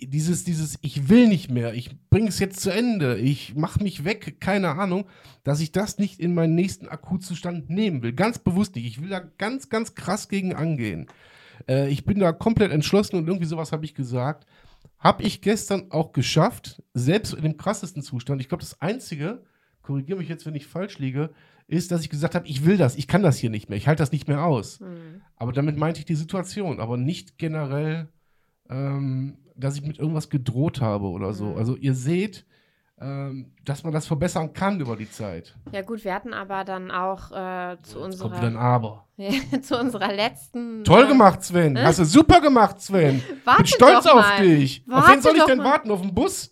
dieses, 0.00 0.44
dieses, 0.44 0.78
ich 0.82 1.08
will 1.08 1.26
nicht 1.26 1.50
mehr, 1.50 1.74
ich 1.74 1.98
bringe 2.08 2.28
es 2.28 2.38
jetzt 2.38 2.60
zu 2.60 2.70
Ende, 2.70 3.18
ich 3.18 3.56
mache 3.56 3.82
mich 3.82 4.04
weg, 4.04 4.40
keine 4.40 4.70
Ahnung, 4.70 5.06
dass 5.42 5.60
ich 5.60 5.72
das 5.72 5.98
nicht 5.98 6.20
in 6.20 6.34
meinen 6.34 6.54
nächsten 6.54 6.88
Akutzustand 6.88 7.68
nehmen 7.68 8.02
will. 8.02 8.12
Ganz 8.12 8.38
bewusst 8.38 8.76
nicht. 8.76 8.86
Ich 8.86 9.02
will 9.02 9.08
da 9.08 9.18
ganz, 9.18 9.68
ganz 9.68 9.94
krass 9.94 10.28
gegen 10.28 10.54
angehen. 10.54 11.08
Äh, 11.66 11.88
ich 11.88 12.04
bin 12.04 12.18
da 12.18 12.32
komplett 12.32 12.72
entschlossen 12.72 13.16
und 13.16 13.26
irgendwie 13.26 13.46
sowas 13.46 13.72
habe 13.72 13.84
ich 13.84 13.94
gesagt. 13.94 14.46
Habe 14.98 15.22
ich 15.22 15.40
gestern 15.40 15.90
auch 15.90 16.12
geschafft, 16.12 16.82
selbst 16.92 17.32
in 17.34 17.42
dem 17.42 17.56
krassesten 17.56 18.02
Zustand. 18.02 18.40
Ich 18.40 18.48
glaube, 18.48 18.62
das 18.62 18.80
Einzige, 18.80 19.42
korrigiere 19.82 20.18
mich 20.18 20.28
jetzt, 20.28 20.44
wenn 20.44 20.54
ich 20.54 20.66
falsch 20.66 20.98
liege, 20.98 21.30
ist, 21.68 21.92
dass 21.92 22.00
ich 22.00 22.10
gesagt 22.10 22.34
habe, 22.34 22.48
ich 22.48 22.64
will 22.64 22.76
das, 22.76 22.96
ich 22.96 23.06
kann 23.06 23.22
das 23.22 23.36
hier 23.36 23.50
nicht 23.50 23.68
mehr, 23.68 23.76
ich 23.76 23.86
halte 23.86 24.02
das 24.02 24.10
nicht 24.10 24.26
mehr 24.26 24.44
aus. 24.44 24.80
Mhm. 24.80 25.20
Aber 25.36 25.52
damit 25.52 25.76
meinte 25.76 26.00
ich 26.00 26.06
die 26.06 26.14
Situation, 26.14 26.80
aber 26.80 26.96
nicht 26.96 27.38
generell, 27.38 28.08
ähm, 28.68 29.36
dass 29.54 29.76
ich 29.76 29.82
mit 29.82 29.98
irgendwas 29.98 30.30
gedroht 30.30 30.80
habe 30.80 31.06
oder 31.06 31.32
so. 31.34 31.46
Mhm. 31.46 31.56
Also 31.58 31.76
ihr 31.76 31.94
seht, 31.94 32.46
dass 33.00 33.84
man 33.84 33.92
das 33.92 34.06
verbessern 34.06 34.52
kann 34.52 34.80
über 34.80 34.96
die 34.96 35.08
Zeit. 35.08 35.54
Ja 35.70 35.82
gut, 35.82 36.04
wir 36.04 36.12
hatten 36.12 36.34
aber 36.34 36.64
dann 36.64 36.90
auch 36.90 37.30
äh, 37.30 37.76
zu 37.82 37.98
Jetzt 37.98 38.04
unserer... 38.04 38.28
Kommt 38.30 38.40
wieder 38.40 38.48
ein 38.48 38.56
Aber. 38.56 39.06
zu 39.62 39.78
unserer 39.78 40.12
letzten... 40.12 40.82
Toll 40.82 41.04
äh, 41.04 41.08
gemacht, 41.08 41.42
Sven. 41.44 41.76
Äh? 41.76 41.84
Hast 41.84 42.00
du 42.00 42.04
super 42.04 42.40
gemacht, 42.40 42.80
Sven. 42.80 43.22
Warte 43.44 43.62
Bin 43.62 43.66
stolz 43.66 44.06
auf 44.06 44.36
dich. 44.40 44.82
Warte 44.86 45.04
auf 45.04 45.12
wen 45.12 45.22
soll 45.22 45.36
ich 45.36 45.44
denn 45.44 45.58
mal. 45.58 45.64
warten? 45.64 45.90
Auf 45.92 46.00
den 46.00 46.12
Bus? 46.12 46.50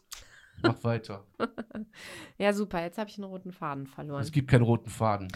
Mach 0.62 0.84
weiter. 0.84 1.24
ja, 2.38 2.52
super. 2.52 2.80
Jetzt 2.80 2.98
habe 2.98 3.10
ich 3.10 3.18
einen 3.18 3.24
roten 3.24 3.52
Faden 3.52 3.86
verloren. 3.86 4.22
Es 4.22 4.32
gibt 4.32 4.48
keinen 4.48 4.62
roten 4.62 4.90
Faden. 4.90 5.28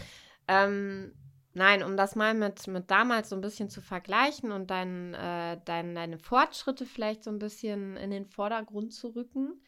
Ähm, 0.47 1.11
nein, 1.53 1.83
um 1.83 1.97
das 1.97 2.15
mal 2.15 2.33
mit, 2.33 2.67
mit 2.67 2.89
damals 2.89 3.29
so 3.29 3.35
ein 3.35 3.41
bisschen 3.41 3.69
zu 3.69 3.81
vergleichen 3.81 4.51
und 4.51 4.71
dein, 4.71 5.13
äh, 5.13 5.59
dein, 5.65 5.93
deine 5.93 6.17
Fortschritte 6.17 6.85
vielleicht 6.85 7.23
so 7.23 7.31
ein 7.31 7.39
bisschen 7.39 7.97
in 7.97 8.11
den 8.11 8.25
Vordergrund 8.25 8.93
zu 8.93 9.09
rücken. 9.09 9.61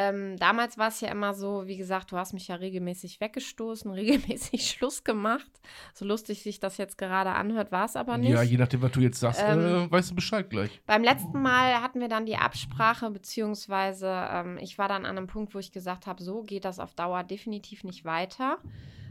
Ähm, 0.00 0.36
damals 0.36 0.78
war 0.78 0.88
es 0.88 1.00
ja 1.00 1.08
immer 1.08 1.34
so, 1.34 1.66
wie 1.66 1.76
gesagt, 1.76 2.12
du 2.12 2.16
hast 2.16 2.32
mich 2.32 2.46
ja 2.46 2.54
regelmäßig 2.54 3.20
weggestoßen, 3.20 3.90
regelmäßig 3.92 4.70
Schluss 4.70 5.02
gemacht. 5.02 5.50
So 5.92 6.04
lustig 6.04 6.44
sich 6.44 6.60
das 6.60 6.76
jetzt 6.76 6.98
gerade 6.98 7.30
anhört, 7.30 7.72
war 7.72 7.84
es 7.84 7.96
aber 7.96 8.16
nicht. 8.16 8.30
Ja, 8.30 8.42
je 8.42 8.58
nachdem, 8.58 8.80
was 8.82 8.92
du 8.92 9.00
jetzt 9.00 9.18
sagst, 9.18 9.42
ähm, 9.44 9.58
äh, 9.58 9.90
weißt 9.90 10.12
du 10.12 10.14
Bescheid 10.14 10.48
gleich. 10.48 10.80
Beim 10.86 11.02
letzten 11.02 11.42
Mal 11.42 11.82
hatten 11.82 12.00
wir 12.00 12.06
dann 12.06 12.26
die 12.26 12.36
Absprache, 12.36 13.10
beziehungsweise 13.10 14.06
ähm, 14.30 14.58
ich 14.58 14.78
war 14.78 14.86
dann 14.86 15.04
an 15.04 15.18
einem 15.18 15.26
Punkt, 15.26 15.52
wo 15.52 15.58
ich 15.58 15.72
gesagt 15.72 16.06
habe, 16.06 16.22
so 16.22 16.44
geht 16.44 16.64
das 16.64 16.78
auf 16.78 16.94
Dauer 16.94 17.24
definitiv 17.24 17.82
nicht 17.82 18.04
weiter. 18.04 18.58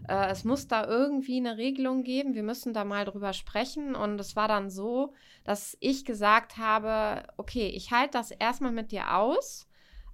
Äh, 0.07 0.29
es 0.29 0.45
muss 0.45 0.69
da 0.69 0.87
irgendwie 0.87 1.35
eine 1.35 1.57
Regelung 1.57 2.03
geben. 2.03 2.33
Wir 2.33 2.43
müssen 2.43 2.73
da 2.73 2.85
mal 2.85 3.03
drüber 3.03 3.33
sprechen. 3.33 3.93
Und 3.93 4.17
es 4.21 4.37
war 4.37 4.47
dann 4.47 4.69
so, 4.69 5.13
dass 5.43 5.75
ich 5.81 6.05
gesagt 6.05 6.55
habe, 6.55 7.23
okay, 7.35 7.67
ich 7.67 7.91
halte 7.91 8.11
das 8.11 8.31
erstmal 8.31 8.71
mit 8.71 8.93
dir 8.93 9.13
aus 9.17 9.66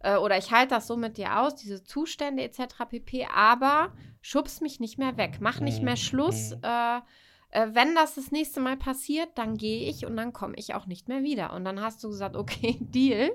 äh, 0.04 0.18
oder 0.18 0.38
ich 0.38 0.52
halte 0.52 0.76
das 0.76 0.88
so 0.88 0.96
mit 0.96 1.18
dir 1.18 1.40
aus, 1.40 1.56
diese 1.56 1.84
Zustände 1.84 2.44
etc. 2.44 2.86
pp. 2.90 3.28
Aber 3.34 3.92
schubst 4.22 4.62
mich 4.62 4.80
nicht 4.80 5.00
mehr 5.00 5.18
weg, 5.18 5.38
mach 5.40 5.60
nicht 5.60 5.82
mehr 5.82 5.98
Schluss. 5.98 6.52
Mhm. 6.52 6.62
Äh, 6.64 7.02
äh, 7.54 7.68
wenn 7.74 7.94
das 7.94 8.16
das 8.16 8.32
nächste 8.32 8.60
Mal 8.60 8.78
passiert, 8.78 9.30
dann 9.36 9.58
gehe 9.58 9.88
ich 9.88 10.06
und 10.06 10.18
dann 10.18 10.34
komme 10.34 10.56
ich 10.58 10.74
auch 10.74 10.88
nicht 10.88 11.08
mehr 11.08 11.24
wieder. 11.24 11.54
Und 11.54 11.66
dann 11.66 11.82
hast 11.82 12.04
du 12.04 12.10
gesagt, 12.10 12.36
okay, 12.38 12.78
Deal. 12.80 13.32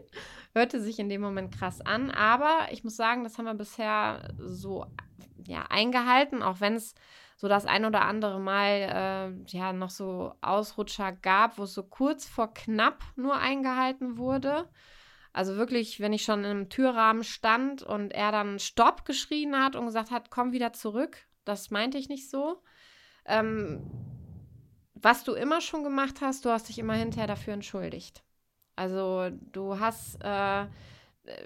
Hörte 0.55 0.81
sich 0.81 0.99
in 0.99 1.09
dem 1.09 1.21
Moment 1.21 1.55
krass 1.55 1.81
an, 1.81 2.11
aber 2.11 2.69
ich 2.73 2.83
muss 2.83 2.97
sagen, 2.97 3.23
das 3.23 3.39
haben 3.39 3.45
wir 3.45 3.55
bisher 3.55 4.35
so 4.39 4.87
ja, 5.47 5.67
eingehalten, 5.69 6.43
auch 6.43 6.61
wenn 6.61 6.75
es 6.75 6.95
so 7.37 7.47
das 7.47 7.65
ein 7.65 7.85
oder 7.85 8.03
andere 8.03 8.41
Mal 8.41 9.37
äh, 9.47 9.53
ja 9.53 9.73
noch 9.73 9.91
so 9.91 10.33
Ausrutscher 10.41 11.13
gab, 11.13 11.59
wo 11.59 11.63
es 11.63 11.75
so 11.75 11.85
kurz 11.85 12.27
vor 12.27 12.53
knapp 12.53 13.05
nur 13.15 13.37
eingehalten 13.37 14.19
wurde. 14.19 14.69
Also 15.39 15.55
wirklich, 15.55 16.01
wenn 16.01 16.13
ich 16.13 16.25
schon 16.25 16.43
im 16.43 16.69
Türrahmen 16.69 17.23
stand 17.23 17.85
und 17.85 18.11
er 18.11 18.33
dann 18.33 18.59
Stopp 18.59 19.05
geschrien 19.05 19.55
hat 19.55 19.77
und 19.77 19.87
gesagt 19.87 20.11
hat, 20.11 20.33
komm 20.33 20.51
wieder 20.51 20.73
zurück, 20.73 21.29
das 21.45 21.71
meinte 21.71 21.97
ich 21.97 22.09
nicht 22.09 22.29
so. 22.29 22.61
Ähm, 23.25 23.89
was 24.95 25.23
du 25.23 25.35
immer 25.35 25.61
schon 25.61 25.85
gemacht 25.85 26.23
hast, 26.23 26.45
du 26.45 26.51
hast 26.51 26.69
dich 26.69 26.81
immer 26.81 26.95
hinterher 26.95 27.29
dafür 27.29 27.53
entschuldigt. 27.55 28.25
Also 28.75 29.31
du 29.53 29.79
hast, 29.79 30.17
äh, 30.25 30.67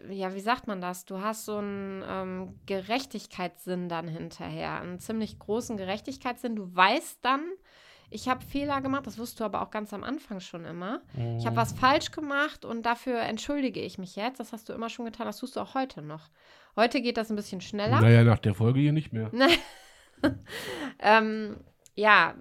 ja, 0.09 0.35
wie 0.35 0.41
sagt 0.41 0.69
man 0.69 0.81
das? 0.81 1.05
Du 1.05 1.21
hast 1.21 1.45
so 1.45 1.59
einen 1.59 2.03
ähm, 2.09 2.61
Gerechtigkeitssinn 2.65 3.91
dann 3.91 4.09
hinterher, 4.09 4.81
einen 4.81 5.01
ziemlich 5.01 5.39
großen 5.39 5.77
Gerechtigkeitssinn. 5.77 6.57
Du 6.57 6.75
weißt 6.75 7.19
dann, 7.21 7.45
ich 8.13 8.29
habe 8.29 8.45
Fehler 8.45 8.81
gemacht, 8.81 9.07
das 9.07 9.19
wusstest 9.19 9.41
du 9.41 9.45
aber 9.45 9.63
auch 9.63 9.71
ganz 9.71 9.93
am 9.93 10.05
Anfang 10.05 10.41
schon 10.41 10.65
immer. 10.65 11.01
Mhm. 11.15 11.39
Ich 11.39 11.47
habe 11.47 11.57
was 11.57 11.73
falsch 11.73 12.11
gemacht 12.11 12.65
und 12.65 12.85
dafür 12.85 13.21
entschuldige 13.21 13.81
ich 13.81 13.99
mich 13.99 14.17
jetzt. 14.17 14.41
Das 14.41 14.53
hast 14.53 14.69
du 14.69 14.73
immer 14.73 14.89
schon 14.89 15.05
getan, 15.05 15.27
das 15.27 15.39
tust 15.39 15.57
du 15.57 15.61
auch 15.61 15.75
heute 15.75 16.03
noch. 16.03 16.29
Heute 16.77 17.03
geht 17.03 17.17
das 17.17 17.31
ein 17.31 17.37
bisschen 17.37 17.61
schneller. 17.61 18.01
Naja, 18.01 18.25
nach 18.25 18.39
der 18.39 18.55
Folge 18.55 18.81
hier 18.81 18.93
nicht 18.93 19.13
mehr. 19.13 19.31
ähm, 20.99 21.57
ja, 21.95 22.35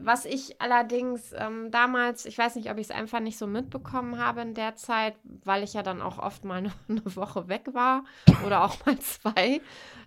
was 0.00 0.24
ich 0.24 0.60
allerdings 0.60 1.32
ähm, 1.36 1.70
damals, 1.70 2.26
ich 2.26 2.36
weiß 2.36 2.56
nicht, 2.56 2.70
ob 2.70 2.78
ich 2.78 2.88
es 2.88 2.90
einfach 2.90 3.20
nicht 3.20 3.38
so 3.38 3.46
mitbekommen 3.46 4.18
habe 4.18 4.40
in 4.40 4.54
der 4.54 4.74
Zeit, 4.74 5.14
weil 5.44 5.62
ich 5.62 5.74
ja 5.74 5.82
dann 5.82 6.02
auch 6.02 6.18
oft 6.18 6.44
mal 6.44 6.58
eine, 6.58 6.72
eine 6.88 7.16
Woche 7.16 7.48
weg 7.48 7.68
war 7.72 8.04
oder 8.44 8.64
auch 8.64 8.84
mal 8.84 8.98
zwei. 8.98 9.60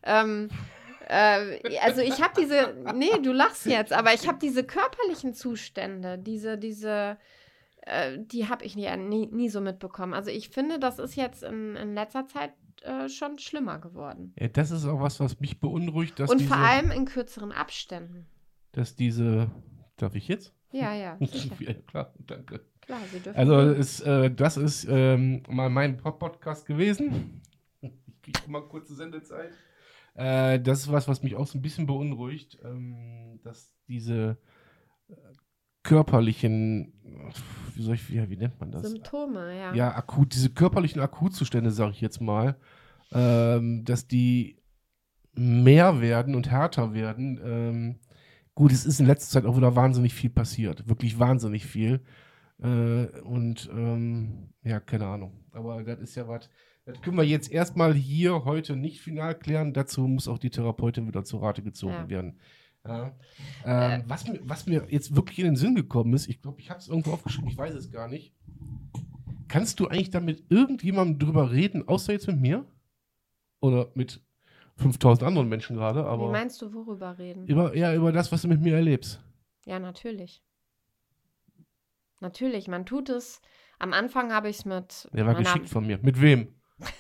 Ähm, 0.04 0.50
äh, 1.12 1.80
also 1.80 2.02
ich 2.02 2.22
habe 2.22 2.34
diese, 2.40 2.76
nee, 2.96 3.20
du 3.22 3.32
lachst 3.32 3.66
jetzt, 3.66 3.94
aber 3.94 4.14
ich 4.14 4.28
habe 4.28 4.40
diese 4.40 4.64
körperlichen 4.64 5.34
Zustände, 5.34 6.18
diese, 6.18 6.58
diese, 6.58 7.18
äh, 7.82 8.18
die 8.20 8.48
habe 8.48 8.66
ich 8.66 8.76
nie, 8.76 8.90
nie, 8.98 9.28
nie, 9.28 9.50
so 9.50 9.62
mitbekommen. 9.62 10.14
Also 10.14 10.30
ich 10.30 10.50
finde, 10.50 10.80
das 10.80 11.00
ist 11.00 11.16
jetzt 11.16 11.44
in, 11.44 11.76
in 11.76 11.94
letzter 11.94 12.28
Zeit 12.28 12.54
äh, 12.84 13.10
schon 13.10 13.40
schlimmer 13.40 13.80
geworden. 13.80 14.34
Ja, 14.40 14.48
das 14.48 14.72
ist 14.72 14.86
auch 14.86 15.02
was, 15.02 15.20
was 15.20 15.40
mich 15.40 15.60
beunruhigt. 15.60 16.20
Dass 16.20 16.30
Und 16.30 16.40
diese... 16.40 16.50
vor 16.50 16.58
allem 16.58 16.92
in 16.92 17.06
kürzeren 17.06 17.52
Abständen 17.52 18.28
dass 18.72 18.96
diese. 18.96 19.50
Darf 19.98 20.16
ich 20.16 20.28
jetzt? 20.28 20.54
Ja, 20.72 20.94
ja. 20.94 21.18
ja 21.60 21.74
klar, 21.74 22.14
danke. 22.26 22.62
Klar, 22.82 23.00
Sie 23.12 23.20
dürfen. 23.20 23.38
Also, 23.38 23.72
ist, 23.72 24.02
äh, 24.02 24.32
das 24.32 24.58
ist 24.58 24.88
ähm, 24.90 25.44
mal 25.48 25.70
mein 25.70 25.98
Podcast 25.98 26.66
gewesen. 26.66 27.42
Ich 27.82 27.92
kriege 28.22 28.50
mal 28.50 28.62
kurze 28.62 28.96
Sendezeit. 28.96 29.52
Äh, 30.14 30.60
das 30.60 30.82
ist 30.82 30.92
was, 30.92 31.08
was 31.08 31.24
mich 31.24 31.36
auch 31.36 31.48
so 31.48 31.58
ein 31.58 31.62
bisschen 31.62 31.86
beunruhigt, 31.88 32.60
ähm, 32.64 33.40
dass 33.44 33.74
diese 33.88 34.38
äh, 35.10 35.14
körperlichen, 35.84 36.94
wie 37.76 37.82
soll 37.82 37.96
ich, 37.96 38.10
wie, 38.10 38.30
wie 38.30 38.38
nennt 38.38 38.60
man 38.60 38.72
das? 38.72 38.84
Symptome, 38.84 39.58
ja. 39.58 39.74
Ja, 39.74 39.96
akut, 39.96 40.34
diese 40.34 40.50
körperlichen 40.50 41.02
Akutzustände, 41.02 41.72
sage 41.72 41.92
ich 41.92 42.02
jetzt 42.02 42.22
mal, 42.22 42.58
ähm, 43.14 43.84
dass 43.86 44.08
die 44.08 44.58
mehr 45.34 46.02
werden 46.02 46.36
und 46.36 46.50
härter 46.50 46.94
werden. 46.94 47.40
Ähm, 47.44 48.00
Gut, 48.54 48.72
es 48.72 48.86
ist 48.86 49.00
in 49.00 49.06
letzter 49.06 49.40
Zeit 49.42 49.50
auch 49.50 49.56
wieder 49.56 49.76
wahnsinnig 49.76 50.14
viel 50.14 50.30
passiert. 50.30 50.88
Wirklich 50.88 51.18
wahnsinnig 51.20 51.66
viel. 51.66 52.02
Äh, 52.60 53.06
und 53.22 53.70
ähm, 53.74 54.54
ja, 54.64 54.80
keine 54.80 55.08
Ahnung. 55.08 55.46
Aber 55.52 55.84
das 55.84 56.00
ist 56.00 56.16
ja 56.16 56.28
was. 56.28 56.50
Das 56.86 57.02
können 57.02 57.18
wir 57.18 57.24
jetzt 57.24 57.52
erstmal 57.52 57.94
hier 57.94 58.44
heute 58.46 58.76
nicht 58.76 59.02
final 59.02 59.38
klären. 59.38 59.74
Dazu 59.74 60.02
muss 60.02 60.28
auch 60.28 60.40
die 60.40 60.50
Therapeutin 60.50 61.08
wieder 61.08 61.24
zur 61.24 61.42
Rate 61.42 61.62
gezogen 61.62 61.94
ja. 61.94 62.10
werden. 62.10 62.40
Ja. 62.86 63.16
Ähm, 63.66 64.02
äh. 64.02 64.04
was, 64.08 64.28
mir, 64.28 64.40
was 64.44 64.66
mir 64.66 64.88
jetzt 64.90 65.16
wirklich 65.16 65.40
in 65.40 65.46
den 65.46 65.56
Sinn 65.56 65.76
gekommen 65.76 66.14
ist, 66.14 66.28
ich 66.28 66.42
glaube, 66.42 66.60
ich 66.60 66.70
habe 66.72 66.80
es 66.80 66.88
irgendwo 66.88 67.12
aufgeschrieben, 67.12 67.50
ich 67.50 67.58
weiß 67.58 67.76
es 67.76 67.92
gar 67.92 68.08
nicht. 68.08 68.34
Kannst 69.48 69.80
du 69.80 69.88
eigentlich 69.88 70.10
damit 70.10 70.46
irgendjemandem 70.50 71.20
drüber 71.20 71.52
reden, 71.52 71.88
außer 71.88 72.14
jetzt 72.14 72.28
mit 72.28 72.40
mir? 72.40 72.66
Oder 73.60 73.92
mit 73.94 74.22
5000 74.78 75.28
anderen 75.28 75.50
Menschen 75.50 75.76
gerade, 75.76 76.06
aber. 76.06 76.30
Wie 76.30 76.32
meinst 76.32 76.62
du, 76.62 76.74
worüber 76.74 77.18
reden? 77.20 77.46
Über, 77.46 77.76
ja, 77.76 77.94
über 77.94 78.12
das, 78.12 78.32
was 78.32 78.42
du 78.42 78.48
mit 78.48 78.62
mir 78.62 78.76
erlebst. 78.76 79.22
Ja, 79.66 79.78
natürlich. 79.78 80.42
Natürlich, 82.20 82.68
man 82.68 82.86
tut 82.86 83.10
es. 83.10 83.42
Am 83.78 83.94
Anfang 83.94 84.32
habe 84.32 84.50
ich 84.50 84.60
es 84.60 84.66
mit. 84.66 85.10
Der 85.14 85.26
war 85.26 85.36
geschickt 85.36 85.70
von 85.70 85.86
mir. 85.86 86.00
Mit 86.02 86.22
wem? 86.22 86.48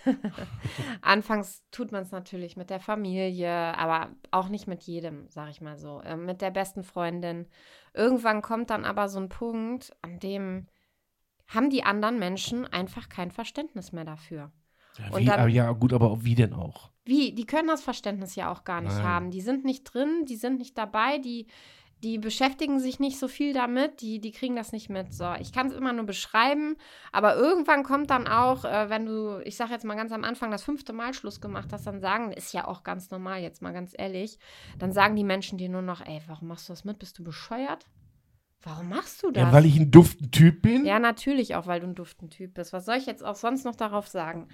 Anfangs 1.02 1.64
tut 1.72 1.92
man 1.92 2.04
es 2.04 2.12
natürlich 2.12 2.58
mit 2.58 2.70
der 2.70 2.80
Familie, 2.80 3.52
aber 3.78 4.10
auch 4.32 4.50
nicht 4.50 4.68
mit 4.68 4.84
jedem, 4.84 5.28
sag 5.30 5.50
ich 5.50 5.62
mal 5.62 5.78
so. 5.78 6.02
Äh, 6.02 6.18
mit 6.18 6.42
der 6.42 6.52
besten 6.52 6.84
Freundin. 6.84 7.48
Irgendwann 7.94 8.42
kommt 8.42 8.70
dann 8.70 8.86
aber 8.86 9.10
so 9.10 9.20
ein 9.20 9.30
Punkt, 9.30 9.92
an 10.02 10.20
dem 10.20 10.68
haben 11.48 11.70
die 11.70 11.84
anderen 11.84 12.18
Menschen 12.18 12.66
einfach 12.66 13.10
kein 13.10 13.32
Verständnis 13.32 13.92
mehr 13.92 14.06
dafür. 14.06 14.52
Ja, 14.98 15.18
wie, 15.18 15.26
dann, 15.26 15.50
ja 15.50 15.72
gut, 15.72 15.94
aber 15.94 16.24
wie 16.24 16.36
denn 16.36 16.54
auch? 16.54 16.92
Wie? 17.06 17.34
Die 17.34 17.46
können 17.46 17.68
das 17.68 17.82
Verständnis 17.82 18.36
ja 18.36 18.52
auch 18.52 18.64
gar 18.64 18.82
nicht 18.82 18.96
Nein. 18.96 19.04
haben. 19.04 19.32
Die 19.32 19.42
sind 19.42 19.66
nicht 19.66 19.84
drin, 19.84 20.26
die 20.28 20.36
sind 20.36 20.60
nicht 20.60 20.78
dabei, 20.78 21.18
die, 21.18 21.48
die 22.04 22.18
beschäftigen 22.18 22.80
sich 22.80 23.00
nicht 23.00 23.20
so 23.20 23.28
viel 23.28 23.54
damit, 23.54 24.02
die, 24.02 24.20
die 24.20 24.32
kriegen 24.32 24.56
das 24.56 24.72
nicht 24.72 24.90
mit. 24.90 25.14
So, 25.14 25.34
ich 25.40 25.52
kann 25.54 25.68
es 25.68 25.74
immer 25.74 25.94
nur 25.94 26.06
beschreiben, 26.06 26.76
aber 27.12 27.36
irgendwann 27.36 27.84
kommt 27.84 28.10
dann 28.10 28.28
auch, 28.28 28.66
äh, 28.66 28.90
wenn 28.90 29.06
du, 29.06 29.40
ich 29.44 29.56
sage 29.56 29.72
jetzt 29.72 29.86
mal 29.86 29.96
ganz 29.96 30.12
am 30.12 30.24
Anfang, 30.24 30.52
das 30.52 30.64
fünfte 30.64 30.94
Mal 30.94 31.14
Schluss 31.14 31.42
gemacht 31.42 31.70
hast, 31.72 31.86
dann 31.86 32.00
sagen, 32.00 32.32
ist 32.32 32.54
ja 32.54 32.68
auch 32.68 32.84
ganz 32.84 33.12
normal, 33.12 33.42
jetzt 33.42 33.62
mal 33.62 33.74
ganz 33.74 33.94
ehrlich, 33.98 34.40
dann 34.80 34.92
sagen 34.92 35.16
die 35.16 35.24
Menschen 35.24 35.58
dir 35.58 35.70
nur 35.70 35.84
noch, 35.84 36.06
ey, 36.06 36.22
warum 36.28 36.48
machst 36.48 36.70
du 36.70 36.74
das 36.74 36.86
mit? 36.86 37.00
Bist 37.00 37.20
du 37.20 37.24
bescheuert? 37.24 37.88
Warum 38.64 38.90
machst 38.90 39.24
du 39.24 39.32
das? 39.32 39.44
Ja, 39.44 39.52
weil 39.52 39.66
ich 39.66 39.78
ein 39.80 39.90
duften 39.92 40.32
Typ 40.32 40.62
bin. 40.62 40.86
Ja, 40.86 41.00
natürlich 41.00 41.56
auch, 41.56 41.66
weil 41.66 41.80
du 41.80 41.88
ein 41.88 41.96
duften 41.96 42.30
Typ 42.30 42.54
bist. 42.54 42.74
Was 42.74 42.86
soll 42.86 42.98
ich 42.98 43.08
jetzt 43.08 43.24
auch 43.24 43.36
sonst 43.36 43.66
noch 43.66 43.76
darauf 43.76 44.08
sagen? 44.08 44.48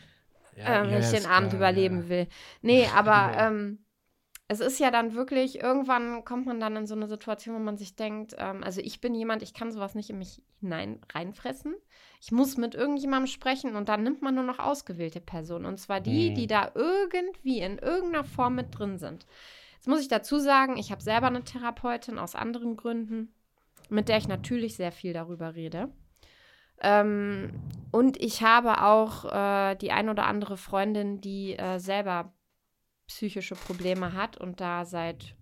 ja, 0.58 0.84
äh, 0.84 0.90
wenn 0.90 1.02
ich 1.02 1.10
den 1.10 1.26
Abend 1.26 1.50
klar, 1.50 1.60
überleben 1.60 2.10
will. 2.10 2.28
Nee, 2.62 2.88
aber 2.96 3.32
ähm, 3.38 3.80
es 4.50 4.62
ist 4.62 4.80
ja 4.80 4.92
dann 4.92 5.14
wirklich, 5.14 5.62
irgendwann 5.62 6.24
kommt 6.24 6.46
man 6.46 6.60
dann 6.60 6.76
in 6.78 6.88
so 6.88 6.96
eine 6.96 7.08
Situation, 7.08 7.56
wo 7.56 7.60
man 7.60 7.78
sich 7.78 7.96
denkt, 7.96 8.34
ähm, 8.38 8.64
also 8.64 8.80
ich 8.80 9.02
bin 9.02 9.14
jemand, 9.14 9.44
ich 9.44 9.54
kann 9.54 9.72
sowas 9.72 9.94
nicht 9.94 10.10
in 10.10 10.20
mich 10.20 10.42
hinein 10.62 11.02
reinfressen. 11.14 11.76
Ich 12.22 12.32
muss 12.32 12.56
mit 12.56 12.74
irgendjemandem 12.74 13.28
sprechen 13.28 13.76
und 13.76 13.90
dann 13.90 14.04
nimmt 14.04 14.22
man 14.22 14.36
nur 14.36 14.46
noch 14.46 14.60
ausgewählte 14.60 15.20
Personen. 15.20 15.66
Und 15.66 15.80
zwar 15.80 16.00
die, 16.00 16.30
mhm. 16.30 16.36
die 16.36 16.48
da 16.48 16.72
irgendwie 16.76 17.60
in 17.60 17.78
irgendeiner 17.78 18.24
Form 18.24 18.56
mit 18.56 18.78
drin 18.78 18.98
sind. 18.98 19.26
Jetzt 19.76 19.88
muss 19.88 20.02
ich 20.02 20.08
dazu 20.08 20.40
sagen, 20.40 20.78
ich 20.78 20.92
habe 20.92 21.04
selber 21.04 21.28
eine 21.28 21.44
Therapeutin 21.44 22.18
aus 22.18 22.34
anderen 22.34 22.78
Gründen, 22.78 23.34
mit 23.90 24.08
der 24.08 24.18
ich 24.18 24.30
natürlich 24.30 24.78
sehr 24.78 24.94
viel 24.94 25.12
darüber 25.12 25.56
rede. 25.56 25.90
Ähm, 26.82 27.52
und 27.92 28.18
ich 28.22 28.44
habe 28.44 28.82
auch 28.82 29.26
äh, 29.26 29.76
die 29.76 29.92
ein 29.92 30.10
oder 30.10 30.26
andere 30.26 30.56
Freundin, 30.56 31.20
die 31.20 31.58
äh, 31.58 31.80
selber 31.80 32.34
psychische 33.08 33.56
Probleme 33.56 34.14
hat 34.14 34.38
und 34.38 34.62
da 34.62 34.86
seit 34.86 35.36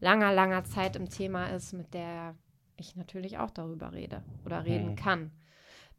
langer, 0.00 0.32
langer 0.32 0.64
Zeit 0.64 0.96
im 0.96 1.08
Thema 1.08 1.46
ist, 1.46 1.72
mit 1.72 1.94
der 1.94 2.34
ich 2.76 2.96
natürlich 2.96 3.38
auch 3.38 3.50
darüber 3.50 3.92
rede 3.92 4.22
oder 4.44 4.64
reden 4.64 4.90
mhm. 4.90 4.96
kann. 4.96 5.30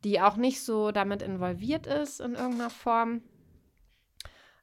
Die 0.03 0.19
auch 0.19 0.35
nicht 0.35 0.63
so 0.63 0.91
damit 0.91 1.21
involviert 1.21 1.85
ist 1.85 2.19
in 2.19 2.33
irgendeiner 2.33 2.71
Form, 2.71 3.21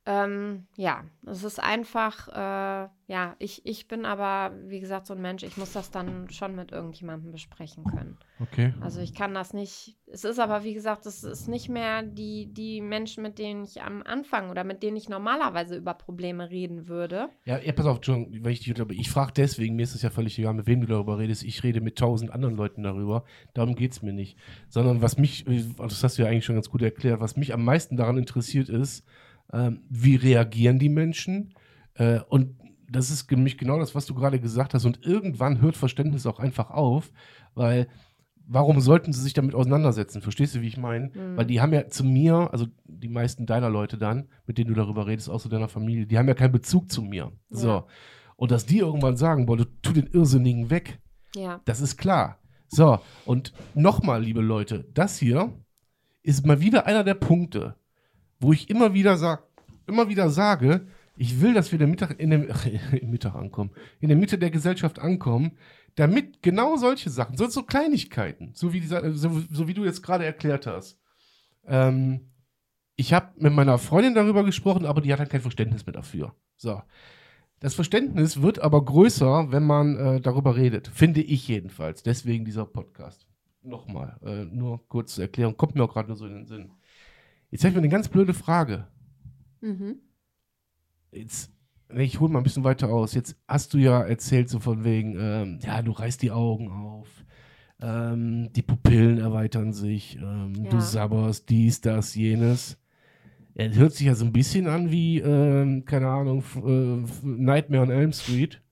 ähm, 0.08 0.64
ja, 0.74 1.04
es 1.26 1.44
ist 1.44 1.62
einfach, 1.62 2.28
äh, 2.28 2.88
ja, 3.08 3.36
ich, 3.38 3.66
ich 3.66 3.88
bin 3.88 4.06
aber, 4.06 4.56
wie 4.64 4.80
gesagt, 4.80 5.06
so 5.06 5.12
ein 5.12 5.20
Mensch, 5.20 5.42
ich 5.42 5.58
muss 5.58 5.74
das 5.74 5.90
dann 5.90 6.30
schon 6.30 6.56
mit 6.56 6.72
irgendjemandem 6.72 7.30
besprechen 7.30 7.84
können. 7.84 8.16
Okay. 8.40 8.72
Also 8.80 9.02
ich 9.02 9.12
kann 9.12 9.34
das 9.34 9.52
nicht, 9.52 9.98
es 10.06 10.24
ist 10.24 10.38
aber, 10.38 10.64
wie 10.64 10.72
gesagt, 10.72 11.04
es 11.04 11.24
ist 11.24 11.46
nicht 11.46 11.68
mehr 11.68 12.02
die, 12.02 12.46
die 12.50 12.80
Menschen, 12.80 13.22
mit 13.22 13.38
denen 13.38 13.64
ich 13.64 13.82
am 13.82 14.02
Anfang 14.02 14.48
oder 14.48 14.64
mit 14.64 14.82
denen 14.82 14.96
ich 14.96 15.10
normalerweise 15.10 15.76
über 15.76 15.92
Probleme 15.92 16.48
reden 16.48 16.88
würde. 16.88 17.28
Ja, 17.44 17.58
ja 17.58 17.72
pass 17.72 17.84
auf, 17.84 17.96
Entschuldigung, 17.96 18.44
wenn 18.44 18.52
ich 18.52 18.60
dich 18.60 18.78
ich 18.78 19.10
frage 19.10 19.32
deswegen, 19.36 19.76
mir 19.76 19.82
ist 19.82 19.94
es 19.94 20.00
ja 20.00 20.08
völlig 20.08 20.38
egal, 20.38 20.54
mit 20.54 20.66
wem 20.66 20.80
du 20.80 20.86
darüber 20.86 21.18
redest. 21.18 21.44
Ich 21.44 21.62
rede 21.64 21.82
mit 21.82 21.98
tausend 21.98 22.32
anderen 22.32 22.56
Leuten 22.56 22.82
darüber. 22.82 23.24
Darum 23.52 23.74
geht 23.74 23.92
es 23.92 24.00
mir 24.00 24.14
nicht. 24.14 24.38
Sondern 24.70 25.02
was 25.02 25.18
mich, 25.18 25.44
das 25.76 26.02
hast 26.02 26.16
du 26.16 26.22
ja 26.22 26.28
eigentlich 26.28 26.46
schon 26.46 26.56
ganz 26.56 26.70
gut 26.70 26.80
erklärt, 26.80 27.20
was 27.20 27.36
mich 27.36 27.52
am 27.52 27.62
meisten 27.62 27.98
daran 27.98 28.16
interessiert 28.16 28.70
ist, 28.70 29.04
wie 29.50 30.16
reagieren 30.16 30.78
die 30.78 30.88
Menschen? 30.88 31.54
Äh, 31.94 32.20
und 32.28 32.56
das 32.90 33.10
ist 33.10 33.30
nämlich 33.30 33.58
genau 33.58 33.78
das, 33.78 33.94
was 33.94 34.06
du 34.06 34.14
gerade 34.14 34.40
gesagt 34.40 34.74
hast. 34.74 34.84
Und 34.84 35.04
irgendwann 35.04 35.60
hört 35.60 35.76
Verständnis 35.76 36.26
auch 36.26 36.38
einfach 36.38 36.70
auf, 36.70 37.10
weil 37.54 37.88
warum 38.46 38.80
sollten 38.80 39.12
sie 39.12 39.20
sich 39.20 39.34
damit 39.34 39.54
auseinandersetzen? 39.54 40.22
Verstehst 40.22 40.54
du, 40.54 40.62
wie 40.62 40.68
ich 40.68 40.78
meine? 40.78 41.08
Mhm. 41.08 41.36
Weil 41.36 41.46
die 41.46 41.60
haben 41.60 41.72
ja 41.72 41.86
zu 41.88 42.02
mir, 42.04 42.48
also 42.50 42.66
die 42.86 43.08
meisten 43.08 43.46
deiner 43.46 43.68
Leute 43.68 43.98
dann, 43.98 44.28
mit 44.46 44.58
denen 44.58 44.68
du 44.68 44.74
darüber 44.74 45.06
redest, 45.06 45.28
auch 45.28 45.40
so 45.40 45.48
deiner 45.48 45.68
Familie, 45.68 46.06
die 46.06 46.18
haben 46.18 46.28
ja 46.28 46.34
keinen 46.34 46.52
Bezug 46.52 46.90
zu 46.90 47.02
mir. 47.02 47.30
Ja. 47.50 47.56
So. 47.56 47.84
Und 48.36 48.50
dass 48.50 48.66
die 48.66 48.78
irgendwann 48.78 49.16
sagen, 49.16 49.46
boah, 49.46 49.56
du 49.56 49.64
tu 49.82 49.92
den 49.92 50.06
Irrsinnigen 50.06 50.70
weg. 50.70 50.98
Ja. 51.34 51.60
Das 51.66 51.80
ist 51.80 51.96
klar. 51.98 52.38
So, 52.68 52.98
und 53.24 53.52
nochmal, 53.74 54.22
liebe 54.22 54.40
Leute, 54.40 54.86
das 54.92 55.18
hier 55.18 55.52
ist 56.22 56.46
mal 56.46 56.60
wieder 56.60 56.86
einer 56.86 57.04
der 57.04 57.14
Punkte, 57.14 57.76
wo 58.40 58.52
ich 58.52 58.70
immer 58.70 58.94
wieder 58.94 59.16
sag, 59.16 59.44
immer 59.86 60.08
wieder 60.08 60.30
sage, 60.30 60.86
Ich 61.20 61.40
will, 61.40 61.52
dass 61.52 61.72
wir 61.72 61.80
in 61.80 61.80
der 61.80 61.88
Mittag, 61.88 62.20
in 62.20 62.30
dem, 62.30 62.48
im 63.00 63.10
Mittag 63.10 63.34
ankommen, 63.34 63.72
in 64.00 64.08
der 64.08 64.16
Mitte 64.16 64.38
der 64.38 64.50
Gesellschaft 64.50 65.00
ankommen, 65.00 65.58
damit 65.96 66.42
genau 66.42 66.76
solche 66.76 67.10
Sachen, 67.10 67.36
so, 67.36 67.48
so 67.48 67.64
Kleinigkeiten, 67.64 68.52
so 68.54 68.72
wie, 68.72 68.80
dieser, 68.80 69.12
so, 69.12 69.42
so 69.50 69.66
wie 69.66 69.74
du 69.74 69.84
jetzt 69.84 70.02
gerade 70.02 70.24
erklärt 70.24 70.66
hast. 70.68 71.00
Ähm, 71.66 72.30
ich 72.94 73.12
habe 73.12 73.32
mit 73.36 73.52
meiner 73.52 73.78
Freundin 73.78 74.14
darüber 74.14 74.44
gesprochen, 74.44 74.86
aber 74.86 75.00
die 75.00 75.12
hat 75.12 75.18
halt 75.18 75.30
kein 75.30 75.40
Verständnis 75.40 75.86
mehr 75.86 75.92
dafür. 75.92 76.34
So. 76.56 76.82
Das 77.60 77.74
Verständnis 77.74 78.40
wird 78.40 78.60
aber 78.60 78.84
größer, 78.84 79.50
wenn 79.50 79.64
man 79.64 79.96
äh, 79.96 80.20
darüber 80.20 80.56
redet. 80.56 80.86
Finde 80.88 81.20
ich 81.20 81.48
jedenfalls. 81.48 82.04
Deswegen 82.04 82.44
dieser 82.44 82.64
Podcast. 82.64 83.26
Nochmal, 83.62 84.16
äh, 84.24 84.44
nur 84.44 84.86
kurz 84.88 85.14
zur 85.14 85.24
Erklärung. 85.24 85.56
Kommt 85.56 85.74
mir 85.74 85.82
auch 85.82 85.92
gerade 85.92 86.08
nur 86.08 86.16
so 86.16 86.26
in 86.26 86.34
den 86.34 86.46
Sinn. 86.46 86.70
Jetzt 87.50 87.62
habe 87.64 87.70
ich 87.70 87.74
mir 87.76 87.80
eine 87.82 87.88
ganz 87.88 88.08
blöde 88.08 88.34
Frage. 88.34 88.86
Mhm. 89.60 89.96
Jetzt, 91.12 91.50
nee, 91.90 92.04
ich 92.04 92.20
hole 92.20 92.30
mal 92.32 92.40
ein 92.40 92.44
bisschen 92.44 92.64
weiter 92.64 92.88
aus. 92.90 93.14
Jetzt 93.14 93.36
hast 93.48 93.72
du 93.74 93.78
ja 93.78 94.02
erzählt, 94.02 94.48
so 94.48 94.60
von 94.60 94.84
wegen, 94.84 95.16
ähm, 95.18 95.58
ja, 95.62 95.80
du 95.82 95.92
reißt 95.92 96.20
die 96.22 96.30
Augen 96.30 96.70
auf, 96.70 97.08
ähm, 97.80 98.52
die 98.52 98.62
Pupillen 98.62 99.18
erweitern 99.18 99.72
sich, 99.72 100.16
ähm, 100.16 100.54
Ja. 100.64 100.70
du 100.70 100.80
sabberst 100.80 101.48
dies, 101.48 101.80
das, 101.80 102.14
jenes. 102.14 102.78
Er 103.54 103.74
hört 103.74 103.92
sich 103.94 104.06
ja 104.06 104.14
so 104.14 104.24
ein 104.24 104.32
bisschen 104.32 104.68
an 104.68 104.90
wie, 104.90 105.18
ähm, 105.18 105.84
keine 105.84 106.08
Ahnung, 106.08 106.44
äh, 106.64 107.26
Nightmare 107.26 107.82
on 107.82 107.90
Elm 107.90 108.12
Street. 108.12 108.62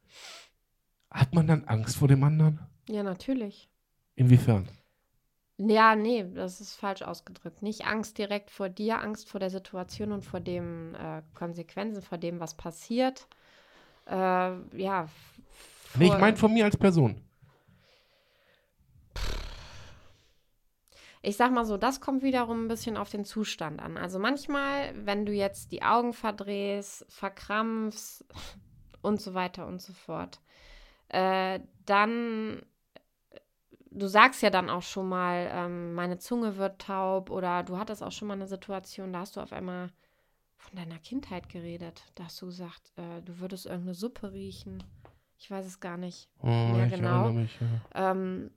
Hat 1.10 1.34
man 1.34 1.46
dann 1.46 1.64
Angst 1.64 1.96
vor 1.96 2.08
dem 2.08 2.22
anderen? 2.22 2.60
Ja, 2.88 3.02
natürlich. 3.02 3.68
Inwiefern? 4.14 4.68
Ja, 5.58 5.96
nee, 5.96 6.24
das 6.34 6.60
ist 6.60 6.74
falsch 6.76 7.00
ausgedrückt. 7.02 7.62
Nicht 7.62 7.86
Angst 7.86 8.18
direkt 8.18 8.50
vor 8.50 8.68
dir, 8.68 9.00
Angst 9.00 9.28
vor 9.28 9.40
der 9.40 9.48
Situation 9.50 10.12
und 10.12 10.22
vor 10.24 10.40
den 10.40 10.94
äh, 10.94 11.22
Konsequenzen, 11.34 12.02
vor 12.02 12.18
dem, 12.18 12.40
was 12.40 12.54
passiert. 12.54 13.26
Äh, 14.06 14.12
ja. 14.76 15.04
f- 15.04 15.40
Nee, 15.94 16.04
ich 16.06 16.10
vor- 16.10 16.20
meine 16.20 16.36
von 16.36 16.52
mir 16.52 16.66
als 16.66 16.76
Person. 16.76 17.22
Ich 21.22 21.36
sag 21.36 21.50
mal 21.52 21.64
so, 21.64 21.76
das 21.76 22.00
kommt 22.00 22.22
wiederum 22.22 22.64
ein 22.64 22.68
bisschen 22.68 22.96
auf 22.96 23.10
den 23.10 23.24
Zustand 23.24 23.80
an. 23.80 23.96
Also 23.96 24.18
manchmal, 24.18 24.94
wenn 25.06 25.26
du 25.26 25.32
jetzt 25.32 25.72
die 25.72 25.82
Augen 25.82 26.12
verdrehst, 26.12 27.04
verkrampfst 27.08 28.24
und 29.02 29.20
so 29.20 29.34
weiter 29.34 29.66
und 29.66 29.80
so 29.82 29.92
fort, 29.92 30.40
äh, 31.08 31.60
dann, 31.86 32.62
du 33.96 34.06
sagst 34.06 34.42
ja 34.42 34.50
dann 34.50 34.70
auch 34.70 34.82
schon 34.82 35.08
mal, 35.08 35.48
ähm, 35.52 35.94
meine 35.94 36.18
Zunge 36.18 36.56
wird 36.56 36.80
taub 36.80 37.30
oder 37.30 37.62
du 37.62 37.78
hattest 37.78 38.02
auch 38.02 38.12
schon 38.12 38.28
mal 38.28 38.34
eine 38.34 38.46
Situation, 38.46 39.12
da 39.12 39.20
hast 39.20 39.36
du 39.36 39.40
auf 39.40 39.52
einmal 39.52 39.90
von 40.56 40.76
deiner 40.76 40.98
Kindheit 40.98 41.48
geredet. 41.48 42.02
Da 42.14 42.24
hast 42.24 42.40
du 42.42 42.46
gesagt, 42.46 42.92
äh, 42.96 43.22
du 43.22 43.38
würdest 43.40 43.66
irgendeine 43.66 43.94
Suppe 43.94 44.32
riechen. 44.32 44.82
Ich 45.38 45.50
weiß 45.50 45.66
es 45.66 45.80
gar 45.80 45.96
nicht. 45.96 46.28
Oh, 46.42 46.72
ich 46.84 46.94
genau. 46.94 47.30
mich, 47.30 47.58
ja. 47.60 48.12
Ähm, 48.12 48.50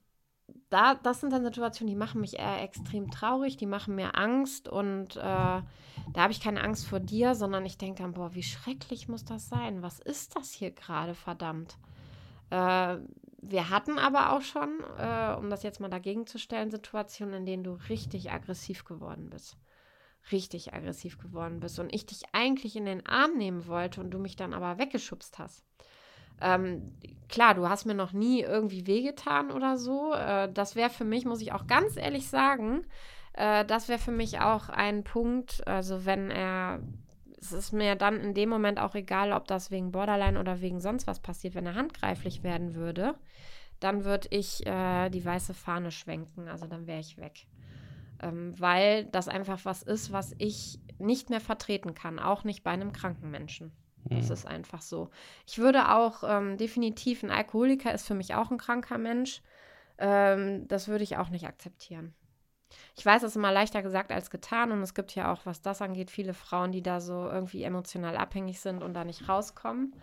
da, 0.70 0.96
das 0.96 1.22
sind 1.22 1.32
dann 1.32 1.44
Situationen, 1.44 1.94
die 1.94 2.00
machen 2.00 2.22
mich 2.22 2.40
eher 2.40 2.62
extrem 2.62 3.12
traurig, 3.12 3.58
die 3.58 3.66
machen 3.66 3.96
mir 3.96 4.18
Angst 4.18 4.68
und 4.68 5.16
äh, 5.16 5.20
da 5.20 5.64
habe 6.18 6.32
ich 6.32 6.42
keine 6.42 6.64
Angst 6.64 6.88
vor 6.88 7.00
dir, 7.00 7.36
sondern 7.36 7.66
ich 7.66 7.78
denke 7.78 8.02
dann, 8.02 8.14
boah, 8.14 8.34
wie 8.34 8.44
schrecklich 8.44 9.08
muss 9.08 9.26
das 9.26 9.48
sein? 9.48 9.84
Was 9.84 10.00
ist 10.00 10.36
das 10.36 10.52
hier 10.52 10.72
gerade, 10.72 11.14
verdammt? 11.14 11.78
Äh, 12.50 12.98
wir 13.42 13.70
hatten 13.70 13.98
aber 13.98 14.34
auch 14.34 14.42
schon, 14.42 14.80
äh, 14.98 15.36
um 15.38 15.50
das 15.50 15.64
jetzt 15.64 15.80
mal 15.80 15.90
dagegen 15.90 16.28
zu 16.28 16.38
stellen, 16.38 16.72
Situationen, 16.72 17.36
in 17.36 17.46
denen 17.46 17.64
du 17.64 17.78
richtig 17.90 18.32
aggressiv 18.32 18.86
geworden 18.86 19.30
bist. 19.30 19.58
Richtig 20.32 20.74
aggressiv 20.74 21.18
geworden 21.18 21.60
bist 21.60 21.80
und 21.80 21.94
ich 21.94 22.06
dich 22.06 22.24
eigentlich 22.34 22.76
in 22.76 22.86
den 22.86 23.06
Arm 23.06 23.38
nehmen 23.38 23.68
wollte 23.68 24.02
und 24.02 24.12
du 24.12 24.20
mich 24.20 24.36
dann 24.36 24.54
aber 24.54 24.78
weggeschubst 24.78 25.40
hast. 25.40 25.64
Ähm, 26.42 26.94
klar, 27.28 27.54
du 27.54 27.68
hast 27.68 27.86
mir 27.86 27.96
noch 27.96 28.14
nie 28.14 28.42
irgendwie 28.42 28.88
wehgetan 28.88 29.52
oder 29.52 29.78
so. 29.78 30.14
Äh, 30.14 30.52
das 30.52 30.76
wäre 30.76 30.90
für 30.90 31.06
mich, 31.06 31.26
muss 31.26 31.42
ich 31.42 31.52
auch 31.52 31.68
ganz 31.68 31.98
ehrlich 31.98 32.28
sagen, 32.28 32.86
äh, 33.34 33.66
das 33.66 33.88
wäre 33.88 34.00
für 34.00 34.12
mich 34.12 34.40
auch 34.40 34.70
ein 34.70 35.04
Punkt, 35.04 35.66
also 35.68 36.06
wenn 36.06 36.32
er, 36.32 36.82
es 37.42 37.52
ist 37.52 37.72
mir 37.72 37.96
dann 37.96 38.20
in 38.20 38.34
dem 38.34 38.50
Moment 38.50 38.80
auch 38.80 38.96
egal, 38.96 39.32
ob 39.32 39.48
das 39.48 39.72
wegen 39.72 39.92
Borderline 39.92 40.40
oder 40.40 40.62
wegen 40.62 40.80
sonst 40.80 41.08
was 41.08 41.20
passiert, 41.20 41.56
wenn 41.56 41.66
er 41.66 41.76
handgreiflich 41.76 42.44
werden 42.44 42.76
würde, 42.76 43.16
dann 43.80 44.04
würde 44.04 44.28
ich 44.32 44.66
äh, 44.66 45.10
die 45.10 45.24
weiße 45.24 45.54
Fahne 45.54 45.92
schwenken, 45.92 46.48
also 46.48 46.68
dann 46.68 46.88
wäre 46.88 47.00
ich 47.00 47.18
weg. 47.18 47.48
Ähm, 48.22 48.54
weil 48.60 49.06
das 49.06 49.30
einfach 49.30 49.64
was 49.64 49.82
ist, 49.84 50.12
was 50.12 50.36
ich 50.38 50.80
nicht 50.98 51.30
mehr 51.30 51.40
vertreten 51.40 51.94
kann, 51.94 52.20
auch 52.20 52.44
nicht 52.44 52.64
bei 52.64 52.72
einem 52.72 52.92
kranken 52.92 53.32
Menschen. 53.32 53.72
Das 54.10 54.26
Hm. 54.26 54.34
ist 54.34 54.46
einfach 54.46 54.82
so. 54.82 55.10
Ich 55.48 55.60
würde 55.60 55.92
auch 55.96 56.24
ähm, 56.26 56.58
definitiv, 56.58 57.24
ein 57.24 57.32
Alkoholiker 57.32 57.94
ist 57.94 58.08
für 58.08 58.16
mich 58.16 58.36
auch 58.36 58.52
ein 58.52 58.58
kranker 58.58 58.98
Mensch. 58.98 59.42
Ähm, 59.98 60.68
das 60.68 60.88
würde 60.88 61.04
ich 61.04 61.18
auch 61.18 61.30
nicht 61.30 61.48
akzeptieren. 61.48 62.14
Ich 62.96 63.06
weiß, 63.06 63.24
es 63.24 63.32
ist 63.32 63.36
immer 63.36 63.52
leichter 63.52 63.82
gesagt 63.82 64.12
als 64.12 64.30
getan 64.30 64.72
und 64.72 64.82
es 64.82 64.94
gibt 64.94 65.16
ja 65.16 65.32
auch, 65.32 65.46
was 65.46 65.62
das 65.62 65.82
angeht, 65.82 66.12
viele 66.12 66.34
Frauen, 66.34 66.72
die 66.72 66.84
da 66.84 67.02
so 67.02 67.28
irgendwie 67.28 67.64
emotional 67.64 68.16
abhängig 68.18 68.60
sind 68.60 68.84
und 68.84 68.94
da 68.94 69.04
nicht 69.04 69.28
rauskommen. 69.28 69.96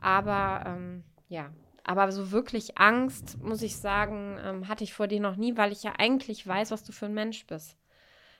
Aber 0.00 0.64
ähm, 0.66 1.04
ja, 1.28 1.50
aber 1.84 2.10
so 2.12 2.30
wirklich 2.30 2.78
Angst, 2.78 3.42
muss 3.42 3.62
ich 3.62 3.76
sagen, 3.76 4.38
ähm, 4.42 4.68
hatte 4.68 4.84
ich 4.84 4.94
vor 4.94 5.06
dir 5.06 5.20
noch 5.20 5.36
nie, 5.36 5.56
weil 5.56 5.72
ich 5.72 5.82
ja 5.82 5.94
eigentlich 5.98 6.46
weiß, 6.46 6.70
was 6.70 6.84
du 6.84 6.92
für 6.92 7.06
ein 7.06 7.14
Mensch 7.14 7.46
bist. 7.46 7.76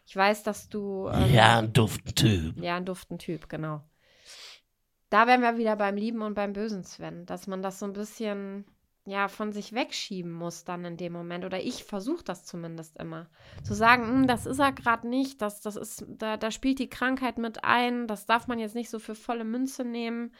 Ich 0.07 0.17
weiß, 0.17 0.43
dass 0.43 0.69
du. 0.69 1.09
Ähm, 1.09 1.33
Ja, 1.33 1.59
ein 1.59 1.73
Dufttyp. 1.73 2.57
ja, 2.63 2.77
ein 2.77 2.85
duften 2.85 3.19
Typ, 3.19 3.49
genau. 3.49 3.83
Da 5.11 5.27
wären 5.27 5.43
wir 5.43 5.57
wieder 5.59 5.77
beim 5.77 5.97
Lieben 5.97 6.23
und 6.23 6.35
beim 6.35 6.53
Bösen, 6.53 6.85
Sven, 6.85 7.25
dass 7.27 7.47
man 7.47 7.63
das 7.63 7.79
so 7.79 7.87
ein 7.87 7.93
bisschen 7.93 8.65
ja 9.07 9.29
von 9.29 9.53
sich 9.53 9.75
wegschieben 9.75 10.33
muss 10.33 10.65
dann 10.65 10.85
in 10.85 10.97
dem 10.97 11.13
Moment 11.13 11.45
oder 11.45 11.61
ich 11.61 11.85
versuche 11.85 12.25
das 12.25 12.45
zumindest 12.45 12.97
immer 12.97 13.27
zu 13.63 13.75
sagen, 13.75 14.07
"Hm, 14.07 14.27
das 14.27 14.47
ist 14.47 14.59
er 14.59 14.73
gerade 14.73 15.07
nicht, 15.09 15.43
das 15.43 15.61
das 15.61 15.77
ist 15.77 16.05
da, 16.09 16.37
da 16.37 16.51
spielt 16.51 16.79
die 16.79 16.89
Krankheit 16.89 17.37
mit 17.39 17.65
ein, 17.65 18.07
das 18.07 18.27
darf 18.27 18.47
man 18.47 18.59
jetzt 18.59 18.75
nicht 18.75 18.89
so 18.91 18.99
für 18.99 19.15
volle 19.15 19.45
Münze 19.45 19.85
nehmen. 19.85 20.33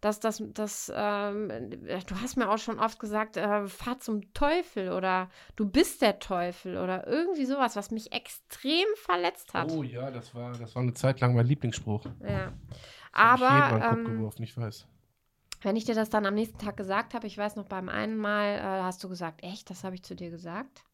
Das, 0.00 0.18
das, 0.18 0.42
das, 0.54 0.90
ähm, 0.94 1.50
du 1.50 2.14
hast 2.22 2.36
mir 2.36 2.48
auch 2.48 2.56
schon 2.56 2.78
oft 2.78 2.98
gesagt, 2.98 3.36
äh, 3.36 3.66
fahr 3.68 3.98
zum 3.98 4.32
Teufel 4.32 4.92
oder 4.92 5.28
du 5.56 5.68
bist 5.68 6.00
der 6.00 6.18
Teufel 6.18 6.78
oder 6.78 7.06
irgendwie 7.06 7.44
sowas, 7.44 7.76
was 7.76 7.90
mich 7.90 8.10
extrem 8.10 8.86
verletzt 8.96 9.52
hat. 9.52 9.70
Oh 9.70 9.82
ja, 9.82 10.10
das 10.10 10.34
war, 10.34 10.52
das 10.52 10.74
war 10.74 10.82
eine 10.82 10.94
Zeit 10.94 11.20
lang 11.20 11.34
mein 11.34 11.44
Lieblingsspruch. 11.44 12.06
Ja. 12.26 12.46
Das 12.46 12.54
ich 12.70 13.12
Aber 13.12 13.78
Kopf 13.78 13.98
ähm, 13.98 14.04
geworfen, 14.06 14.42
ich 14.42 14.56
weiß. 14.56 14.86
Wenn 15.60 15.76
ich 15.76 15.84
dir 15.84 15.94
das 15.94 16.10
dann 16.10 16.26
am 16.26 16.34
nächsten 16.34 16.58
Tag 16.58 16.76
gesagt 16.76 17.14
habe, 17.14 17.26
ich 17.26 17.36
weiß 17.36 17.56
noch 17.56 17.66
beim 17.66 17.88
einen 17.88 18.16
Mal, 18.16 18.56
äh, 18.58 18.82
hast 18.82 19.02
du 19.04 19.08
gesagt, 19.08 19.42
echt, 19.44 19.70
das 19.70 19.84
habe 19.84 19.94
ich 19.94 20.02
zu 20.02 20.14
dir 20.14 20.30
gesagt. 20.30 20.84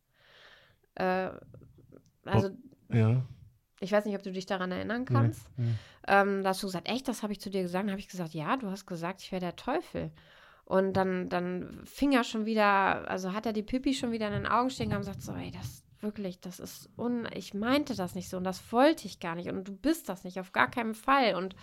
Äh, 0.95 1.31
also, 2.25 2.51
Ja. 2.91 3.23
ich 3.81 3.93
weiß 3.93 4.05
nicht, 4.07 4.17
ob 4.17 4.23
du 4.23 4.33
dich 4.33 4.47
daran 4.47 4.73
erinnern 4.73 5.05
kannst. 5.05 5.49
Nee, 5.57 5.67
nee. 5.67 5.75
Ähm, 6.09 6.43
da 6.43 6.51
hast 6.51 6.63
du 6.63 6.67
gesagt, 6.67 6.89
echt, 6.89 7.09
das 7.09 7.23
habe 7.23 7.33
ich 7.33 7.41
zu 7.41 7.51
dir 7.51 7.63
gesagt. 7.63 7.85
Dann 7.85 7.91
habe 7.91 8.01
ich 8.01 8.09
gesagt, 8.09 8.35
ja, 8.35 8.57
du 8.57 8.71
hast 8.71 8.87
gesagt, 8.87 9.23
ich 9.23 9.33
wäre 9.33 9.41
der 9.41 9.57
Teufel. 9.57 10.11
Und 10.65 10.95
dann, 10.95 11.29
dann 11.29 11.83
fing 11.85 12.13
er 12.13 12.25
schon 12.25 12.45
wieder, 12.45 13.09
also 13.09 13.33
hat 13.33 13.47
er 13.47 13.53
die 13.53 13.63
Pipi 13.63 13.95
schon 13.95 14.11
wieder 14.11 14.27
in 14.27 14.33
den 14.33 14.47
Augen 14.47 14.71
stehen 14.71 14.89
gehabt 14.89 15.07
und 15.07 15.13
sagt 15.13 15.23
so, 15.23 15.33
ey, 15.33 15.53
das 15.53 15.85
wirklich, 16.01 16.41
das 16.41 16.59
ist 16.61 16.91
un, 16.99 17.27
ich 17.33 17.55
meinte 17.55 17.95
das 17.95 18.15
nicht 18.15 18.29
so 18.29 18.37
und 18.37 18.45
das 18.45 18.73
wollte 18.73 19.07
ich 19.07 19.21
gar 19.21 19.35
nicht 19.35 19.49
und 19.49 19.67
du 19.67 19.77
bist 19.77 20.09
das 20.09 20.25
nicht, 20.25 20.39
auf 20.41 20.53
gar 20.53 20.71
keinen 20.71 20.95
Fall. 20.95 21.35
Und 21.37 21.55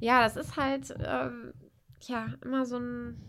ja, 0.00 0.22
das 0.22 0.36
ist 0.36 0.56
halt, 0.56 0.94
ähm, 1.04 1.52
ja, 2.02 2.28
immer 2.44 2.66
so 2.66 2.78
ein, 2.78 3.20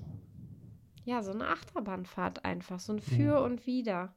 ja, 1.06 1.24
so 1.24 1.32
eine 1.32 1.48
Achterbahnfahrt 1.48 2.46
einfach, 2.46 2.80
so 2.80 2.94
ein 2.94 3.00
Für 3.00 3.42
und 3.42 3.66
Wider. 3.66 4.14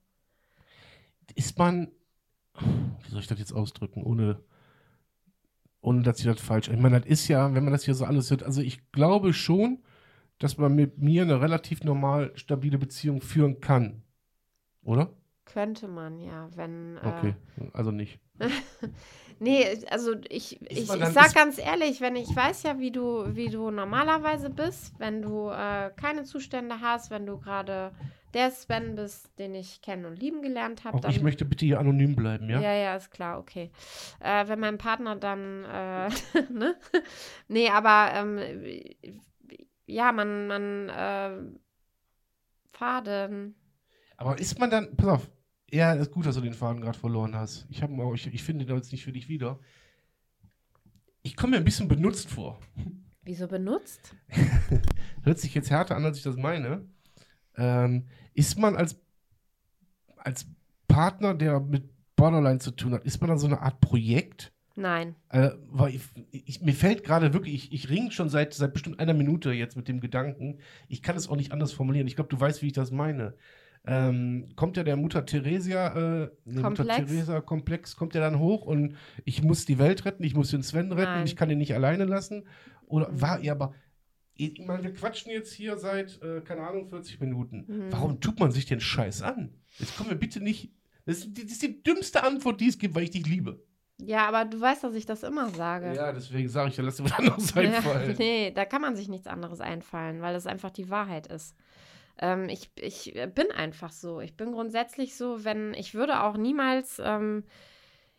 Ist 1.35 1.59
man, 1.59 1.91
wie 2.59 3.11
soll 3.11 3.21
ich 3.21 3.27
das 3.29 3.39
jetzt 3.39 3.53
ausdrücken, 3.53 4.03
ohne, 4.03 4.43
ohne 5.81 6.03
dass 6.03 6.19
ich 6.19 6.25
das 6.25 6.41
falsch. 6.41 6.69
Ich 6.69 6.79
meine, 6.79 7.01
das 7.01 7.09
ist 7.09 7.29
ja, 7.29 7.55
wenn 7.55 7.65
man 7.65 7.73
das 7.73 7.85
hier 7.85 7.95
so 7.95 8.05
alles 8.05 8.31
hört, 8.31 8.43
also 8.43 8.61
ich 8.61 8.91
glaube 8.93 9.33
schon, 9.33 9.83
dass 10.39 10.59
man 10.59 10.75
mit 10.75 10.99
mir 10.99 11.23
eine 11.23 11.41
relativ 11.41 11.85
normal 11.85 12.33
stabile 12.35 12.79
Beziehung 12.79 13.21
führen 13.21 13.61
kann. 13.61 14.03
Oder? 14.83 15.13
Könnte 15.45 15.89
man, 15.89 16.19
ja, 16.21 16.49
wenn. 16.57 16.97
Äh, 16.97 17.01
Okay, 17.07 17.35
also 17.73 17.91
nicht. 17.91 18.21
Nee, 19.43 19.87
also 19.89 20.17
ich, 20.29 20.61
ich, 20.71 20.81
ich 20.81 20.87
sag 20.87 21.35
ganz 21.35 21.57
ehrlich, 21.57 22.03
wenn 22.03 22.15
ich 22.15 22.29
weiß 22.37 22.63
ja, 22.63 22.79
wie 22.79 22.91
du, 22.91 23.25
wie 23.35 23.49
du 23.49 23.71
normalerweise 23.71 24.51
bist, 24.51 24.93
wenn 24.99 25.23
du 25.23 25.49
äh, 25.49 25.91
keine 25.97 26.25
Zustände 26.25 26.83
hast, 26.83 27.11
wenn 27.11 27.25
du 27.25 27.39
gerade 27.39 27.93
der 28.35 28.51
Sven 28.51 28.97
bist, 28.97 29.31
den 29.39 29.55
ich 29.55 29.81
kennen 29.81 30.05
und 30.05 30.21
lieben 30.21 30.43
gelernt 30.43 30.85
habe, 30.85 31.01
ich 31.09 31.23
möchte 31.23 31.47
bitte 31.47 31.65
hier 31.65 31.81
anonym 31.81 32.15
bleiben, 32.15 32.51
ja? 32.51 32.61
ja, 32.61 32.75
ja, 32.75 32.97
ist 32.97 33.11
klar, 33.11 33.39
okay. 33.39 33.71
Äh, 34.21 34.47
wenn 34.47 34.61
mein 34.61 34.77
Partner 34.77 35.17
dann, 35.17 35.65
äh, 35.65 36.11
ne? 36.53 36.77
Nee, 37.49 37.71
aber 37.71 38.11
ähm, 38.15 38.41
ja, 39.87 40.13
man, 40.13 40.47
man, 40.49 40.89
äh, 40.91 41.31
Faden. 42.73 43.55
Aber 44.19 44.39
ist 44.39 44.59
man 44.59 44.71
dann, 44.71 44.97
pass 44.97 45.09
auf, 45.09 45.31
ja, 45.73 45.93
ist 45.93 46.11
gut, 46.11 46.27
dass 46.27 46.35
du 46.35 46.41
den 46.41 46.55
Faden 46.55 46.81
gerade 46.81 46.99
verloren 46.99 47.35
hast. 47.35 47.67
Ich, 47.71 47.83
hab, 47.83 47.91
ich, 48.15 48.27
ich 48.27 48.43
finde 48.43 48.67
den 48.67 48.77
jetzt 48.77 48.93
nicht 48.93 49.05
für 49.05 49.13
dich 49.13 49.29
wieder. 49.29 49.59
Ich 51.23 51.37
komme 51.37 51.53
mir 51.53 51.57
ein 51.59 51.65
bisschen 51.65 51.89
benutzt 51.89 52.31
vor. 52.31 52.59
Wieso 53.23 53.47
benutzt? 53.47 54.15
Hört 55.23 55.39
sich 55.39 55.55
jetzt 55.55 55.71
härter 55.71 55.97
an, 55.97 56.05
als 56.05 56.19
ich 56.19 56.25
das 56.25 56.37
meine. 56.37 56.87
Ähm, 57.57 58.07
ist 58.35 58.59
man 58.59 58.77
als, 58.77 59.01
als 60.17 60.47
Partner, 60.89 61.35
der 61.35 61.61
mit 61.61 61.91
Borderline 62.17 62.59
zu 62.59 62.71
tun 62.71 62.95
hat, 62.95 63.05
ist 63.05 63.21
man 63.21 63.29
dann 63.29 63.39
so 63.39 63.47
eine 63.47 63.61
Art 63.61 63.81
Projekt? 63.81 64.53
Nein. 64.77 65.15
Äh, 65.29 65.51
weil 65.69 65.95
ich, 65.95 66.03
ich, 66.31 66.63
mir 66.63 66.75
fällt 66.75 67.05
gerade 67.05 67.35
wirklich, 67.35 67.55
ich, 67.55 67.73
ich 67.73 67.91
ringe 67.91 68.13
schon 68.13 68.29
seit, 68.29 68.55
seit 68.55 68.73
bestimmt 68.73 68.99
einer 68.99 69.15
Minute 69.15 69.53
jetzt 69.53 69.77
mit 69.77 69.89
dem 69.89 70.01
Gedanken. 70.01 70.59
Ich 70.89 71.03
kann 71.03 71.17
es 71.17 71.29
auch 71.29 71.37
nicht 71.37 71.53
anders 71.53 71.73
formulieren. 71.73 72.07
Ich 72.07 72.17
glaube, 72.17 72.31
du 72.31 72.41
weißt, 72.41 72.63
wie 72.63 72.69
ich 72.69 72.73
das 72.73 72.91
meine. 72.91 73.35
Ähm, 73.87 74.49
kommt 74.57 74.77
ja 74.77 74.83
der 74.85 74.97
Mutter 74.97 75.25
Theresia, 75.25 75.89
äh, 75.89 75.95
der 75.95 76.31
Mutter 76.45 76.63
Komplex. 76.85 76.97
Theresia 77.11 77.41
Komplex, 77.41 77.97
kommt 77.97 78.15
ja 78.15 78.21
dann 78.21 78.39
hoch 78.39 78.67
und 78.67 78.97
ich 79.25 79.43
muss 79.43 79.65
die 79.65 79.79
Welt 79.79 80.05
retten, 80.05 80.23
ich 80.23 80.35
muss 80.35 80.51
den 80.51 80.63
Sven 80.63 80.93
retten, 80.93 81.13
Nein. 81.13 81.25
ich 81.27 81.35
kann 81.35 81.49
ihn 81.49 81.59
nicht 81.59 81.75
alleine 81.75 82.05
lassen. 82.05 82.47
Oder 82.87 83.11
Mhm. 83.11 83.21
war 83.23 83.41
er 83.41 83.53
aber. 83.53 83.75
Ich 84.35 84.59
meine, 84.67 84.83
wir 84.85 84.93
quatschen 84.95 85.33
jetzt 85.33 85.53
hier 85.53 85.77
seit, 85.79 86.21
äh, 86.23 86.41
keine 86.43 86.67
Ahnung, 86.67 86.89
40 86.89 87.21
Minuten. 87.21 87.65
Mhm. 87.69 87.93
Warum 87.93 88.21
tut 88.21 88.39
man 88.39 88.53
sich 88.53 88.67
den 88.67 88.81
Scheiß 88.81 89.23
an? 89.23 89.55
Jetzt 89.79 89.97
kommen 89.97 90.11
wir 90.11 90.17
bitte 90.19 90.41
nicht. 90.41 90.73
Das 91.07 91.19
ist, 91.19 91.37
die- 91.37 91.43
das 91.45 91.53
ist 91.53 91.63
die 91.63 91.83
dümmste 91.83 92.23
Antwort, 92.23 92.61
die 92.61 92.69
es 92.69 92.79
gibt, 92.79 92.95
weil 92.95 93.05
ich 93.05 93.11
dich 93.11 93.27
liebe. 93.27 93.63
Ja, 94.03 94.27
aber 94.29 94.47
du 94.47 94.59
weißt, 94.59 94.83
dass 94.85 94.95
ich 94.95 95.05
das 95.05 95.23
immer 95.25 95.51
sage. 95.51 95.93
Ja, 95.95 96.13
deswegen 96.13 96.49
sage 96.49 96.71
ich 96.71 96.77
ja, 96.77 96.83
lass 96.85 96.97
dir 96.97 97.05
was 97.05 97.13
anderes 97.13 97.55
einfallen. 97.57 98.11
Ja, 98.13 98.17
nee, 98.19 98.51
da 98.51 98.65
kann 98.65 98.81
man 98.81 98.97
sich 98.97 99.09
nichts 99.09 99.27
anderes 99.27 99.61
einfallen, 99.61 100.23
weil 100.23 100.35
es 100.35 100.47
einfach 100.47 100.71
die 100.71 100.89
Wahrheit 100.89 101.27
ist. 101.27 101.55
Ähm, 102.21 102.49
ich, 102.49 102.71
ich 102.77 103.15
bin 103.35 103.51
einfach 103.51 103.91
so. 103.91 104.21
Ich 104.21 104.37
bin 104.37 104.53
grundsätzlich 104.53 105.17
so, 105.17 105.45
wenn 105.45 105.75
ich 105.75 105.95
würde 105.95 106.23
auch 106.23 106.37
niemals, 106.37 107.01
ähm, 107.03 107.45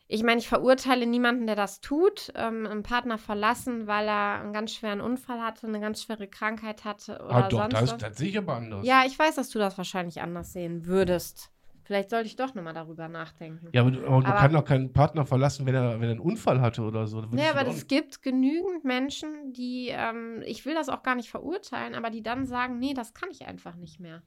ich 0.08 0.24
meine, 0.24 0.40
ich 0.40 0.50
verurteile 0.50 1.06
niemanden, 1.06 1.46
der 1.48 1.56
das 1.56 1.80
tut, 1.80 2.34
ähm, 2.36 2.68
einen 2.68 2.84
Partner 2.84 3.18
verlassen, 3.18 3.88
weil 3.88 4.08
er 4.08 4.42
einen 4.42 4.52
ganz 4.52 4.74
schweren 4.74 5.00
Unfall 5.00 5.42
hatte, 5.42 5.68
eine 5.68 5.80
ganz 5.80 6.04
schwere 6.04 6.28
Krankheit 6.28 6.84
hatte 6.84 7.22
oder 7.24 7.46
Ah, 7.46 7.48
doch, 7.48 7.60
sonst 7.60 7.74
das, 7.74 7.92
was. 7.92 7.98
das 8.00 8.18
sehe 8.18 8.30
ich 8.30 8.38
aber 8.38 8.56
anders. 8.56 8.86
Ja, 8.86 9.04
ich 9.06 9.18
weiß, 9.18 9.36
dass 9.36 9.50
du 9.50 9.60
das 9.60 9.78
wahrscheinlich 9.78 10.22
anders 10.22 10.52
sehen 10.52 10.86
würdest. 10.86 11.52
Vielleicht 11.84 12.10
sollte 12.10 12.28
ich 12.28 12.36
doch 12.36 12.54
nochmal 12.54 12.74
darüber 12.74 13.08
nachdenken. 13.08 13.70
Ja, 13.74 13.82
aber, 13.82 13.92
du- 13.92 14.06
aber 14.06 14.28
Aber- 14.28 14.38
kannst 14.40 14.56
doch 14.56 14.66
keinen 14.66 14.94
Partner 14.94 15.26
verlassen, 15.26 15.66
wenn 15.66 15.76
er, 15.76 15.96
wenn 16.00 16.04
er 16.10 16.12
einen 16.12 16.20
Unfall 16.20 16.62
hatte 16.62 16.84
oder 16.84 17.08
so. 17.08 17.22
Ja, 17.36 17.52
aber 17.52 17.68
es 17.68 17.88
gibt 17.88 18.22
genügend 18.22 18.84
Menschen, 18.86 19.52
die, 19.54 19.90
ähm, 19.90 20.44
ich 20.46 20.66
will 20.66 20.74
das 20.76 20.90
auch 20.90 21.04
gar 21.04 21.16
nicht 21.16 21.30
verurteilen, 21.30 21.96
aber 21.96 22.10
die 22.10 22.22
dann 22.24 22.46
sagen, 22.46 22.78
nee, 22.80 22.94
das 22.94 23.14
kann 23.14 23.30
ich 23.32 23.48
einfach 23.48 23.76
nicht 23.76 24.00
mehr. 24.00 24.22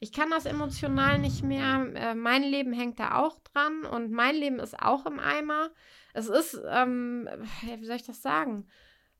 Ich 0.00 0.12
kann 0.12 0.30
das 0.30 0.46
emotional 0.46 1.18
nicht 1.18 1.44
mehr. 1.44 1.86
Äh, 1.94 2.14
mein 2.14 2.42
Leben 2.42 2.72
hängt 2.72 2.98
da 2.98 3.18
auch 3.18 3.38
dran 3.40 3.84
und 3.84 4.10
mein 4.10 4.34
Leben 4.34 4.58
ist 4.58 4.76
auch 4.80 5.06
im 5.06 5.20
Eimer. 5.20 5.70
Es 6.12 6.28
ist, 6.28 6.60
ähm, 6.68 7.28
wie 7.78 7.84
soll 7.84 7.96
ich 7.96 8.06
das 8.06 8.20
sagen? 8.22 8.66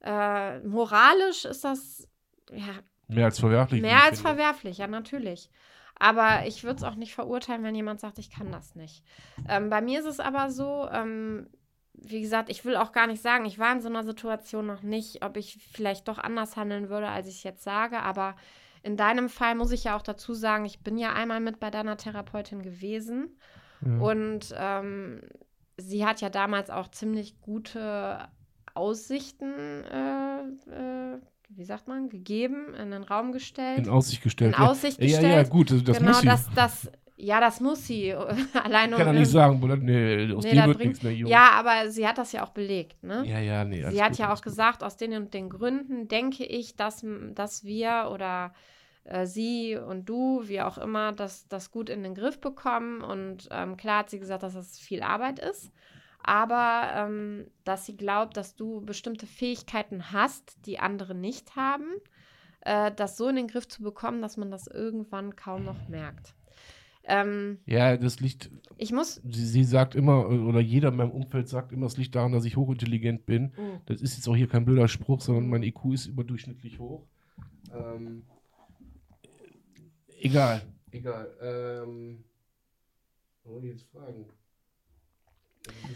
Äh, 0.01 0.59
moralisch 0.61 1.45
ist 1.45 1.65
das 1.65 2.09
ja, 2.51 2.81
mehr 3.07 3.27
als 3.27 3.39
verwerflich. 3.39 3.81
Mehr 3.81 4.03
als 4.03 4.21
finde. 4.21 4.35
verwerflich, 4.35 4.79
ja, 4.79 4.87
natürlich. 4.89 5.51
Aber 5.99 6.47
ich 6.47 6.65
würde 6.65 6.77
es 6.77 6.83
auch 6.83 6.97
nicht 6.97 7.15
verurteilen, 7.15 7.63
wenn 7.63 7.75
jemand 7.75 8.01
sagt, 8.01 8.19
ich 8.19 8.31
kann 8.31 8.51
das 8.51 8.75
nicht. 8.75 9.05
Ähm, 9.49 9.71
bei 9.71 9.81
mir 9.81 10.01
ist 10.01 10.07
es 10.07 10.21
aber 10.21 10.51
so, 10.51 10.89
ähm, 10.91 11.49
wie 11.95 12.21
gesagt, 12.21 12.51
ich 12.51 12.65
will 12.65 12.77
auch 12.77 12.93
gar 12.93 13.07
nicht 13.07 13.23
sagen, 13.23 13.45
ich 13.45 13.59
war 13.59 13.73
in 13.73 13.81
so 13.81 13.89
einer 13.89 14.03
Situation 14.03 14.67
noch 14.67 14.83
nicht, 14.83 15.25
ob 15.25 15.37
ich 15.37 15.59
vielleicht 15.73 16.09
doch 16.09 16.19
anders 16.19 16.57
handeln 16.57 16.89
würde, 16.89 17.09
als 17.09 17.29
ich 17.29 17.37
es 17.37 17.43
jetzt 17.43 17.63
sage. 17.63 18.01
Aber 18.01 18.35
in 18.83 18.97
deinem 18.97 19.29
Fall 19.29 19.55
muss 19.55 19.71
ich 19.71 19.85
ja 19.85 19.97
auch 19.97 20.03
dazu 20.03 20.35
sagen, 20.35 20.65
ich 20.65 20.81
bin 20.81 20.99
ja 20.99 21.13
einmal 21.13 21.41
mit 21.41 21.61
bei 21.61 21.71
deiner 21.71 21.97
Therapeutin 21.97 22.63
gewesen. 22.63 23.39
Ja. 23.81 23.99
Und 23.99 24.55
ähm, 24.57 25.23
sie 25.77 26.05
hat 26.05 26.21
ja 26.21 26.31
damals 26.31 26.71
auch 26.71 26.89
ziemlich 26.89 27.41
gute 27.41 28.29
Aussichten, 28.75 29.85
äh, 29.85 30.43
äh, 30.71 31.21
wie 31.57 31.65
sagt 31.65 31.89
man, 31.89 32.09
gegeben, 32.09 32.75
in 32.75 32.91
den 32.91 33.03
Raum 33.03 33.33
gestellt. 33.33 33.79
in 33.79 33.89
Aussicht 33.89 34.23
gestellt. 34.23 34.57
In 34.57 34.63
Aussicht 34.63 34.99
ja. 34.99 35.07
Ja, 35.07 35.19
gestellt. 35.19 35.35
ja, 35.35 35.43
gut, 35.51 35.71
das, 35.71 35.85
das 35.85 35.99
genau, 35.99 36.11
muss 36.11 36.21
sie. 36.21 36.27
das, 36.27 36.51
das, 36.55 36.93
ja, 37.17 37.41
das 37.41 37.61
muss 37.61 37.87
sie. 37.87 38.15
Alleine 38.65 38.97
kann 38.97 39.07
er 39.07 39.13
nicht 39.13 39.31
sagen, 39.31 39.61
nee, 39.85 40.33
aus 40.33 40.45
Nee, 40.45 40.55
das 40.55 40.67
wird 40.67 40.79
nichts 40.79 41.03
mehr, 41.03 41.13
Junge. 41.13 41.31
Ja, 41.31 41.51
aber 41.53 41.91
sie 41.91 42.07
hat 42.07 42.19
das 42.19 42.33
ja 42.33 42.45
auch 42.45 42.51
belegt, 42.51 43.03
ne? 43.03 43.25
ja, 43.27 43.39
ja, 43.39 43.65
nee. 43.65 43.89
sie 43.91 44.03
hat 44.03 44.19
ja 44.19 44.33
auch 44.33 44.37
gut. 44.37 44.45
gesagt, 44.45 44.83
aus 44.83 44.97
den 44.97 45.15
und 45.15 45.35
den 45.35 45.49
Gründen 45.49 46.09
denke 46.09 46.45
ich, 46.45 46.77
dass, 46.77 47.05
dass 47.35 47.65
wir 47.65 48.11
oder 48.13 48.53
äh, 49.05 49.27
sie 49.27 49.77
und 49.77 50.09
du, 50.09 50.43
wie 50.47 50.61
auch 50.61 50.79
immer, 50.79 51.13
das, 51.13 51.49
das 51.49 51.71
gut 51.71 51.91
in 51.91 52.03
den 52.03 52.15
Griff 52.15 52.41
bekommen. 52.41 53.03
Und 53.03 53.49
ähm, 53.51 53.77
klar 53.77 54.01
hat 54.01 54.11
sie 54.11 54.19
gesagt, 54.19 54.43
dass 54.43 54.55
das 54.55 54.79
viel 54.79 55.03
Arbeit 55.03 55.39
ist. 55.39 55.73
Aber 56.25 56.91
ähm, 56.95 57.47
dass 57.65 57.87
sie 57.87 57.97
glaubt, 57.97 58.37
dass 58.37 58.55
du 58.55 58.81
bestimmte 58.81 59.27
Fähigkeiten 59.27 60.13
hast, 60.13 60.67
die 60.67 60.79
andere 60.79 61.15
nicht 61.15 61.57
haben, 61.57 61.87
äh, 62.61 62.93
das 62.93 63.17
so 63.17 63.29
in 63.29 63.37
den 63.37 63.49
Griff 63.49 63.67
zu 63.69 63.83
bekommen, 63.83 64.23
dass 64.23 64.37
man 64.37 64.51
das 64.51 64.67
irgendwann 64.67 65.35
kaum 65.37 65.65
noch 65.65 65.89
merkt. 65.89 66.35
Ähm, 67.05 67.59
Ja, 67.67 67.97
das 67.97 68.21
liegt, 68.21 68.49
ich 68.79 68.93
muss. 68.93 69.21
sie, 69.25 69.45
sie 69.45 69.65
sagt 69.65 69.97
immer, 69.97 70.29
oder 70.29 70.61
jeder 70.61 70.91
in 70.91 70.97
meinem 70.97 71.11
Umfeld 71.11 71.49
sagt 71.49 71.73
immer, 71.73 71.87
es 71.87 71.97
liegt 71.97 72.15
daran, 72.15 72.31
dass 72.31 72.45
ich 72.45 72.57
hochintelligent 72.57 73.27
bin. 73.27 73.53
Oh, 73.57 73.81
Das 73.87 74.01
ist 74.01 74.17
jetzt 74.17 74.29
auch 74.29 74.37
hier 74.37 74.47
kein 74.49 74.65
blöder 74.65 74.87
Spruch, 74.87 75.21
sondern 75.21 75.49
mein 75.49 75.65
IQ 75.65 75.87
ist 75.93 76.07
überdurchschnittlich 76.07 76.79
hoch. 76.79 77.05
Ähm, 77.75 78.23
egal, 80.21 80.63
egal. 80.93 81.29
Ähm, 81.41 82.23
was 83.43 83.53
wollte 83.53 83.67
ich 83.67 83.73
jetzt 83.73 83.91
fragen? 83.91 84.27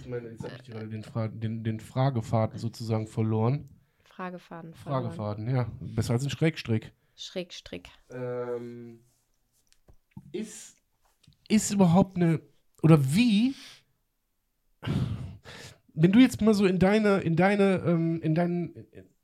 Meine, 0.07 0.31
jetzt 0.31 0.45
habe 0.45 0.55
ich 0.63 0.71
gerade 0.71 0.89
den, 0.89 1.03
Fra 1.03 1.29
den, 1.29 1.65
den 1.65 1.81
Fragefaden 1.81 2.59
sozusagen 2.59 3.07
verloren. 3.07 3.69
Fragefaden. 4.05 4.75
verloren. 4.75 5.03
Fragefaden, 5.03 5.51
ja. 5.51 5.71
Besser 5.81 6.15
als 6.15 6.25
ein 6.25 6.31
Schrägstrick. 6.31 6.93
Schrägstrick. 7.17 7.89
Ähm, 8.11 9.01
ist, 10.33 10.77
ist 11.49 11.73
überhaupt 11.73 12.17
eine, 12.17 12.41
oder 12.83 13.15
wie, 13.15 13.55
wenn 15.95 16.13
du 16.13 16.19
jetzt 16.19 16.41
mal 16.41 16.55
so 16.55 16.67
in 16.67 16.79
deine, 16.79 17.19
in 17.19 17.37
deine, 17.37 17.83
ähm, 17.87 18.21
in 18.23 18.35
deinen, 18.35 18.75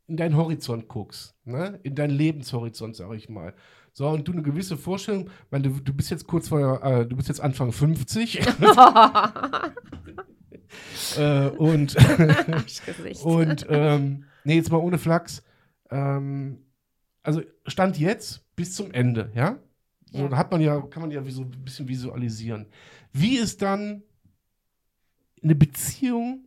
in 0.09 0.17
deinen 0.17 0.37
Horizont 0.37 0.89
guckst, 0.89 1.35
ne? 1.45 1.79
in 1.83 1.95
deinen 1.95 2.11
Lebenshorizont, 2.11 2.97
sag 2.97 3.13
ich 3.15 3.29
mal. 3.29 3.55
So, 3.95 4.09
und 4.09 4.27
du 4.27 4.33
eine 4.33 4.43
gewisse 4.43 4.77
Vorstellung, 4.79 5.29
meine, 5.51 5.69
du, 5.69 5.81
du 5.81 5.93
bist 5.93 6.11
jetzt 6.11 6.27
kurz 6.27 6.49
vor, 6.49 6.83
äh, 6.83 7.07
du 7.07 7.15
bist 7.17 7.29
jetzt 7.29 7.41
Anfang 7.41 7.73
50 7.73 8.41
äh, 11.19 11.49
und 11.49 11.95
und 13.23 13.67
ähm, 13.69 14.25
nee, 14.45 14.57
jetzt 14.57 14.71
mal 14.71 14.79
ohne 14.79 14.99
Flachs. 14.99 15.43
Ähm, 15.91 16.59
also 17.23 17.43
Stand 17.67 17.99
jetzt 17.99 18.45
bis 18.57 18.75
zum 18.75 18.91
Ende, 18.93 19.31
ja? 19.35 19.59
So, 20.11 20.19
Ja. 20.23 20.29
da 20.29 20.37
hat 20.39 20.51
man 20.51 20.61
ja, 20.61 20.81
kann 20.81 21.03
man 21.03 21.11
ja 21.11 21.25
wie 21.27 21.31
so 21.31 21.43
ein 21.43 21.51
bisschen 21.51 21.89
visualisieren. 21.89 22.67
Wie 23.13 23.37
ist 23.37 23.61
dann 23.63 24.03
eine 25.43 25.55
Beziehung 25.55 26.47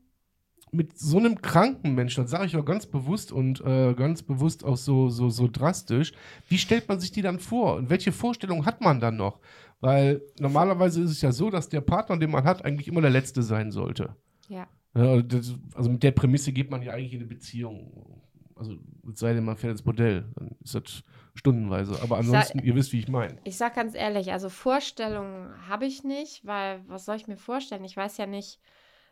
mit 0.76 0.98
so 0.98 1.18
einem 1.18 1.42
kranken 1.42 1.96
Menschen, 1.96 2.24
das 2.24 2.32
sage 2.32 2.46
ich 2.46 2.56
auch 2.58 2.66
ganz 2.66 2.86
bewusst 2.86 3.32
und 3.32 3.62
äh, 3.62 3.94
ganz 3.94 4.22
bewusst 4.24 4.64
auch 4.64 4.78
so, 4.78 5.10
so, 5.10 5.30
so 5.30 5.48
drastisch, 5.52 6.12
wie 6.48 6.58
stellt 6.58 6.88
man 6.90 7.00
sich 7.00 7.12
die 7.12 7.22
dann 7.22 7.40
vor? 7.40 7.76
Und 7.76 7.90
welche 7.90 8.12
Vorstellung 8.12 8.66
hat 8.66 8.82
man 8.82 9.00
dann 9.00 9.16
noch? 9.18 9.40
Weil 9.82 10.22
normalerweise 10.40 11.02
ist 11.02 11.12
es 11.12 11.22
ja 11.22 11.32
so, 11.32 11.50
dass 11.50 11.70
der 11.70 11.82
Partner, 11.82 12.18
den 12.18 12.32
man 12.32 12.44
hat, 12.44 12.64
eigentlich 12.66 12.88
immer 12.88 13.02
der 13.02 13.10
Letzte 13.12 13.44
sein 13.44 13.72
sollte. 13.72 14.16
ja. 14.50 14.68
Ja, 14.98 15.02
also 15.10 15.22
das, 15.24 15.54
also 15.74 15.90
mit 15.90 16.04
der 16.04 16.12
Prämisse 16.12 16.54
geht 16.54 16.72
man 16.72 16.82
ja 16.82 16.94
eigentlich 16.94 17.12
in 17.14 17.20
eine 17.20 17.28
Beziehung. 17.28 18.22
Also 18.56 18.76
es 19.12 19.20
sei 19.20 19.34
denn, 19.34 19.44
man 19.44 19.58
fährt 19.58 19.72
ins 19.72 19.82
Bordell, 19.82 20.24
dann 20.36 20.56
ist 20.64 20.74
das 20.74 21.04
stundenweise. 21.34 21.92
Aber 22.02 22.18
Ich 22.22 22.28
sag- 22.28 22.36
ansonsten, 22.38 22.60
ihr 22.60 22.76
wisst, 22.76 22.94
wie 22.94 23.00
ich 23.00 23.10
meine. 23.10 23.38
Ich 23.44 23.58
sag 23.58 23.76
ganz 23.76 23.94
ehrlich, 23.94 24.32
also 24.32 24.48
Vorstellungen 24.48 25.50
habe 25.68 25.86
ich 25.86 26.06
nicht, 26.06 26.46
weil 26.46 26.82
was 26.88 27.04
soll 27.04 27.18
ich 27.18 27.28
mir 27.28 27.36
vorstellen? 27.36 27.84
Ich 27.84 27.98
weiß 27.98 28.16
ja 28.16 28.26
nicht, 28.26 28.62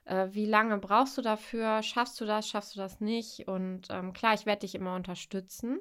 äh, 0.05 0.27
wie 0.31 0.45
lange 0.45 0.77
brauchst 0.77 1.17
du 1.17 1.21
dafür? 1.21 1.81
Schaffst 1.83 2.19
du 2.19 2.25
das? 2.25 2.47
Schaffst 2.47 2.75
du 2.75 2.79
das 2.79 2.99
nicht? 2.99 3.47
Und 3.47 3.87
ähm, 3.89 4.13
klar, 4.13 4.33
ich 4.33 4.45
werde 4.45 4.61
dich 4.61 4.75
immer 4.75 4.95
unterstützen. 4.95 5.79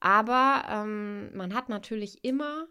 Aber 0.00 0.64
ähm, 0.68 1.34
man 1.36 1.54
hat 1.54 1.68
natürlich 1.68 2.24
immer, 2.24 2.66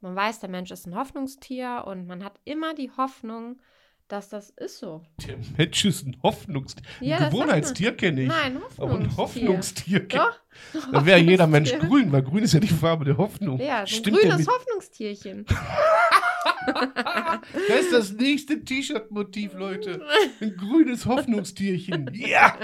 man 0.00 0.14
weiß, 0.14 0.40
der 0.40 0.48
Mensch 0.50 0.70
ist 0.70 0.86
ein 0.86 0.94
Hoffnungstier 0.94 1.84
und 1.86 2.06
man 2.06 2.22
hat 2.24 2.38
immer 2.44 2.74
die 2.74 2.90
Hoffnung, 2.96 3.60
dass 4.06 4.28
das 4.28 4.50
ist 4.50 4.78
so. 4.78 5.02
Der 5.26 5.36
Mensch 5.56 5.84
ist 5.84 6.06
ein 6.06 6.16
Hoffnungstier. 6.22 6.84
Ja, 7.00 7.16
ein 7.18 7.30
Gewohnheitstier 7.30 7.96
kenne 7.96 8.22
ich. 8.22 8.28
Nein, 8.28 8.60
Aber 8.76 8.94
ein 8.94 9.16
Hoffnungstier. 9.16 9.48
Hoffnungstier 9.48 10.08
kenn 10.08 10.20
Doch. 10.20 10.92
Dann 10.92 11.06
wäre 11.06 11.18
jeder 11.18 11.46
Mensch 11.46 11.72
Hoffnungstier. 11.72 11.98
grün, 12.02 12.12
weil 12.12 12.22
grün 12.22 12.44
ist 12.44 12.52
ja 12.52 12.60
die 12.60 12.68
Farbe 12.68 13.04
der 13.04 13.16
Hoffnung. 13.16 13.58
Ja, 13.58 13.78
so 13.78 13.80
ein 13.80 13.86
Stimmt 13.86 14.20
grünes 14.20 14.46
Hoffnungstierchen. 14.46 15.46
Das 17.68 17.80
ist 17.80 17.92
das 17.92 18.12
nächste 18.12 18.64
T-Shirt-Motiv, 18.64 19.54
Leute. 19.54 20.04
Ein 20.40 20.56
grünes 20.56 21.06
Hoffnungstierchen. 21.06 22.10
Ja! 22.14 22.56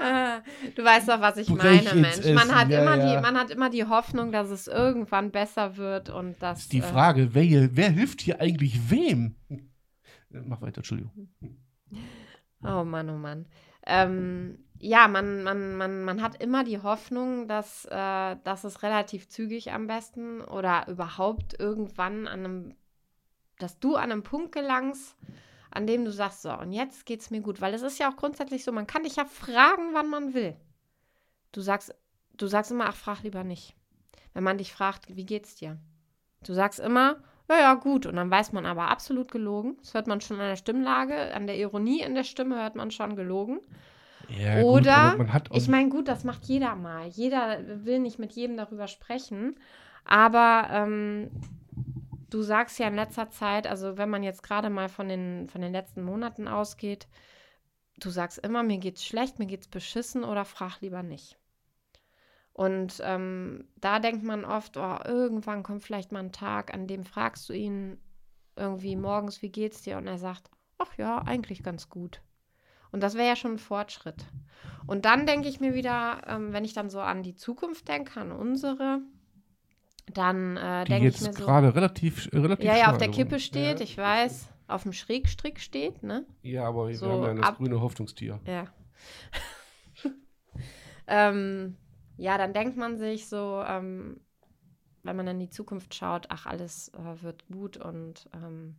Ah, 0.00 0.40
Du 0.76 0.84
weißt 0.84 1.08
doch, 1.08 1.20
was 1.20 1.36
ich 1.36 1.46
Brech 1.48 1.84
meine, 1.84 2.00
Mensch. 2.00 2.24
Man 2.24 2.36
Essen, 2.36 2.54
hat, 2.54 2.68
ja, 2.70 2.82
immer 2.82 2.96
ja. 2.96 3.16
Die, 3.16 3.22
man 3.22 3.38
hat 3.38 3.50
immer 3.50 3.70
die 3.70 3.84
Hoffnung, 3.84 4.32
dass 4.32 4.50
es 4.50 4.66
irgendwann 4.66 5.30
besser 5.30 5.76
wird 5.76 6.10
und 6.10 6.42
dass. 6.42 6.58
Das 6.58 6.60
ist 6.62 6.72
die 6.72 6.78
äh, 6.78 6.82
Frage, 6.82 7.34
wer, 7.34 7.42
hier, 7.42 7.70
wer 7.72 7.90
hilft 7.90 8.20
hier 8.20 8.40
eigentlich 8.40 8.90
wem? 8.90 9.36
Mach 10.30 10.60
weiter, 10.60 10.78
Entschuldigung. 10.78 11.28
Oh 12.62 12.84
Mann, 12.84 13.10
oh 13.10 13.18
Mann. 13.18 13.46
Ähm, 13.86 14.64
ja, 14.78 15.08
man, 15.08 15.42
man, 15.42 15.76
man, 15.76 16.04
man 16.04 16.22
hat 16.22 16.42
immer 16.42 16.64
die 16.64 16.82
Hoffnung, 16.82 17.48
dass, 17.48 17.86
äh, 17.86 18.36
dass 18.44 18.64
es 18.64 18.82
relativ 18.82 19.28
zügig 19.28 19.72
am 19.72 19.86
besten 19.86 20.42
oder 20.42 20.88
überhaupt 20.88 21.58
irgendwann 21.58 22.26
an 22.26 22.44
einem, 22.44 22.74
dass 23.58 23.78
du 23.78 23.96
an 23.96 24.12
einem 24.12 24.22
Punkt 24.22 24.52
gelangst, 24.52 25.16
an 25.70 25.86
dem 25.86 26.04
du 26.04 26.12
sagst, 26.12 26.42
so, 26.42 26.52
und 26.52 26.72
jetzt 26.72 27.06
geht 27.06 27.20
es 27.20 27.30
mir 27.30 27.40
gut. 27.40 27.60
Weil 27.60 27.74
es 27.74 27.82
ist 27.82 27.98
ja 27.98 28.10
auch 28.10 28.16
grundsätzlich 28.16 28.62
so, 28.64 28.72
man 28.72 28.86
kann 28.86 29.04
dich 29.04 29.16
ja 29.16 29.24
fragen, 29.24 29.94
wann 29.94 30.08
man 30.08 30.34
will. 30.34 30.56
Du 31.52 31.60
sagst, 31.60 31.94
du 32.34 32.46
sagst 32.46 32.70
immer, 32.70 32.86
ach, 32.86 32.96
frag 32.96 33.22
lieber 33.22 33.44
nicht. 33.44 33.74
Wenn 34.34 34.44
man 34.44 34.58
dich 34.58 34.72
fragt, 34.72 35.14
wie 35.16 35.26
geht's 35.26 35.54
dir? 35.54 35.78
Du 36.44 36.52
sagst 36.52 36.80
immer, 36.80 37.22
ja, 37.48 37.58
ja, 37.58 37.74
gut. 37.74 38.06
Und 38.06 38.16
dann 38.16 38.30
weiß 38.30 38.52
man 38.52 38.66
aber 38.66 38.88
absolut 38.88 39.30
gelogen. 39.30 39.76
Das 39.80 39.94
hört 39.94 40.06
man 40.06 40.20
schon 40.20 40.40
an 40.40 40.48
der 40.48 40.56
Stimmlage, 40.56 41.34
an 41.34 41.46
der 41.46 41.56
Ironie 41.56 42.00
in 42.00 42.14
der 42.14 42.24
Stimme 42.24 42.56
hört 42.56 42.74
man 42.74 42.90
schon 42.90 43.16
gelogen. 43.16 43.60
Ja, 44.28 44.62
Oder, 44.62 45.16
gut, 45.18 45.50
ich 45.52 45.68
meine, 45.68 45.90
gut, 45.90 46.08
das 46.08 46.24
macht 46.24 46.44
jeder 46.44 46.74
mal. 46.76 47.06
Jeder 47.08 47.58
will 47.84 47.98
nicht 47.98 48.18
mit 48.18 48.32
jedem 48.32 48.56
darüber 48.56 48.88
sprechen. 48.88 49.56
Aber 50.04 50.68
ähm, 50.70 51.30
du 52.30 52.42
sagst 52.42 52.78
ja 52.78 52.88
in 52.88 52.94
letzter 52.94 53.30
Zeit, 53.30 53.66
also 53.66 53.98
wenn 53.98 54.10
man 54.10 54.22
jetzt 54.22 54.42
gerade 54.42 54.70
mal 54.70 54.88
von 54.88 55.08
den, 55.08 55.48
von 55.48 55.60
den 55.60 55.72
letzten 55.72 56.02
Monaten 56.02 56.48
ausgeht, 56.48 57.06
du 57.98 58.10
sagst 58.10 58.38
immer, 58.38 58.62
mir 58.62 58.78
geht's 58.78 59.04
schlecht, 59.04 59.38
mir 59.38 59.46
geht's 59.46 59.68
beschissen 59.68 60.24
oder 60.24 60.44
frag 60.44 60.80
lieber 60.80 61.02
nicht. 61.02 61.38
Und 62.54 63.02
ähm, 63.04 63.64
da 63.80 63.98
denkt 63.98 64.22
man 64.22 64.44
oft, 64.44 64.76
oh, 64.76 64.98
irgendwann 65.04 65.64
kommt 65.64 65.82
vielleicht 65.82 66.12
mal 66.12 66.20
ein 66.20 66.30
Tag, 66.32 66.72
an 66.72 66.86
dem 66.86 67.04
fragst 67.04 67.48
du 67.48 67.52
ihn 67.52 67.98
irgendwie 68.56 68.94
morgens, 68.94 69.42
wie 69.42 69.50
geht's 69.50 69.82
dir? 69.82 69.98
Und 69.98 70.06
er 70.06 70.18
sagt, 70.18 70.50
ach 70.78 70.96
ja, 70.96 71.18
eigentlich 71.18 71.64
ganz 71.64 71.88
gut. 71.88 72.22
Und 72.92 73.02
das 73.02 73.16
wäre 73.16 73.26
ja 73.26 73.34
schon 73.34 73.54
ein 73.54 73.58
Fortschritt. 73.58 74.24
Und 74.86 75.04
dann 75.04 75.26
denke 75.26 75.48
ich 75.48 75.58
mir 75.58 75.74
wieder, 75.74 76.22
ähm, 76.28 76.52
wenn 76.52 76.64
ich 76.64 76.74
dann 76.74 76.90
so 76.90 77.00
an 77.00 77.24
die 77.24 77.34
Zukunft 77.34 77.88
denke, 77.88 78.20
an 78.20 78.30
unsere, 78.30 79.00
dann 80.12 80.56
äh, 80.56 80.84
denke 80.84 81.08
ich 81.08 81.20
mir 81.20 81.32
so. 81.32 81.42
gerade 81.42 81.74
relativ, 81.74 82.32
relativ. 82.32 82.64
Ja, 82.64 82.76
ja, 82.76 82.92
auf 82.92 82.98
der 82.98 83.10
Kippe 83.10 83.40
steht, 83.40 83.80
ja. 83.80 83.84
ich 83.84 83.98
weiß, 83.98 84.48
auf 84.68 84.84
dem 84.84 84.92
Schrägstrick 84.92 85.58
steht, 85.58 86.04
ne? 86.04 86.24
Ja, 86.42 86.68
aber 86.68 86.94
so 86.94 87.06
wir 87.06 87.12
haben 87.14 87.22
ja 87.24 87.34
das 87.34 87.46
ab, 87.46 87.56
grüne 87.56 87.80
Hoffnungstier. 87.80 88.38
Ja. 88.46 88.66
ähm, 91.08 91.76
ja, 92.16 92.38
dann 92.38 92.52
denkt 92.52 92.76
man 92.76 92.96
sich 92.96 93.28
so, 93.28 93.62
ähm, 93.66 94.20
wenn 95.02 95.16
man 95.16 95.26
in 95.26 95.38
die 95.38 95.50
Zukunft 95.50 95.94
schaut, 95.94 96.26
ach, 96.30 96.46
alles 96.46 96.90
äh, 96.94 97.22
wird 97.22 97.46
gut 97.48 97.76
und 97.76 98.28
ähm, 98.34 98.76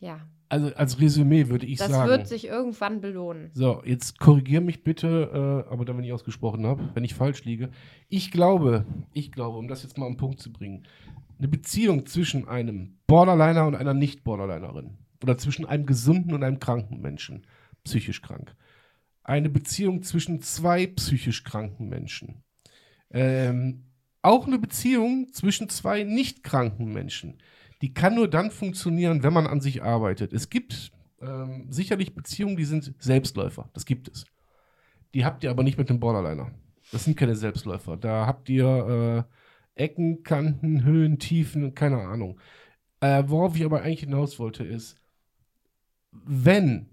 ja. 0.00 0.20
Also 0.48 0.72
als 0.74 1.00
Resümee 1.00 1.48
würde 1.48 1.66
ich 1.66 1.78
das 1.78 1.90
sagen. 1.90 2.08
Das 2.08 2.18
wird 2.18 2.28
sich 2.28 2.46
irgendwann 2.46 3.00
belohnen. 3.00 3.50
So, 3.54 3.82
jetzt 3.84 4.20
korrigier 4.20 4.60
mich 4.60 4.84
bitte, 4.84 5.64
äh, 5.68 5.72
aber 5.72 5.84
dann, 5.84 5.96
wenn 5.96 6.04
ich 6.04 6.12
ausgesprochen 6.12 6.66
habe, 6.66 6.90
wenn 6.94 7.04
ich 7.04 7.14
falsch 7.14 7.44
liege. 7.44 7.70
Ich 8.08 8.30
glaube, 8.30 8.84
ich 9.12 9.32
glaube, 9.32 9.58
um 9.58 9.68
das 9.68 9.82
jetzt 9.82 9.98
mal 9.98 10.06
am 10.06 10.16
Punkt 10.16 10.40
zu 10.40 10.52
bringen, 10.52 10.86
eine 11.38 11.48
Beziehung 11.48 12.06
zwischen 12.06 12.46
einem 12.46 12.96
Borderliner 13.06 13.66
und 13.66 13.74
einer 13.74 13.94
Nicht-Borderlinerin 13.94 14.98
oder 15.22 15.36
zwischen 15.36 15.66
einem 15.66 15.86
gesunden 15.86 16.32
und 16.32 16.44
einem 16.44 16.60
kranken 16.60 17.00
Menschen, 17.00 17.46
psychisch 17.84 18.22
krank, 18.22 18.54
eine 19.26 19.50
Beziehung 19.50 20.02
zwischen 20.02 20.40
zwei 20.40 20.86
psychisch 20.86 21.42
kranken 21.42 21.88
Menschen. 21.88 22.44
Ähm, 23.10 23.84
auch 24.22 24.46
eine 24.46 24.58
Beziehung 24.58 25.32
zwischen 25.32 25.68
zwei 25.68 26.04
nicht 26.04 26.44
kranken 26.44 26.92
Menschen. 26.92 27.42
Die 27.82 27.92
kann 27.92 28.14
nur 28.14 28.28
dann 28.28 28.50
funktionieren, 28.50 29.22
wenn 29.22 29.32
man 29.32 29.46
an 29.46 29.60
sich 29.60 29.82
arbeitet. 29.82 30.32
Es 30.32 30.48
gibt 30.48 30.92
ähm, 31.20 31.66
sicherlich 31.70 32.14
Beziehungen, 32.14 32.56
die 32.56 32.64
sind 32.64 32.94
Selbstläufer. 32.98 33.68
Das 33.74 33.84
gibt 33.84 34.08
es. 34.08 34.24
Die 35.12 35.24
habt 35.24 35.42
ihr 35.42 35.50
aber 35.50 35.64
nicht 35.64 35.78
mit 35.78 35.90
dem 35.90 36.00
Borderliner. 36.00 36.52
Das 36.92 37.04
sind 37.04 37.16
keine 37.16 37.34
Selbstläufer. 37.34 37.96
Da 37.96 38.26
habt 38.26 38.48
ihr 38.48 39.26
äh, 39.76 39.82
Ecken, 39.82 40.22
Kanten, 40.22 40.84
Höhen, 40.84 41.18
Tiefen, 41.18 41.74
keine 41.74 41.98
Ahnung. 41.98 42.38
Äh, 43.00 43.24
worauf 43.26 43.56
ich 43.56 43.64
aber 43.64 43.82
eigentlich 43.82 44.00
hinaus 44.00 44.38
wollte, 44.38 44.64
ist, 44.64 44.96
wenn 46.12 46.88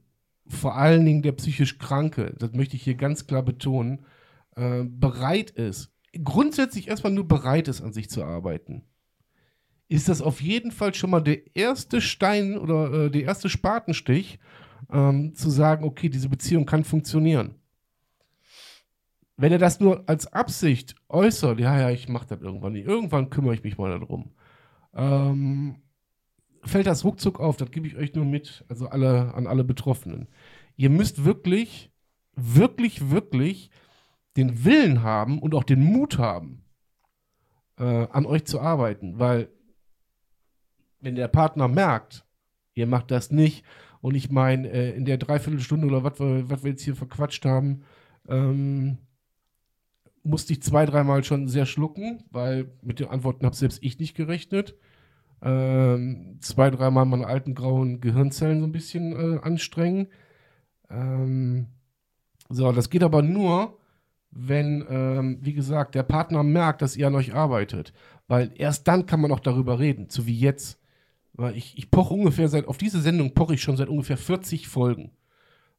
vor 0.48 0.76
allen 0.76 1.06
Dingen 1.06 1.22
der 1.22 1.32
psychisch 1.34 1.78
Kranke, 1.78 2.36
das 2.38 2.54
möchte 2.54 2.76
ich 2.76 2.84
hier 2.84 2.96
ganz 2.96 3.28
klar 3.28 3.44
betonen, 3.44 4.06
äh, 4.56 4.84
bereit 4.84 5.52
ist, 5.52 5.92
grundsätzlich 6.24 6.88
erstmal 6.88 7.14
nur 7.14 7.28
bereit 7.28 7.68
ist, 7.68 7.82
an 7.82 7.94
sich 7.94 8.10
zu 8.10 8.24
arbeiten, 8.24 8.84
ist 9.88 10.10
das 10.10 10.22
auf 10.22 10.42
jeden 10.42 10.72
Fall 10.72 10.94
schon 10.94 11.10
mal 11.10 11.22
der 11.22 11.56
erste 11.56 12.02
Stein 12.02 12.58
oder 12.58 13.06
äh, 13.06 13.12
der 13.12 13.24
erste 13.24 13.50
Spatenstich, 13.50 14.40
ähm, 14.92 15.34
zu 15.36 15.50
sagen, 15.50 15.86
okay, 15.86 16.10
diese 16.10 16.30
Beziehung 16.30 16.66
kann 16.66 16.84
funktionieren. 16.84 17.56
Wenn 19.38 19.52
er 19.52 19.58
das 19.58 19.80
nur 19.80 20.08
als 20.08 20.32
Absicht 20.32 20.96
äußert, 21.10 21.60
ja, 21.60 21.80
ja, 21.80 21.90
ich 21.90 22.08
mache 22.08 22.28
das 22.28 22.42
irgendwann 22.42 22.74
nicht, 22.74 22.86
irgendwann 22.86 23.30
kümmere 23.30 23.56
ich 23.56 23.64
mich 23.64 23.78
mal 23.78 24.00
darum, 24.00 24.32
ähm, 24.94 25.78
fällt 26.66 26.88
das 26.88 27.04
ruckzuck 27.04 27.40
auf, 27.40 27.58
das 27.58 27.72
gebe 27.72 27.88
ich 27.88 27.96
euch 27.96 28.14
nur 28.14 28.26
mit, 28.26 28.66
also 28.68 28.88
alle, 28.88 29.34
an 29.34 29.48
alle 29.48 29.64
Betroffenen. 29.64 30.28
Ihr 30.76 30.90
müsst 30.90 31.26
wirklich, 31.26 31.92
wirklich, 32.36 33.10
wirklich 33.10 33.70
den 34.38 34.66
Willen 34.66 35.04
haben 35.04 35.40
und 35.40 35.54
auch 35.54 35.64
den 35.64 35.84
Mut 35.84 36.18
haben, 36.18 36.64
äh, 37.78 37.84
an 37.84 38.26
euch 38.26 38.46
zu 38.46 38.60
arbeiten, 38.60 39.20
weil 39.20 39.50
wenn 41.00 41.16
der 41.16 41.28
Partner 41.28 41.68
merkt, 41.68 42.26
ihr 42.74 42.88
macht 42.88 43.12
das 43.12 43.32
nicht, 43.32 43.64
und 44.02 44.16
ich 44.16 44.30
meine, 44.30 44.70
äh, 44.70 44.92
in 44.92 45.06
der 45.06 45.18
Dreiviertelstunde 45.18 45.88
oder 45.88 46.04
was 46.04 46.20
wir, 46.20 46.50
wir 46.50 46.72
jetzt 46.72 46.84
hier 46.84 46.96
verquatscht 46.96 47.46
haben, 47.46 47.84
ähm, 48.28 48.98
musste 50.24 50.52
ich 50.52 50.62
zwei, 50.62 50.86
dreimal 50.86 51.24
schon 51.24 51.48
sehr 51.48 51.66
schlucken, 51.66 52.24
weil 52.30 52.70
mit 52.82 53.00
den 53.00 53.08
Antworten 53.08 53.46
habe 53.46 53.56
selbst 53.56 53.80
ich 53.82 54.00
nicht 54.00 54.16
gerechnet 54.16 54.76
ähm, 55.44 56.38
zwei, 56.40 56.70
dreimal 56.70 57.06
meine 57.06 57.28
alten 57.28 57.54
grauen 57.54 58.00
Gehirnzellen 58.00 58.62
so 58.62 58.68
ein 58.68 58.72
bisschen 58.72 59.14
äh, 59.14 59.40
anstrengen. 59.42 60.08
Ähm, 60.90 61.68
so, 62.50 62.72
das 62.72 62.90
geht 62.90 63.04
aber 63.04 63.22
nur, 63.22 63.78
wenn, 64.32 64.86
ähm, 64.90 65.40
wie 65.42 65.54
gesagt, 65.54 65.96
der 65.96 66.04
Partner 66.04 66.44
merkt, 66.44 66.82
dass 66.82 66.96
ihr 66.96 67.08
an 67.08 67.16
euch 67.16 67.34
arbeitet. 67.34 67.94
Weil 68.28 68.52
erst 68.56 68.88
dann 68.88 69.06
kann 69.06 69.20
man 69.20 69.32
auch 69.32 69.40
darüber 69.40 69.80
reden, 69.80 70.08
so 70.10 70.26
wie 70.26 70.38
jetzt. 70.38 70.80
Weil 71.34 71.58
ich, 71.58 71.78
ich 71.78 71.92
poche 71.92 72.14
ungefähr 72.14 72.48
seit, 72.48 72.68
auf 72.68 72.78
diese 72.78 73.02
Sendung 73.02 73.34
poche 73.34 73.56
ich 73.56 73.62
schon 73.62 73.78
seit 73.78 73.90
ungefähr 73.90 74.18
40 74.18 74.68
Folgen. 74.68 75.12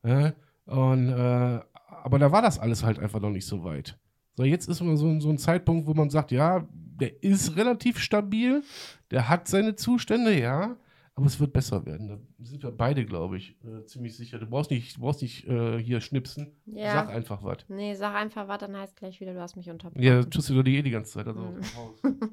Ja? 0.05 0.35
Und, 0.67 1.09
äh, 1.09 1.61
aber 2.03 2.19
da 2.19 2.33
war 2.33 2.43
das 2.43 2.59
alles 2.59 2.85
halt 2.85 2.99
einfach 2.99 3.21
noch 3.21 3.31
nicht 3.31 3.47
so 3.47 3.65
weit. 3.65 3.99
So, 4.35 4.45
jetzt 4.45 4.69
ist 4.69 4.81
man 4.81 4.97
so, 4.97 5.21
so 5.21 5.31
ein 5.31 5.39
Zeitpunkt, 5.39 5.87
wo 5.87 5.95
man 5.95 6.11
sagt, 6.11 6.33
ja, 6.33 6.67
der 6.73 7.23
ist 7.23 7.57
relativ 7.57 7.99
stabil, 7.99 8.63
der 9.11 9.29
hat 9.29 9.49
seine 9.49 9.77
Zustände, 9.77 10.39
ja, 10.39 10.77
aber 11.15 11.27
es 11.27 11.39
wird 11.39 11.53
besser 11.53 11.87
werden. 11.87 12.09
Da 12.09 12.19
sind 12.45 12.63
wir 12.65 12.73
beide, 12.73 13.05
glaube 13.07 13.37
ich, 13.37 13.57
äh, 13.65 13.85
ziemlich 13.87 14.17
sicher. 14.17 14.39
Du 14.39 14.47
brauchst 14.47 14.73
nicht, 14.73 14.97
du 14.97 15.01
brauchst 15.01 15.23
nicht 15.23 15.47
äh, 15.47 15.79
hier 15.81 16.01
schnipsen. 16.01 16.57
Ja. 16.67 16.93
Sag 16.93 17.11
einfach 17.11 17.43
was. 17.45 17.59
Nee, 17.69 17.95
sag 17.95 18.17
einfach 18.17 18.49
was, 18.49 18.59
dann 18.59 18.77
heißt 18.77 18.97
gleich 18.97 19.21
wieder, 19.21 19.33
du 19.33 19.41
hast 19.41 19.55
mich 19.55 19.71
unterbrochen. 19.71 20.03
Ja, 20.03 20.25
tust 20.25 20.51
du 20.51 20.61
doch 20.61 20.69
eh 20.69 20.83
die 20.83 20.91
ganze 20.91 21.13
Zeit. 21.13 21.29
Also 21.29 21.41
mhm. 21.41 21.61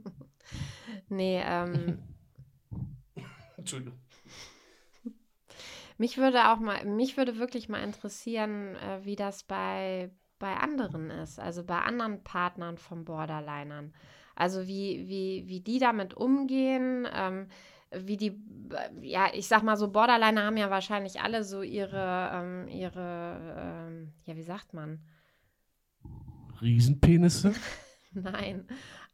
Nee, 1.10 1.42
ähm. 1.46 2.00
Entschuldigung. 3.58 4.00
Mich 5.98 6.18
würde 6.18 6.52
auch 6.52 6.60
mal, 6.60 6.84
mich 6.86 7.16
würde 7.18 7.38
wirklich 7.38 7.70
mal 7.70 7.84
interessieren, 7.84 8.76
äh, 8.78 9.06
wie 9.06 9.16
das 9.16 9.44
bei, 9.44 10.10
bei 10.42 10.56
anderen 10.56 11.12
ist, 11.12 11.40
also 11.40 11.64
bei 11.64 11.78
anderen 11.78 12.24
Partnern 12.24 12.78
von 12.80 13.06
Borderlinern. 13.06 13.94
Also 14.36 14.68
wie, 14.68 15.08
wie, 15.08 15.44
wie 15.48 15.62
die 15.62 15.78
damit 15.78 16.16
umgehen, 16.16 17.08
ähm, 17.14 17.48
wie 17.92 18.18
die, 18.18 18.42
ja, 19.02 19.28
ich 19.34 19.48
sag 19.48 19.62
mal 19.62 19.78
so, 19.78 19.92
Borderliner 19.92 20.44
haben 20.44 20.58
ja 20.58 20.72
wahrscheinlich 20.72 21.22
alle 21.22 21.44
so 21.44 21.62
ihre, 21.62 22.32
ähm, 22.34 22.68
ihre, 22.68 23.88
ähm, 23.88 24.14
ja, 24.26 24.36
wie 24.36 24.42
sagt 24.42 24.74
man? 24.74 25.00
Riesenpenisse? 26.60 27.54
Nein, 28.14 28.66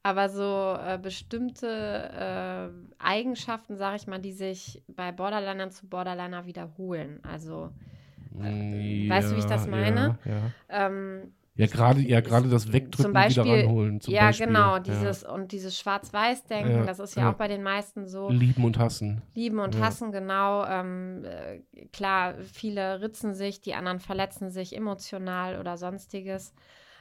aber 0.03 0.29
so 0.29 0.77
äh, 0.79 0.97
bestimmte 0.97 1.67
äh, 1.67 3.03
Eigenschaften, 3.03 3.75
sag 3.75 3.97
ich 3.97 4.07
mal, 4.07 4.19
die 4.21 4.31
sich 4.31 4.81
bei 4.87 5.11
Borderlinern 5.11 5.71
zu 5.71 5.89
Borderliner 5.89 6.45
wiederholen. 6.45 7.19
Also, 7.23 7.65
äh, 7.65 7.96
ja, 8.33 9.09
weißt 9.09 9.31
du, 9.31 9.35
wie 9.35 9.39
ich 9.39 9.45
das 9.45 9.67
meine? 9.67 10.17
Ja. 10.25 10.87
Ähm, 10.87 11.33
ja, 11.57 11.65
gerade 11.65 12.01
ja, 12.01 12.21
gerade 12.21 12.49
das 12.49 12.71
Wegdrücken 12.71 13.05
zum 13.05 13.13
Beispiel, 13.13 13.43
wieder 13.43 13.63
ranholen. 13.63 13.99
ja, 14.05 14.27
Beispiel. 14.27 14.45
genau, 14.45 14.77
dieses 14.77 15.23
ja. 15.23 15.31
und 15.31 15.51
dieses 15.51 15.77
Schwarz-Weiß-Denken, 15.79 16.71
ja, 16.71 16.85
das 16.85 16.99
ist 16.99 17.15
ja, 17.15 17.23
ja, 17.23 17.31
auch 17.31 17.33
bei 17.33 17.47
den 17.47 17.63
meisten 17.63 18.07
so. 18.07 18.29
Lieben 18.29 18.63
und 18.63 18.77
hassen. 18.77 19.23
Lieben 19.33 19.57
und 19.57 19.79
hassen, 19.79 20.11
genau. 20.11 20.65
Ähm, 20.65 21.25
äh, 21.25 21.85
klar, 21.87 22.35
viele 22.43 23.01
ritzen 23.01 23.33
sich, 23.33 23.59
die 23.59 23.73
anderen 23.73 23.99
verletzen 23.99 24.51
sich 24.51 24.75
emotional 24.75 25.59
oder 25.59 25.77
sonstiges. 25.77 26.53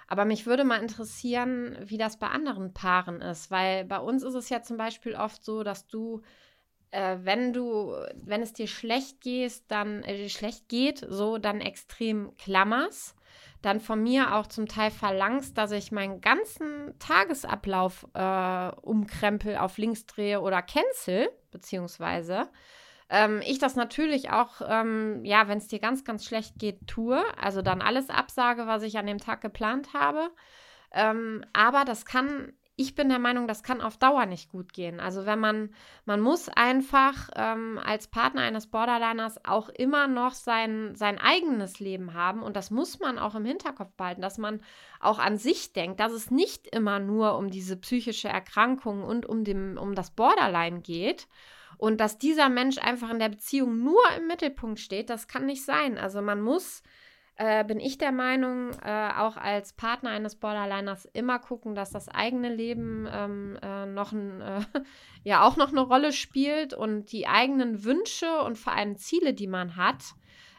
Aber 0.08 0.24
mich 0.24 0.46
würde 0.46 0.64
mal 0.64 0.80
interessieren, 0.80 1.76
wie 1.84 1.98
das 1.98 2.18
bei 2.18 2.28
anderen 2.28 2.72
Paaren 2.72 3.20
ist, 3.20 3.50
weil 3.50 3.84
bei 3.84 3.98
uns 3.98 4.22
ist 4.22 4.34
es 4.34 4.48
ja 4.48 4.62
zum 4.62 4.78
Beispiel 4.78 5.16
oft 5.16 5.44
so, 5.44 5.64
dass 5.64 5.86
du 5.86 6.22
äh, 6.90 7.16
wenn 7.22 7.52
du, 7.52 7.94
wenn 8.14 8.42
es 8.42 8.52
dir 8.52 8.66
schlecht 8.66 9.20
geht, 9.20 9.70
dann 9.70 10.02
äh, 10.02 10.28
schlecht 10.28 10.68
geht, 10.68 11.04
so 11.08 11.38
dann 11.38 11.60
extrem 11.60 12.36
klammerst, 12.36 13.14
dann 13.62 13.80
von 13.80 14.02
mir 14.02 14.34
auch 14.34 14.46
zum 14.46 14.66
Teil 14.66 14.90
verlangst, 14.90 15.58
dass 15.58 15.72
ich 15.72 15.92
meinen 15.92 16.20
ganzen 16.20 16.98
Tagesablauf 16.98 18.06
äh, 18.14 18.70
umkrempel, 18.82 19.56
auf 19.56 19.78
links 19.78 20.06
drehe 20.06 20.40
oder 20.40 20.62
cancel, 20.62 21.28
beziehungsweise 21.50 22.48
ähm, 23.08 23.40
ich 23.44 23.58
das 23.58 23.76
natürlich 23.76 24.30
auch, 24.30 24.60
ähm, 24.66 25.24
ja, 25.24 25.48
wenn 25.48 25.58
es 25.58 25.68
dir 25.68 25.78
ganz, 25.78 26.04
ganz 26.04 26.24
schlecht 26.24 26.58
geht, 26.58 26.86
tue. 26.86 27.22
Also 27.40 27.62
dann 27.62 27.82
alles 27.82 28.10
absage, 28.10 28.66
was 28.66 28.82
ich 28.82 28.98
an 28.98 29.06
dem 29.06 29.18
Tag 29.18 29.40
geplant 29.40 29.94
habe. 29.94 30.30
Ähm, 30.92 31.44
aber 31.52 31.84
das 31.84 32.04
kann 32.04 32.52
ich 32.78 32.94
bin 32.94 33.08
der 33.08 33.18
Meinung, 33.18 33.48
das 33.48 33.62
kann 33.62 33.80
auf 33.80 33.96
Dauer 33.96 34.26
nicht 34.26 34.50
gut 34.50 34.74
gehen. 34.74 35.00
Also 35.00 35.24
wenn 35.24 35.38
man, 35.38 35.70
man 36.04 36.20
muss 36.20 36.50
einfach 36.50 37.30
ähm, 37.34 37.80
als 37.82 38.06
Partner 38.06 38.42
eines 38.42 38.66
Borderliners 38.66 39.42
auch 39.46 39.70
immer 39.70 40.06
noch 40.08 40.34
sein, 40.34 40.94
sein 40.94 41.18
eigenes 41.18 41.80
Leben 41.80 42.12
haben 42.12 42.42
und 42.42 42.54
das 42.54 42.70
muss 42.70 43.00
man 43.00 43.18
auch 43.18 43.34
im 43.34 43.46
Hinterkopf 43.46 43.92
behalten, 43.94 44.20
dass 44.20 44.36
man 44.36 44.60
auch 45.00 45.18
an 45.18 45.38
sich 45.38 45.72
denkt, 45.72 46.00
dass 46.00 46.12
es 46.12 46.30
nicht 46.30 46.66
immer 46.66 46.98
nur 46.98 47.38
um 47.38 47.50
diese 47.50 47.76
psychische 47.78 48.28
Erkrankung 48.28 49.04
und 49.04 49.24
um, 49.24 49.42
dem, 49.42 49.78
um 49.78 49.94
das 49.94 50.10
Borderline 50.10 50.80
geht 50.80 51.28
und 51.78 51.98
dass 51.98 52.18
dieser 52.18 52.50
Mensch 52.50 52.76
einfach 52.76 53.08
in 53.08 53.18
der 53.18 53.30
Beziehung 53.30 53.82
nur 53.82 54.02
im 54.18 54.26
Mittelpunkt 54.26 54.80
steht, 54.80 55.08
das 55.08 55.28
kann 55.28 55.46
nicht 55.46 55.64
sein. 55.64 55.96
Also 55.96 56.20
man 56.20 56.42
muss 56.42 56.82
äh, 57.36 57.64
bin 57.64 57.80
ich 57.80 57.98
der 57.98 58.12
Meinung, 58.12 58.70
äh, 58.82 59.10
auch 59.16 59.36
als 59.36 59.74
Partner 59.74 60.10
eines 60.10 60.36
Borderliners 60.36 61.04
immer 61.12 61.38
gucken, 61.38 61.74
dass 61.74 61.90
das 61.90 62.08
eigene 62.08 62.54
Leben 62.54 63.06
ähm, 63.12 63.58
äh, 63.62 63.86
noch 63.86 64.12
ein, 64.12 64.40
äh, 64.40 64.60
ja 65.22 65.46
auch 65.46 65.56
noch 65.56 65.68
eine 65.68 65.82
Rolle 65.82 66.12
spielt 66.12 66.72
und 66.72 67.12
die 67.12 67.26
eigenen 67.26 67.84
Wünsche 67.84 68.40
und 68.42 68.56
vor 68.56 68.72
allem 68.72 68.96
Ziele, 68.96 69.34
die 69.34 69.46
man 69.46 69.76
hat, 69.76 70.02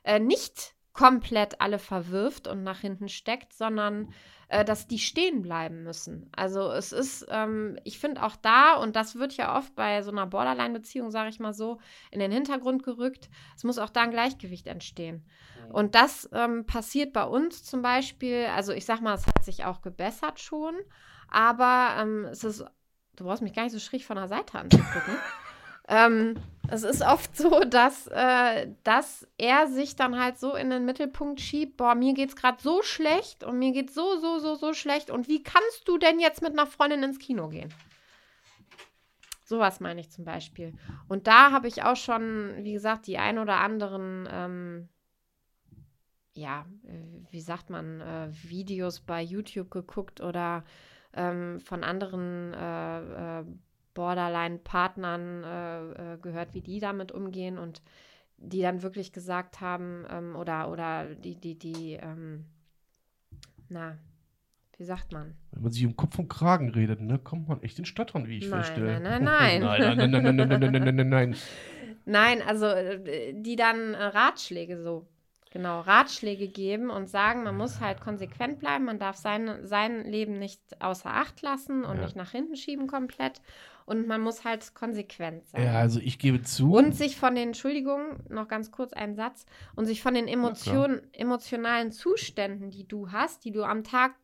äh, 0.04 0.20
nicht 0.20 0.76
komplett 0.98 1.62
alle 1.62 1.78
verwirft 1.78 2.48
und 2.48 2.64
nach 2.64 2.80
hinten 2.80 3.08
steckt, 3.08 3.54
sondern 3.54 4.12
äh, 4.48 4.66
dass 4.66 4.88
die 4.88 4.98
stehen 4.98 5.44
bleiben 5.44 5.84
müssen. 5.84 6.28
Also 6.36 6.72
es 6.72 6.92
ist, 6.92 7.24
ähm, 7.30 7.78
ich 7.84 8.00
finde 8.00 8.24
auch 8.24 8.36
da, 8.36 8.74
und 8.78 8.96
das 8.96 9.16
wird 9.16 9.34
ja 9.34 9.56
oft 9.56 9.76
bei 9.76 10.02
so 10.02 10.10
einer 10.10 10.26
Borderline-Beziehung, 10.26 11.12
sage 11.12 11.30
ich 11.30 11.40
mal 11.40 11.54
so, 11.54 11.80
in 12.10 12.20
den 12.20 12.32
Hintergrund 12.32 12.82
gerückt, 12.82 13.30
es 13.56 13.64
muss 13.64 13.78
auch 13.78 13.92
da 13.92 14.02
ein 14.02 14.12
Gleichgewicht 14.12 14.66
entstehen. 14.66 15.24
Und 15.72 15.94
das 15.94 16.28
ähm, 16.34 16.66
passiert 16.66 17.14
bei 17.14 17.26
uns 17.26 17.64
zum 17.64 17.84
Beispiel, 17.84 18.48
also 18.56 18.74
ich 18.74 18.86
sag 18.86 19.02
mal, 19.02 19.14
es 19.14 19.28
hat 19.28 19.46
sich 19.46 19.66
auch 19.66 19.84
gebessert 19.84 20.40
schon, 20.40 20.76
aber 21.28 21.96
ähm, 22.00 22.26
es 22.26 22.44
ist, 22.44 22.66
du 23.18 23.24
brauchst 23.24 23.44
mich 23.44 23.54
gar 23.54 23.64
nicht 23.64 23.74
so 23.74 23.80
schräg 23.80 24.04
von 24.04 24.16
der 24.16 24.30
Seite 24.30 24.58
anzugucken. 24.58 25.16
Ähm, 25.88 26.36
es 26.70 26.84
ist 26.84 27.02
oft 27.02 27.36
so, 27.38 27.62
dass, 27.62 28.08
äh, 28.08 28.68
dass 28.84 29.28
er 29.38 29.68
sich 29.68 29.96
dann 29.96 30.20
halt 30.20 30.38
so 30.38 30.54
in 30.56 30.70
den 30.70 30.86
Mittelpunkt 30.86 31.40
schiebt, 31.40 31.78
boah, 31.78 31.96
mir 31.96 32.14
geht's 32.14 32.36
gerade 32.36 32.62
so 32.62 32.82
schlecht 32.82 33.44
und 33.44 33.58
mir 33.58 33.72
geht's 33.72 33.94
so, 33.94 34.20
so, 34.20 34.40
so, 34.40 34.56
so 34.56 34.74
schlecht. 34.74 35.10
Und 35.10 35.28
wie 35.28 35.44
kannst 35.44 35.88
du 35.88 35.98
denn 35.98 36.20
jetzt 36.20 36.42
mit 36.42 36.52
einer 36.52 36.68
Freundin 36.68 37.04
ins 37.04 37.20
Kino 37.20 37.48
gehen? 37.48 37.74
Sowas 39.46 39.80
meine 39.80 40.02
ich 40.02 40.10
zum 40.10 40.26
Beispiel. 40.26 40.74
Und 41.08 41.28
da 41.28 41.52
habe 41.52 41.70
ich 41.70 41.84
auch 41.84 41.96
schon, 41.96 42.54
wie 42.64 42.74
gesagt, 42.74 43.08
die 43.08 43.18
ein 43.18 43.40
oder 43.40 43.62
anderen, 43.62 44.28
ähm, 44.30 44.90
ja, 46.34 46.66
äh, 46.86 47.32
wie 47.32 47.42
sagt 47.42 47.70
man, 47.70 48.02
äh, 48.02 48.28
Videos 48.44 49.00
bei 49.00 49.22
YouTube 49.22 49.72
geguckt 49.72 50.20
oder 50.20 50.66
ähm, 51.14 51.62
von 51.62 51.86
anderen 51.86 52.54
äh, 52.54 53.40
äh 53.40 53.46
Borderline-Partnern 53.98 55.44
äh, 55.44 56.14
äh, 56.14 56.18
gehört, 56.20 56.54
wie 56.54 56.62
die 56.62 56.80
damit 56.80 57.12
umgehen 57.12 57.58
und 57.58 57.82
die 58.38 58.62
dann 58.62 58.84
wirklich 58.84 59.12
gesagt 59.12 59.60
haben, 59.60 60.06
ähm, 60.12 60.36
oder, 60.36 60.72
oder 60.72 61.16
die, 61.16 61.34
die, 61.34 61.58
die, 61.58 61.94
ähm, 61.94 62.46
na, 63.70 63.98
wie 64.78 64.84
sagt 64.84 65.12
man? 65.12 65.34
Wenn 65.50 65.64
man 65.64 65.72
sich 65.72 65.84
um 65.84 65.96
Kopf 65.96 66.20
und 66.20 66.30
Kragen 66.30 66.70
redet, 66.70 67.02
ne, 67.02 67.18
kommt 67.18 67.48
man 67.48 67.64
echt 67.64 67.80
in 67.80 67.86
Stottern, 67.86 68.28
wie 68.28 68.38
ich 68.38 68.48
nein, 68.48 68.60
feststelle. 68.60 69.00
Nein, 69.00 69.24
nein, 69.24 69.62
nein. 69.62 69.98
nein, 69.98 70.12
nein, 70.12 70.36
nein, 70.36 70.36
nein, 70.36 70.50
nein, 70.50 70.60
nein, 70.60 70.84
nein. 70.84 70.96
Nein, 70.96 71.10
nein. 71.10 71.36
Nein, 72.06 72.42
also 72.44 72.68
äh, 72.68 73.34
die 73.34 73.56
dann 73.56 73.96
äh, 73.96 74.04
Ratschläge 74.04 74.80
so 74.80 75.08
genau 75.52 75.82
Ratschläge 75.82 76.48
geben 76.48 76.90
und 76.90 77.10
sagen, 77.10 77.44
man 77.44 77.58
muss 77.58 77.80
halt 77.80 78.02
konsequent 78.02 78.60
bleiben, 78.60 78.86
man 78.86 79.00
darf 79.00 79.18
sein, 79.18 79.66
sein 79.66 80.06
Leben 80.06 80.40
nicht 80.40 80.62
außer 80.80 81.14
Acht 81.14 81.42
lassen 81.42 81.84
und 81.84 81.98
ja. 81.98 82.04
nicht 82.04 82.16
nach 82.16 82.32
hinten 82.32 82.56
schieben 82.56 82.88
komplett 82.88 83.42
und 83.88 84.06
man 84.06 84.22
muss 84.22 84.44
halt 84.44 84.76
konsequent 84.76 85.48
sein. 85.48 85.64
Ja, 85.64 85.80
also 85.80 86.02
ich 86.02 86.20
gebe 86.20 86.42
zu. 86.42 86.74
Und 86.74 86.94
sich 86.94 87.16
von 87.16 87.36
den, 87.36 87.50
Entschuldigung, 87.50 88.20
noch 88.28 88.50
ganz 88.50 88.70
kurz 88.70 88.92
einen 88.92 89.16
Satz, 89.16 89.46
und 89.76 89.86
sich 89.86 90.02
von 90.02 90.14
den 90.14 90.28
Emotionen, 90.28 91.02
emotionalen 91.14 91.94
Zuständen, 91.94 92.70
die 92.70 92.86
du 92.86 93.12
hast, 93.12 93.46
die 93.46 93.52
du 93.52 93.64
am 93.64 93.86
Tag 93.86 94.16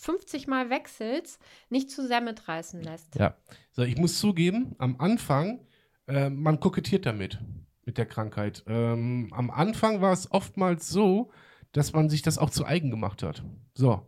50 0.00 0.46
Mal 0.46 0.70
wechselst, 0.70 1.40
nicht 1.70 1.90
zu 1.90 2.06
sehr 2.06 2.20
mitreißen 2.20 2.80
lässt. 2.82 3.16
Ja, 3.16 3.36
so 3.72 3.82
ich 3.82 3.96
muss 3.98 4.20
zugeben, 4.20 4.76
am 4.78 5.00
Anfang, 5.00 5.66
äh, 6.06 6.30
man 6.30 6.60
kokettiert 6.60 7.04
damit 7.04 7.40
mit 7.84 7.98
der 7.98 8.06
Krankheit. 8.06 8.64
Ähm, 8.66 9.28
am 9.32 9.50
Anfang 9.50 10.00
war 10.00 10.12
es 10.12 10.30
oftmals 10.30 10.88
so, 10.88 11.30
dass 11.72 11.92
man 11.92 12.08
sich 12.08 12.22
das 12.22 12.38
auch 12.38 12.50
zu 12.50 12.64
eigen 12.64 12.90
gemacht 12.90 13.22
hat. 13.22 13.42
So. 13.74 14.06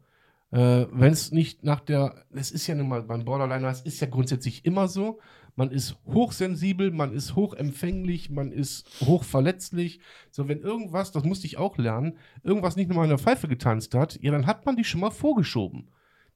Äh, 0.50 0.86
Wenn 0.90 1.12
es 1.12 1.32
nicht 1.32 1.64
nach 1.64 1.80
der, 1.80 2.26
es 2.32 2.50
ist 2.50 2.66
ja 2.66 2.74
nun 2.74 2.88
mal 2.88 3.02
beim 3.02 3.24
Borderliner, 3.24 3.68
es 3.68 3.80
ist 3.80 4.00
ja 4.00 4.06
grundsätzlich 4.06 4.64
immer 4.66 4.86
so, 4.86 5.18
man 5.56 5.70
ist 5.70 5.96
hochsensibel, 6.06 6.90
man 6.90 7.12
ist 7.12 7.36
hochempfänglich, 7.36 8.30
man 8.30 8.52
ist 8.52 8.88
hochverletzlich. 9.00 10.00
So, 10.30 10.48
wenn 10.48 10.60
irgendwas, 10.60 11.12
das 11.12 11.24
musste 11.24 11.46
ich 11.46 11.58
auch 11.58 11.76
lernen, 11.78 12.18
irgendwas 12.42 12.76
nicht 12.76 12.88
nur 12.88 12.96
mal 12.96 13.04
in 13.04 13.10
der 13.10 13.18
Pfeife 13.18 13.48
getanzt 13.48 13.94
hat, 13.94 14.18
ja, 14.22 14.30
dann 14.30 14.46
hat 14.46 14.66
man 14.66 14.76
die 14.76 14.84
schon 14.84 15.00
mal 15.00 15.10
vorgeschoben, 15.10 15.90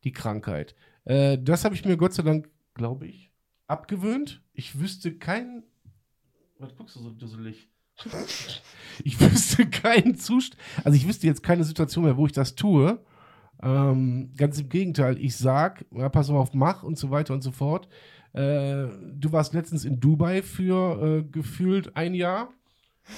die 0.05 0.13
Krankheit. 0.13 0.75
Äh, 1.05 1.39
das 1.39 1.65
habe 1.65 1.75
ich 1.75 1.85
mir 1.85 1.97
Gott 1.97 2.15
sei 2.15 2.23
Dank, 2.23 2.51
glaube 2.75 3.07
ich, 3.07 3.31
abgewöhnt. 3.67 4.43
Ich 4.53 4.79
wüsste 4.79 5.17
keinen 5.17 5.65
was 6.59 6.75
guckst 6.77 6.97
du 6.97 7.01
so 7.01 7.11
dusselig? 7.11 7.69
ich 9.05 9.21
wüsste 9.21 9.67
keinen 9.67 10.17
Zustand, 10.17 10.61
also 10.85 10.97
ich 10.97 11.09
wüsste 11.09 11.27
jetzt 11.27 11.43
keine 11.43 11.65
Situation 11.65 12.05
mehr, 12.05 12.17
wo 12.17 12.27
ich 12.27 12.33
das 12.33 12.55
tue. 12.55 12.99
Ähm, 13.63 14.33
ganz 14.37 14.61
im 14.61 14.69
Gegenteil, 14.69 15.19
ich 15.19 15.35
sag, 15.37 15.87
ja, 15.91 16.11
pass 16.11 16.29
auf, 16.29 16.53
mach 16.53 16.83
und 16.83 16.99
so 16.99 17.11
weiter 17.11 17.33
und 17.33 17.41
so 17.43 17.53
fort. 17.53 17.89
Äh, 18.35 18.89
du 19.15 19.33
warst 19.33 19.55
letztens 19.55 19.87
in 19.87 19.99
Dubai 19.99 20.43
für 20.43 21.03
äh, 21.03 21.23
gefühlt 21.23 21.97
ein 21.97 22.13
Jahr 22.13 22.51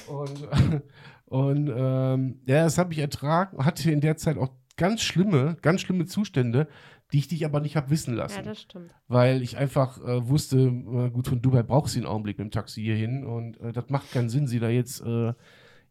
und, 0.07 0.49
und 1.27 1.73
ähm, 1.75 2.41
ja, 2.47 2.65
das 2.65 2.79
habe 2.79 2.93
ich 2.93 3.01
ertragen, 3.01 3.65
hatte 3.65 3.91
in 3.91 4.01
der 4.01 4.17
Zeit 4.17 4.39
auch 4.39 4.53
ganz 4.77 5.03
schlimme, 5.03 5.57
ganz 5.61 5.81
schlimme 5.81 6.07
Zustände 6.07 6.69
die 7.13 7.19
ich 7.19 7.29
dich 7.29 7.45
aber 7.45 7.61
nicht 7.61 7.77
habe 7.77 7.91
wissen 7.91 8.15
lassen. 8.15 8.37
Ja, 8.37 8.43
das 8.43 8.61
stimmt. 8.61 8.91
Weil 9.07 9.43
ich 9.43 9.57
einfach 9.57 9.99
äh, 10.05 10.29
wusste, 10.29 10.59
äh, 10.59 11.11
gut, 11.11 11.29
von 11.29 11.41
Dubai 11.41 11.63
braucht 11.63 11.91
sie 11.91 11.99
einen 11.99 12.07
Augenblick 12.07 12.39
mit 12.39 12.47
dem 12.47 12.51
Taxi 12.51 12.83
hierhin 12.83 13.25
und 13.25 13.59
äh, 13.61 13.73
das 13.73 13.89
macht 13.89 14.13
keinen 14.13 14.29
Sinn, 14.29 14.47
sie 14.47 14.61
da 14.61 14.69
jetzt 14.69 15.01
äh, 15.01 15.33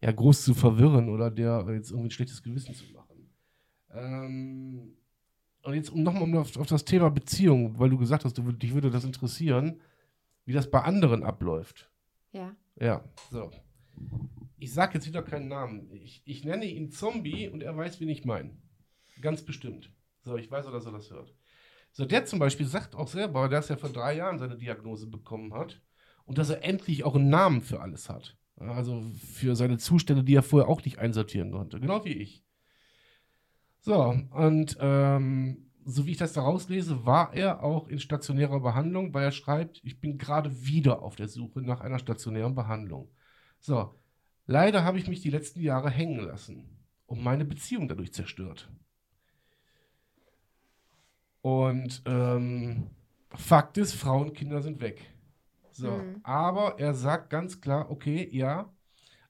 ja, 0.01 0.11
groß 0.11 0.43
zu 0.43 0.53
verwirren 0.53 1.09
oder 1.09 1.31
der 1.31 1.65
jetzt 1.71 1.89
irgendwie 1.89 2.09
ein 2.09 2.11
schlechtes 2.11 2.43
Gewissen 2.43 2.75
zu 2.75 2.85
machen. 2.93 3.29
Ähm, 3.91 4.93
und 5.63 5.73
jetzt 5.73 5.89
um 5.89 6.03
nochmal 6.03 6.37
auf, 6.37 6.55
auf 6.55 6.67
das 6.67 6.85
Thema 6.85 7.09
Beziehung, 7.09 7.79
weil 7.79 7.89
du 7.89 7.97
gesagt 7.97 8.23
hast, 8.23 8.37
du, 8.37 8.51
dich 8.51 8.73
würde 8.73 8.91
das 8.91 9.03
interessieren, 9.03 9.81
wie 10.45 10.53
das 10.53 10.69
bei 10.69 10.81
anderen 10.81 11.23
abläuft. 11.23 11.91
Ja. 12.31 12.55
Ja, 12.79 13.03
so. 13.31 13.51
Ich 14.59 14.73
sage 14.73 14.95
jetzt 14.95 15.07
wieder 15.07 15.23
keinen 15.23 15.47
Namen. 15.47 15.91
Ich, 15.91 16.21
ich 16.25 16.45
nenne 16.45 16.65
ihn 16.65 16.91
Zombie 16.91 17.49
und 17.49 17.63
er 17.63 17.75
weiß, 17.75 17.99
wen 17.99 18.09
ich 18.09 18.23
meine. 18.23 18.51
Ganz 19.21 19.41
bestimmt. 19.41 19.91
So, 20.27 20.35
ich 20.35 20.51
weiß 20.51 20.65
dass 20.65 20.85
er 20.85 20.91
das 20.91 21.09
hört. 21.09 21.33
So, 21.93 22.03
der 22.03 22.25
zum 22.25 22.37
Beispiel 22.37 22.65
sagt 22.65 22.95
auch 22.95 23.07
selber, 23.07 23.47
dass 23.47 23.69
er 23.69 23.77
vor 23.77 23.89
drei 23.89 24.17
Jahren 24.17 24.37
seine 24.37 24.57
Diagnose 24.57 25.07
bekommen 25.07 25.53
hat 25.53 25.81
und 26.25 26.37
dass 26.37 26.49
er 26.49 26.65
endlich 26.65 27.05
auch 27.05 27.15
einen 27.15 27.29
Namen 27.29 27.61
für 27.61 27.79
alles 27.79 28.09
hat. 28.09 28.37
Also 28.57 29.05
für 29.17 29.55
seine 29.55 29.77
Zustände, 29.77 30.25
die 30.25 30.35
er 30.35 30.43
vorher 30.43 30.67
auch 30.67 30.83
nicht 30.83 30.99
einsortieren 30.99 31.51
konnte. 31.51 31.79
Genau 31.79 32.03
wie 32.03 32.13
ich. 32.13 32.43
So, 33.79 34.17
und 34.31 34.77
ähm, 34.81 35.71
so 35.85 36.05
wie 36.05 36.11
ich 36.11 36.17
das 36.17 36.33
da 36.33 36.41
rauslese, 36.41 37.05
war 37.05 37.33
er 37.33 37.63
auch 37.63 37.87
in 37.87 37.99
stationärer 37.99 38.59
Behandlung, 38.59 39.13
weil 39.13 39.23
er 39.23 39.31
schreibt, 39.31 39.79
ich 39.85 40.01
bin 40.01 40.17
gerade 40.17 40.65
wieder 40.65 41.03
auf 41.03 41.15
der 41.15 41.29
Suche 41.29 41.61
nach 41.61 41.79
einer 41.79 41.99
stationären 41.99 42.53
Behandlung. 42.53 43.09
So, 43.59 43.95
leider 44.45 44.83
habe 44.83 44.99
ich 44.99 45.07
mich 45.07 45.21
die 45.21 45.29
letzten 45.29 45.61
Jahre 45.61 45.89
hängen 45.89 46.19
lassen 46.19 46.83
und 47.05 47.23
meine 47.23 47.45
Beziehung 47.45 47.87
dadurch 47.87 48.11
zerstört. 48.11 48.69
Und 51.47 52.01
ähm, 52.05 52.87
Fakt 53.29 53.77
ist, 53.77 53.93
Frauen, 53.93 54.33
Kinder 54.33 54.61
sind 54.61 54.81
weg. 54.81 55.09
So, 55.71 55.91
mhm. 55.91 56.19
aber 56.23 56.77
er 56.77 56.93
sagt 56.93 57.29
ganz 57.29 57.61
klar, 57.61 57.89
okay, 57.89 58.27
ja, 58.33 58.69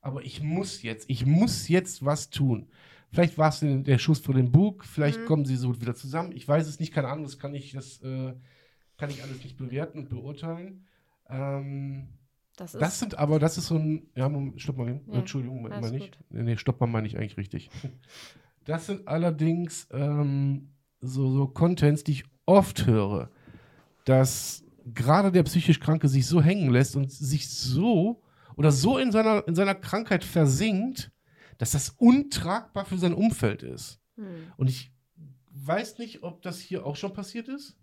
aber 0.01 0.23
ich 0.23 0.41
muss 0.41 0.81
jetzt, 0.81 1.07
ich 1.11 1.27
muss 1.27 1.67
jetzt 1.67 2.03
was 2.03 2.31
tun. 2.31 2.69
Vielleicht 3.11 3.37
war 3.37 3.49
es 3.49 3.59
der 3.61 3.99
Schuss 3.99 4.17
vor 4.17 4.33
dem 4.33 4.51
Bug, 4.51 4.83
vielleicht 4.83 5.19
mhm. 5.19 5.25
kommen 5.25 5.45
sie 5.45 5.57
so 5.57 5.79
wieder 5.79 5.93
zusammen. 5.93 6.31
Ich 6.31 6.47
weiß 6.47 6.67
es 6.67 6.79
nicht, 6.79 6.91
keine 6.91 7.07
Ahnung, 7.09 7.25
das 7.25 7.37
kann 7.37 7.53
ich, 7.53 7.73
das 7.73 8.01
äh, 8.01 8.33
kann 8.97 9.11
ich 9.11 9.21
alles 9.21 9.43
nicht 9.43 9.55
bewerten 9.55 9.99
und 9.99 10.09
beurteilen. 10.09 10.87
Ähm, 11.29 12.07
Das, 12.55 12.73
ist, 12.73 12.81
Das 12.81 12.99
sind 12.99 13.19
aber, 13.19 13.37
das 13.37 13.59
ist 13.59 13.67
so 13.67 13.75
ein, 13.75 14.09
ja, 14.15 14.27
Moment, 14.27 14.59
stopp 14.59 14.77
mal, 14.77 15.01
Ja, 15.05 15.19
Entschuldigung, 15.19 15.61
gut. 16.15 16.17
Nee, 16.31 16.41
nee, 16.41 16.57
stopp 16.57 16.79
mal, 16.79 16.87
meine 16.87 17.05
ich 17.05 17.15
eigentlich 17.15 17.37
richtig. 17.37 17.69
Das 18.65 18.85
sind 18.85 19.07
allerdings 19.07 19.87
ähm, 19.91 20.73
so, 21.01 21.31
so 21.31 21.47
Contents, 21.47 22.03
die 22.03 22.11
ich 22.13 22.23
oft 22.45 22.85
höre, 22.85 23.29
dass 24.05 24.63
gerade 24.93 25.31
der 25.31 25.43
psychisch 25.43 25.79
Kranke 25.79 26.07
sich 26.07 26.25
so 26.25 26.41
hängen 26.41 26.71
lässt 26.71 26.95
und 26.95 27.11
sich 27.11 27.49
so 27.49 28.21
oder 28.55 28.71
so 28.71 28.97
in 28.97 29.11
seiner, 29.11 29.47
in 29.47 29.55
seiner 29.55 29.75
Krankheit 29.75 30.23
versinkt, 30.23 31.11
dass 31.57 31.71
das 31.71 31.89
untragbar 31.97 32.85
für 32.85 32.97
sein 32.97 33.13
Umfeld 33.13 33.63
ist. 33.63 33.99
hm. 34.15 34.51
Und 34.57 34.69
ich 34.69 34.91
weiß 35.51 35.97
nicht, 35.97 36.23
ob 36.23 36.41
das 36.41 36.59
hier 36.59 36.85
auch 36.85 36.95
schon 36.95 37.13
passiert 37.13 37.47
ist. 37.47 37.77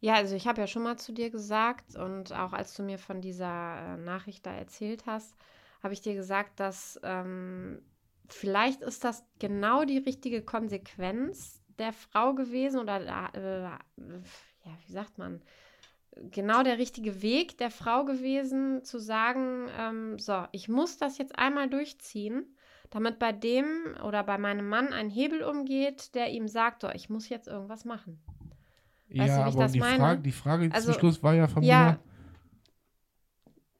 Ja, 0.00 0.14
also 0.14 0.36
ich 0.36 0.46
habe 0.46 0.60
ja 0.60 0.66
schon 0.66 0.82
mal 0.82 0.98
zu 0.98 1.12
dir 1.12 1.30
gesagt 1.30 1.96
und 1.96 2.32
auch 2.32 2.52
als 2.52 2.74
du 2.74 2.82
mir 2.82 2.98
von 2.98 3.20
dieser 3.20 3.94
äh, 3.94 3.96
Nachricht 3.96 4.44
da 4.46 4.52
erzählt 4.52 5.06
hast, 5.06 5.34
habe 5.82 5.94
ich 5.94 6.00
dir 6.00 6.14
gesagt, 6.14 6.60
dass 6.60 7.00
ähm, 7.02 7.82
vielleicht 8.28 8.82
ist 8.82 9.04
das 9.04 9.24
genau 9.38 9.84
die 9.84 9.98
richtige 9.98 10.42
Konsequenz 10.42 11.63
der 11.78 11.92
Frau 11.92 12.34
gewesen 12.34 12.80
oder 12.80 13.00
äh, 13.34 13.62
ja, 13.62 14.72
wie 14.86 14.92
sagt 14.92 15.18
man, 15.18 15.42
genau 16.30 16.62
der 16.62 16.78
richtige 16.78 17.22
Weg 17.22 17.58
der 17.58 17.70
Frau 17.70 18.04
gewesen, 18.04 18.84
zu 18.84 18.98
sagen, 18.98 19.68
ähm, 19.78 20.18
so, 20.18 20.44
ich 20.52 20.68
muss 20.68 20.96
das 20.96 21.18
jetzt 21.18 21.38
einmal 21.38 21.68
durchziehen, 21.68 22.56
damit 22.90 23.18
bei 23.18 23.32
dem 23.32 23.66
oder 24.04 24.22
bei 24.22 24.38
meinem 24.38 24.68
Mann 24.68 24.92
ein 24.92 25.10
Hebel 25.10 25.42
umgeht, 25.42 26.14
der 26.14 26.30
ihm 26.30 26.48
sagt, 26.48 26.82
so, 26.82 26.90
ich 26.90 27.10
muss 27.10 27.28
jetzt 27.28 27.48
irgendwas 27.48 27.84
machen. 27.84 28.20
Weißt 29.08 29.28
du, 29.28 29.38
ja, 29.38 29.44
wie 29.44 29.48
ich 29.48 29.54
aber 29.54 29.62
das 29.64 29.72
die, 29.72 29.80
meine? 29.80 29.96
Frage, 29.96 30.22
die 30.22 30.32
Frage 30.32 30.70
Also, 30.72 30.92
zum 30.92 31.00
Schluss 31.00 31.22
war 31.22 31.34
ja 31.34 31.46
von 31.48 31.62
ja. 31.62 31.98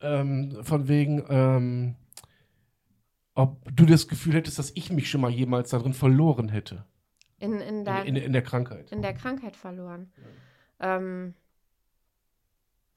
mir, 0.00 0.08
ähm, 0.08 0.58
von 0.62 0.88
wegen, 0.88 1.24
ähm, 1.28 1.96
ob 3.34 3.64
du 3.74 3.84
das 3.86 4.06
Gefühl 4.06 4.34
hättest, 4.34 4.58
dass 4.58 4.72
ich 4.74 4.92
mich 4.92 5.10
schon 5.10 5.20
mal 5.20 5.30
jemals 5.30 5.70
darin 5.70 5.94
verloren 5.94 6.48
hätte. 6.48 6.84
In, 7.44 7.60
in, 7.60 7.60
In, 7.78 7.84
der, 7.84 8.04
in, 8.04 8.16
in 8.16 8.32
der 8.32 8.42
Krankheit. 8.42 8.90
in 8.92 9.02
der 9.02 9.14
Krankheit 9.14 9.56
verloren. 9.56 10.10
Ähm, 10.80 11.34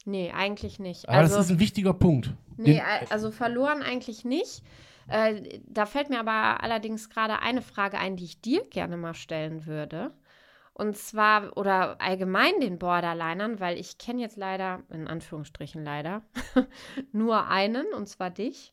nee, 0.04 0.32
eigentlich 0.32 0.78
nicht. 0.78 1.08
Aber 1.08 1.18
also, 1.18 1.36
das 1.36 1.46
ist 1.46 1.52
ein 1.52 1.58
wichtiger 1.60 1.94
Punkt. 1.94 2.34
nee, 2.56 2.74
Den- 2.74 3.10
also 3.10 3.30
verloren 3.30 3.82
eigentlich 3.82 4.24
nicht. 4.24 4.62
Äh, 5.08 5.60
da 5.66 5.86
fällt 5.86 6.10
mir 6.10 6.20
aber 6.20 6.62
allerdings 6.62 7.08
gerade 7.08 7.40
eine 7.40 7.62
Frage 7.62 7.98
ein, 7.98 8.16
die 8.16 8.24
ich 8.24 8.40
dir 8.40 8.62
gerne 8.68 8.96
mal 8.96 9.14
stellen 9.14 9.64
würde. 9.66 10.10
Und 10.74 10.96
zwar, 10.96 11.56
oder 11.56 12.00
allgemein 12.00 12.60
den 12.60 12.78
Borderlinern, 12.78 13.58
weil 13.58 13.78
ich 13.78 13.98
kenne 13.98 14.20
jetzt 14.20 14.36
leider, 14.36 14.82
in 14.90 15.08
Anführungsstrichen 15.08 15.82
leider, 15.82 16.22
nur 17.12 17.48
einen, 17.48 17.86
und 17.94 18.08
zwar 18.08 18.30
dich. 18.30 18.72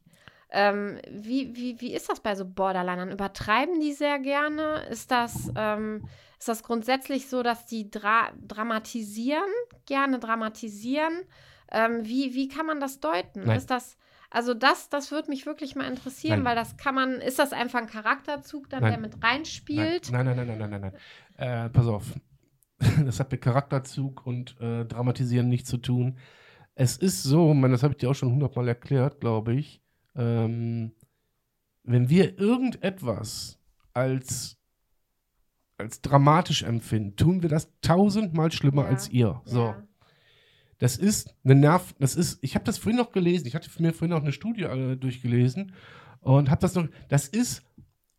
Ähm, 0.58 1.00
wie, 1.12 1.54
wie, 1.54 1.82
wie 1.82 1.94
ist 1.94 2.10
das 2.10 2.22
bei 2.22 2.34
so 2.34 2.46
Borderlinern? 2.46 3.12
Übertreiben 3.12 3.82
die 3.82 3.92
sehr 3.92 4.20
gerne? 4.20 4.86
Ist 4.90 5.12
das, 5.12 5.52
ähm, 5.54 6.08
ist 6.40 6.48
das 6.48 6.64
grundsätzlich 6.64 7.28
so, 7.28 7.44
dass 7.44 7.66
die 7.66 7.92
dra 7.92 8.32
dramatisieren, 8.48 9.44
gerne 9.86 10.18
dramatisieren? 10.18 11.24
Ähm, 11.70 12.06
wie, 12.06 12.34
wie 12.36 12.48
kann 12.48 12.66
man 12.66 12.80
das 12.80 13.02
deuten? 13.02 13.42
Nein. 13.42 13.58
Ist 13.58 13.70
das, 13.70 13.98
also 14.30 14.54
das, 14.54 14.88
das 14.88 15.12
würde 15.12 15.30
mich 15.30 15.46
wirklich 15.46 15.76
mal 15.76 15.90
interessieren, 15.90 16.44
Nein. 16.44 16.46
weil 16.46 16.56
das 16.56 16.78
kann 16.78 16.96
man, 16.96 17.16
ist 17.16 17.38
das 17.38 17.52
einfach 17.52 17.80
ein 17.80 17.88
Charakterzug, 17.88 18.70
dann 18.70 18.82
Nein. 18.82 18.94
der 18.94 19.02
mit 19.02 19.22
reinspielt? 19.22 20.10
Nein, 20.10 20.26
nein, 20.26 20.38
nein, 20.38 20.48
nein, 20.48 20.58
nein, 20.58 20.70
nein, 20.70 20.94
nein. 21.38 21.66
Äh, 21.66 21.70
pass 21.70 21.88
auf. 21.88 22.06
Das 23.06 23.20
hat 23.20 23.32
mit 23.32 23.42
Charakterzug 23.42 24.26
und 24.26 24.56
äh, 24.62 24.86
Dramatisieren 24.86 25.50
nichts 25.50 25.70
zu 25.70 25.78
tun. 25.78 26.18
Es 26.76 26.96
ist 26.96 27.24
so, 27.24 27.54
man, 27.54 27.72
das 27.72 27.84
habe 27.84 27.94
ich 27.94 27.98
dir 27.98 28.10
auch 28.10 28.16
schon 28.16 28.32
hundertmal 28.32 28.68
erklärt, 28.70 29.20
glaube 29.20 29.54
ich. 29.54 29.82
Ähm, 30.16 30.92
wenn 31.84 32.10
wir 32.10 32.40
irgendetwas 32.40 33.60
als, 33.94 34.58
als 35.78 36.02
dramatisch 36.02 36.64
empfinden, 36.64 37.16
tun 37.16 37.42
wir 37.42 37.50
das 37.50 37.70
tausendmal 37.82 38.52
schlimmer 38.52 38.84
Ja. 38.84 38.88
als 38.90 39.10
ihr. 39.10 39.42
So. 39.46 39.66
Ja. 39.68 39.84
Das 40.80 40.98
ist 40.98 41.34
eine 41.44 41.56
Nerv, 41.56 41.94
das 42.00 42.16
ist, 42.16 42.40
ich 42.42 42.56
habe 42.56 42.66
das 42.66 42.78
vorhin 42.78 42.98
noch 43.00 43.12
gelesen, 43.12 43.48
ich 43.48 43.56
hatte 43.56 43.70
mir 43.82 43.94
vorhin 43.94 44.16
noch 44.16 44.22
eine 44.22 44.34
Studie 44.34 44.64
äh, 44.64 44.98
durchgelesen 44.98 45.72
und 46.20 46.50
habe 46.50 46.60
das 46.62 46.76
noch, 46.76 46.88
das 47.08 47.28
ist 47.28 47.64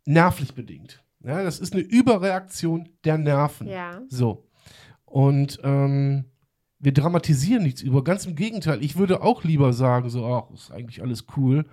nervlich 0.06 0.54
bedingt. 0.54 1.02
Ja, 1.22 1.42
das 1.42 1.58
ist 1.58 1.72
eine 1.74 1.82
Überreaktion 1.82 2.88
der 3.04 3.18
Nerven. 3.18 3.66
Ja. 3.66 4.00
So. 4.08 4.48
Und 5.04 5.58
ähm, 5.64 6.24
wir 6.86 6.92
dramatisieren 6.92 7.64
nichts 7.64 7.82
über, 7.82 8.04
ganz 8.04 8.26
im 8.26 8.36
Gegenteil. 8.36 8.80
Ich 8.80 8.94
würde 8.94 9.20
auch 9.20 9.42
lieber 9.42 9.72
sagen, 9.72 10.08
so, 10.08 10.24
ach, 10.24 10.54
ist 10.54 10.70
eigentlich 10.70 11.02
alles 11.02 11.26
cool 11.36 11.64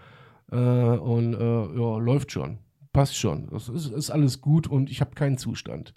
äh, 0.52 0.56
und 0.56 1.36
äh, 1.36 1.38
ja, 1.40 2.00
läuft 2.00 2.32
schon, 2.32 2.58
passt 2.94 3.16
schon, 3.16 3.48
das 3.52 3.70
ist, 3.70 3.92
ist 3.92 4.10
alles 4.10 4.42
gut 4.42 4.66
und 4.66 4.90
ich 4.90 5.02
habe 5.02 5.14
keinen 5.14 5.38
Zustand. 5.38 5.94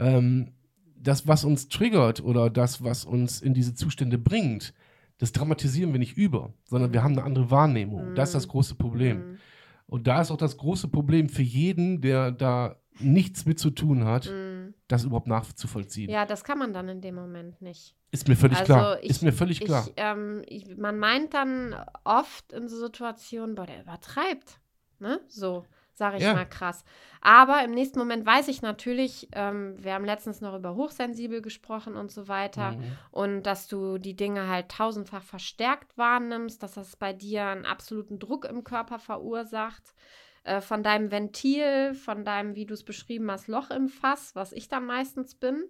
Ähm, 0.00 0.48
das, 0.96 1.28
was 1.28 1.44
uns 1.44 1.68
triggert 1.68 2.24
oder 2.24 2.50
das, 2.50 2.82
was 2.82 3.04
uns 3.04 3.40
in 3.40 3.54
diese 3.54 3.74
Zustände 3.74 4.18
bringt, 4.18 4.74
das 5.18 5.30
dramatisieren 5.30 5.92
wir 5.92 6.00
nicht 6.00 6.16
über, 6.16 6.52
sondern 6.64 6.92
wir 6.92 7.04
haben 7.04 7.12
eine 7.12 7.22
andere 7.22 7.52
Wahrnehmung. 7.52 8.16
Das 8.16 8.30
ist 8.30 8.34
das 8.34 8.48
große 8.48 8.74
Problem. 8.74 9.18
Mhm. 9.18 9.36
Und 9.86 10.08
da 10.08 10.22
ist 10.22 10.32
auch 10.32 10.36
das 10.36 10.56
große 10.56 10.88
Problem 10.88 11.28
für 11.28 11.42
jeden, 11.42 12.00
der 12.00 12.32
da 12.32 12.80
nichts 12.98 13.46
mit 13.46 13.60
zu 13.60 13.70
tun 13.70 14.06
hat, 14.06 14.28
Mhm. 14.28 14.49
Das 14.92 15.04
überhaupt 15.04 15.26
nachzuvollziehen. 15.26 16.10
Ja, 16.10 16.26
das 16.26 16.44
kann 16.44 16.58
man 16.58 16.72
dann 16.72 16.88
in 16.88 17.00
dem 17.00 17.14
Moment 17.14 17.60
nicht. 17.62 17.94
Ist 18.10 18.28
mir 18.28 18.36
völlig 18.36 18.58
Also 18.58 18.72
klar. 18.74 19.02
ich- 19.02 19.10
ist 19.10 19.22
mir 19.22 19.32
völlig 19.32 19.60
klar. 19.60 19.84
Ich, 19.86 19.92
ähm, 19.96 20.42
ich, 20.46 20.76
man 20.76 20.98
meint 20.98 21.34
dann 21.34 21.76
oft 22.04 22.52
in 22.52 22.68
so 22.68 22.76
Situationen, 22.78 23.54
boah, 23.54 23.66
der 23.66 23.80
übertreibt. 23.82 24.58
Ne? 24.98 25.20
So, 25.28 25.64
sage 25.94 26.16
ich 26.18 26.22
Ja. 26.24 26.34
mal 26.34 26.44
krass. 26.48 26.84
Aber 27.20 27.62
im 27.64 27.70
nächsten 27.70 27.98
Moment 27.98 28.26
weiß 28.26 28.48
ich 28.48 28.62
natürlich, 28.62 29.28
ähm, 29.32 29.76
wir 29.78 29.94
haben 29.94 30.04
letztens 30.04 30.40
noch 30.40 30.54
über 30.56 30.74
hochsensibel 30.74 31.40
gesprochen 31.40 31.94
und 31.96 32.10
so 32.10 32.26
weiter. 32.28 32.72
Mhm. 32.72 32.84
Und 33.12 33.42
dass 33.44 33.68
du 33.68 33.98
die 33.98 34.16
Dinge 34.16 34.48
halt 34.48 34.70
tausendfach 34.70 35.22
verstärkt 35.22 35.96
wahrnimmst, 35.96 36.62
dass 36.62 36.72
das 36.72 36.96
bei 36.96 37.12
dir 37.12 37.46
einen 37.46 37.64
absoluten 37.64 38.18
Druck 38.18 38.44
im 38.44 38.64
Körper 38.64 38.98
verursacht. 38.98 39.94
Äh, 40.42 40.62
von 40.62 40.82
deinem 40.82 41.10
Ventil, 41.10 41.92
von 41.94 42.24
deinem, 42.24 42.54
wie 42.54 42.64
du 42.64 42.72
es 42.72 42.82
beschrieben 42.82 43.30
hast, 43.30 43.46
Loch 43.46 43.70
im 43.70 43.88
Fass, 43.88 44.34
was 44.34 44.52
ich 44.52 44.68
dann 44.68 44.86
meistens 44.86 45.34
bin. 45.34 45.64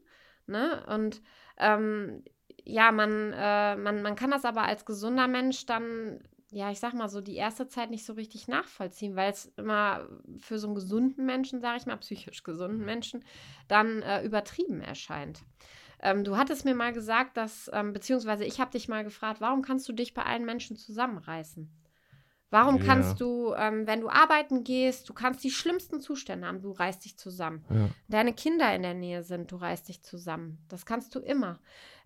Ne? 0.46 0.84
Und 0.86 1.22
ähm, 1.56 2.22
ja, 2.64 2.92
man, 2.92 3.32
äh, 3.32 3.76
man, 3.76 4.02
man 4.02 4.14
kann 4.14 4.30
das 4.30 4.44
aber 4.44 4.62
als 4.62 4.84
gesunder 4.84 5.26
Mensch 5.26 5.66
dann, 5.66 6.20
ja, 6.52 6.70
ich 6.70 6.78
sag 6.78 6.94
mal 6.94 7.08
so, 7.08 7.20
die 7.20 7.34
erste 7.34 7.66
Zeit 7.66 7.90
nicht 7.90 8.04
so 8.04 8.12
richtig 8.12 8.46
nachvollziehen, 8.46 9.16
weil 9.16 9.32
es 9.32 9.46
immer 9.56 10.08
für 10.38 10.58
so 10.60 10.68
einen 10.68 10.76
gesunden 10.76 11.26
Menschen, 11.26 11.60
sage 11.60 11.78
ich 11.78 11.86
mal, 11.86 11.96
psychisch 11.96 12.44
gesunden 12.44 12.84
Menschen, 12.84 13.24
dann 13.66 14.02
äh, 14.02 14.22
übertrieben 14.22 14.80
erscheint. 14.82 15.42
Ähm, 16.00 16.22
du 16.22 16.36
hattest 16.36 16.64
mir 16.64 16.76
mal 16.76 16.92
gesagt, 16.92 17.36
dass, 17.36 17.68
ähm, 17.72 17.92
beziehungsweise 17.92 18.44
ich 18.44 18.60
habe 18.60 18.70
dich 18.70 18.88
mal 18.88 19.02
gefragt, 19.02 19.40
warum 19.40 19.62
kannst 19.62 19.88
du 19.88 19.92
dich 19.92 20.14
bei 20.14 20.22
allen 20.22 20.44
Menschen 20.44 20.76
zusammenreißen? 20.76 21.68
Warum 22.50 22.78
Ja. 22.78 22.84
kannst 22.84 23.20
du, 23.20 23.54
ähm, 23.56 23.86
wenn 23.86 24.00
du 24.00 24.08
arbeiten 24.08 24.64
gehst, 24.64 25.08
du 25.08 25.14
kannst 25.14 25.44
die 25.44 25.50
schlimmsten 25.52 26.00
Zustände 26.00 26.46
haben, 26.48 26.60
du 26.60 26.72
reißt 26.72 27.04
dich 27.04 27.16
zusammen. 27.16 27.64
Ja. 27.70 27.88
Deine 28.08 28.32
Kinder 28.32 28.74
in 28.74 28.82
der 28.82 28.94
Nähe 28.94 29.22
sind, 29.22 29.52
du 29.52 29.56
reißt 29.56 29.88
dich 29.88 30.02
zusammen. 30.02 30.58
Das 30.68 30.84
kannst 30.84 31.14
du 31.14 31.20
immer. 31.20 31.60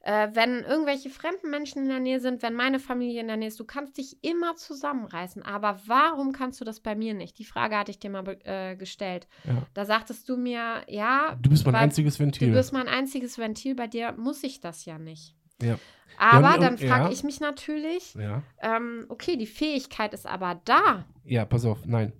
Äh, 0.06 0.28
wenn 0.34 0.58
irgendwelche 0.64 1.08
fremden 1.08 1.48
Menschen 1.48 1.84
in 1.84 1.88
der 1.88 1.98
Nähe 1.98 2.20
sind, 2.20 2.42
wenn 2.42 2.52
meine 2.52 2.78
Familie 2.78 3.22
in 3.22 3.26
der 3.28 3.38
Nähe 3.38 3.48
ist, 3.48 3.58
du 3.58 3.64
kannst 3.64 3.96
dich 3.96 4.18
immer 4.22 4.54
zusammenreißen. 4.54 5.42
Aber 5.42 5.80
warum 5.86 6.32
kannst 6.32 6.60
du 6.60 6.66
das 6.66 6.80
bei 6.80 6.94
mir 6.94 7.14
nicht? 7.14 7.38
Die 7.38 7.46
Frage 7.46 7.78
hatte 7.78 7.90
ich 7.90 7.98
dir 8.00 8.10
mal 8.10 8.36
äh, 8.44 8.76
gestellt. 8.76 9.26
Ja. 9.44 9.62
Da 9.72 9.86
sagtest 9.86 10.28
du 10.28 10.36
mir, 10.36 10.82
ja, 10.88 11.38
Du 11.40 11.48
bist 11.48 11.64
mein 11.64 11.72
bei- 11.72 11.78
einziges 11.78 12.20
Ventil. 12.20 12.48
Du 12.48 12.54
bist 12.54 12.74
mein 12.74 12.86
einziges 12.86 13.38
Ventil, 13.38 13.74
bei 13.74 13.86
dir 13.86 14.12
muss 14.12 14.42
ich 14.44 14.60
das 14.60 14.84
ja 14.84 14.98
nicht. 14.98 15.34
Ja. 15.64 15.78
Aber 16.16 16.54
und- 16.54 16.62
dann 16.62 16.78
frage 16.78 17.06
ja. 17.06 17.10
ich 17.10 17.24
mich 17.24 17.40
natürlich, 17.40 18.14
ja. 18.14 18.42
ähm, 18.60 19.06
okay, 19.08 19.36
die 19.36 19.46
Fähigkeit 19.46 20.14
ist 20.14 20.26
aber 20.26 20.60
da. 20.64 21.04
ja, 21.24 21.44
pass 21.44 21.64
auf, 21.64 21.84
nein. 21.86 22.12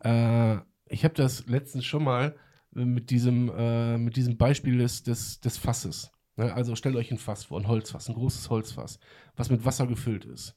Äh, 0.00 0.56
ich 0.86 1.04
habe 1.04 1.14
das 1.14 1.46
letztens 1.46 1.84
schon 1.84 2.04
mal 2.04 2.36
äh, 2.76 2.84
mit 2.84 3.10
diesem, 3.10 3.50
äh, 3.56 3.98
mit 3.98 4.16
diesem 4.16 4.36
Beispiel 4.36 4.78
des, 4.78 5.02
des, 5.02 5.40
des 5.40 5.56
Fasses. 5.58 6.10
Ne? 6.36 6.52
Also 6.52 6.74
stellt 6.76 6.96
euch 6.96 7.10
ein 7.10 7.18
Fass 7.18 7.44
vor, 7.44 7.60
ein 7.60 7.68
Holzfass, 7.68 8.08
ein 8.08 8.14
großes 8.14 8.50
Holzfass, 8.50 8.98
was 9.36 9.50
mit 9.50 9.64
Wasser 9.64 9.86
gefüllt 9.86 10.24
ist. 10.24 10.56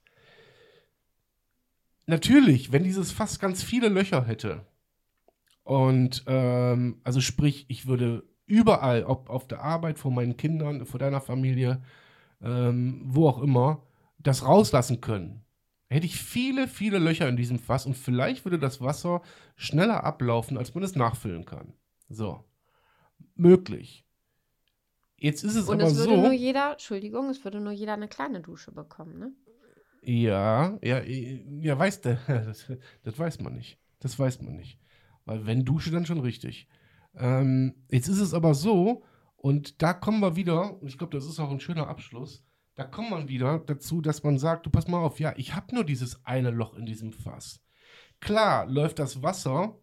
Natürlich, 2.06 2.72
wenn 2.72 2.84
dieses 2.84 3.12
Fass 3.12 3.40
ganz 3.40 3.64
viele 3.64 3.90
Löcher 3.90 4.26
hätte 4.26 4.66
und 5.64 6.24
ähm, 6.28 7.02
also 7.04 7.20
sprich, 7.20 7.66
ich 7.68 7.88
würde 7.88 8.24
überall, 8.48 9.04
ob 9.04 9.30
auf 9.30 9.48
der 9.48 9.62
Arbeit, 9.62 10.00
vor 10.00 10.12
meinen 10.12 10.38
Kindern, 10.38 10.86
vor 10.86 11.00
deiner 11.00 11.22
Familie, 11.22 11.82
ähm, 12.42 13.02
wo 13.06 13.28
auch 13.30 13.42
immer, 13.42 13.84
das 14.20 14.46
rauslassen 14.46 15.02
können. 15.02 15.44
Hätte 15.90 16.06
ich 16.06 16.18
viele, 16.18 16.68
viele 16.68 16.98
Löcher 17.00 17.30
in 17.30 17.38
diesem 17.38 17.60
Fass 17.60 17.86
und 17.86 17.96
vielleicht 17.96 18.46
würde 18.46 18.60
das 18.60 18.82
Wasser 18.82 19.22
schneller 19.56 20.04
ablaufen, 20.04 20.58
als 20.58 20.74
man 20.76 20.84
es 20.84 20.96
nachfüllen 20.96 21.46
kann. 21.46 21.74
So. 22.10 22.44
Möglich. 23.36 24.06
Jetzt 25.18 25.44
ist 25.44 25.56
es 25.56 25.68
Und 25.68 25.82
aber 25.82 25.92
es 25.92 25.98
würde 25.98 26.16
so. 26.16 26.22
nur 26.22 26.34
jeder, 26.34 26.74
Entschuldigung, 26.74 27.30
es 27.30 27.44
würde 27.44 27.60
nur 27.60 27.72
jeder 27.72 27.94
eine 27.94 28.08
kleine 28.08 28.42
Dusche 28.42 28.72
bekommen, 28.72 29.18
ne? 29.18 29.32
Ja, 30.02 30.78
ja, 30.82 31.02
ja, 31.04 31.78
weißt 31.78 32.06
du, 32.06 32.20
das, 32.28 32.72
das 33.04 33.20
weiß 33.20 33.42
man 33.42 33.54
nicht. 33.54 33.80
Das 34.00 34.18
weiß 34.18 34.42
man 34.42 34.56
nicht. 34.56 34.80
Weil 35.26 35.46
wenn 35.46 35.66
Dusche, 35.66 35.92
dann 35.92 36.06
schon 36.06 36.20
richtig. 36.20 36.68
Ähm, 37.18 37.76
jetzt 37.90 38.08
ist 38.08 38.20
es 38.20 38.34
aber 38.34 38.54
so, 38.54 39.04
und 39.36 39.82
da 39.82 39.94
kommen 39.94 40.20
wir 40.20 40.36
wieder, 40.36 40.82
und 40.82 40.88
ich 40.88 40.98
glaube, 40.98 41.16
das 41.16 41.26
ist 41.26 41.40
auch 41.40 41.52
ein 41.52 41.60
schöner 41.60 41.88
Abschluss, 41.88 42.44
da 42.76 42.84
kommt 42.84 43.10
man 43.10 43.28
wieder 43.28 43.60
dazu, 43.60 44.02
dass 44.02 44.24
man 44.24 44.38
sagt, 44.38 44.66
du 44.66 44.70
pass 44.70 44.88
mal 44.88 45.00
auf, 45.00 45.20
ja, 45.20 45.34
ich 45.36 45.56
habe 45.56 45.74
nur 45.74 45.84
dieses 45.84 46.24
eine 46.26 46.52
Loch 46.52 46.76
in 46.76 46.86
diesem 46.86 47.12
Fass. 47.12 47.60
Klar 48.20 48.68
läuft 48.68 49.00
das 49.00 49.24
Wasser 49.24 49.80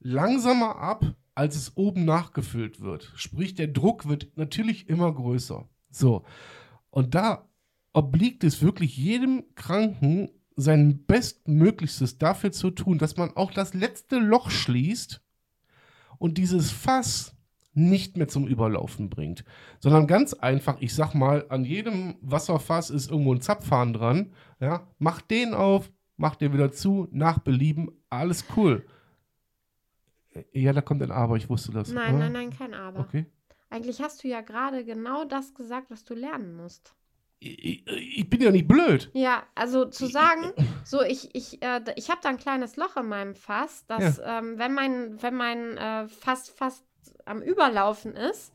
langsamer 0.00 0.76
ab, 0.76 1.04
als 1.34 1.54
es 1.54 1.76
oben 1.76 2.04
nachgefüllt 2.04 2.80
wird. 2.80 3.12
Sprich, 3.14 3.54
der 3.54 3.68
Druck 3.68 4.08
wird 4.08 4.36
natürlich 4.36 4.88
immer 4.88 5.12
größer. 5.12 5.68
So. 5.90 6.24
Und 6.90 7.14
da 7.14 7.48
obliegt 7.92 8.42
es 8.42 8.62
wirklich 8.62 8.96
jedem 8.96 9.44
Kranken, 9.54 10.30
sein 10.56 11.04
Bestmöglichstes 11.04 12.18
dafür 12.18 12.50
zu 12.50 12.70
tun, 12.72 12.98
dass 12.98 13.16
man 13.16 13.36
auch 13.36 13.52
das 13.52 13.74
letzte 13.74 14.18
Loch 14.18 14.50
schließt 14.50 15.22
und 16.18 16.38
dieses 16.38 16.70
Fass 16.70 17.34
nicht 17.74 18.16
mehr 18.16 18.28
zum 18.28 18.46
Überlaufen 18.46 19.08
bringt, 19.08 19.44
sondern 19.78 20.06
ganz 20.06 20.34
einfach, 20.34 20.76
ich 20.80 20.94
sag 20.94 21.14
mal, 21.14 21.46
an 21.48 21.64
jedem 21.64 22.16
Wasserfass 22.20 22.90
ist 22.90 23.10
irgendwo 23.10 23.34
ein 23.34 23.40
Zapfhahn 23.40 23.92
dran, 23.92 24.32
ja, 24.60 24.88
mach 24.98 25.20
den 25.20 25.54
auf, 25.54 25.90
mach 26.16 26.34
den 26.34 26.52
wieder 26.52 26.72
zu, 26.72 27.08
nach 27.12 27.38
Belieben, 27.38 27.90
alles 28.10 28.44
cool. 28.56 28.84
Ja, 30.52 30.72
da 30.72 30.80
kommt 30.80 31.02
ein 31.02 31.10
Aber, 31.10 31.36
ich 31.36 31.48
wusste 31.48 31.72
das. 31.72 31.90
Nein, 31.90 32.16
ah. 32.16 32.18
nein, 32.18 32.32
nein, 32.32 32.50
kein 32.50 32.74
Aber. 32.74 33.00
Okay. 33.00 33.26
Eigentlich 33.70 34.00
hast 34.00 34.24
du 34.24 34.28
ja 34.28 34.40
gerade 34.40 34.84
genau 34.84 35.24
das 35.24 35.54
gesagt, 35.54 35.90
was 35.90 36.04
du 36.04 36.14
lernen 36.14 36.54
musst. 36.54 36.94
Ich, 37.40 37.86
ich, 37.86 38.28
bin 38.28 38.40
ja 38.40 38.50
nicht 38.50 38.66
blöd. 38.66 39.10
Ja, 39.12 39.44
also 39.54 39.84
zu 39.84 40.06
sagen, 40.06 40.52
so 40.84 41.02
ich, 41.02 41.34
ich, 41.34 41.62
äh, 41.62 41.80
ich 41.94 42.10
habe 42.10 42.20
da 42.22 42.30
ein 42.30 42.38
kleines 42.38 42.76
Loch 42.76 42.96
in 42.96 43.06
meinem 43.06 43.34
Fass, 43.36 43.86
dass 43.86 44.16
ja. 44.16 44.38
ähm, 44.38 44.58
wenn 44.58 44.74
mein, 44.74 45.22
wenn 45.22 45.34
mein 45.34 45.76
äh, 45.76 46.08
Fass 46.08 46.48
fast 46.48 46.84
am 47.24 47.40
Überlaufen 47.40 48.14
ist, 48.16 48.52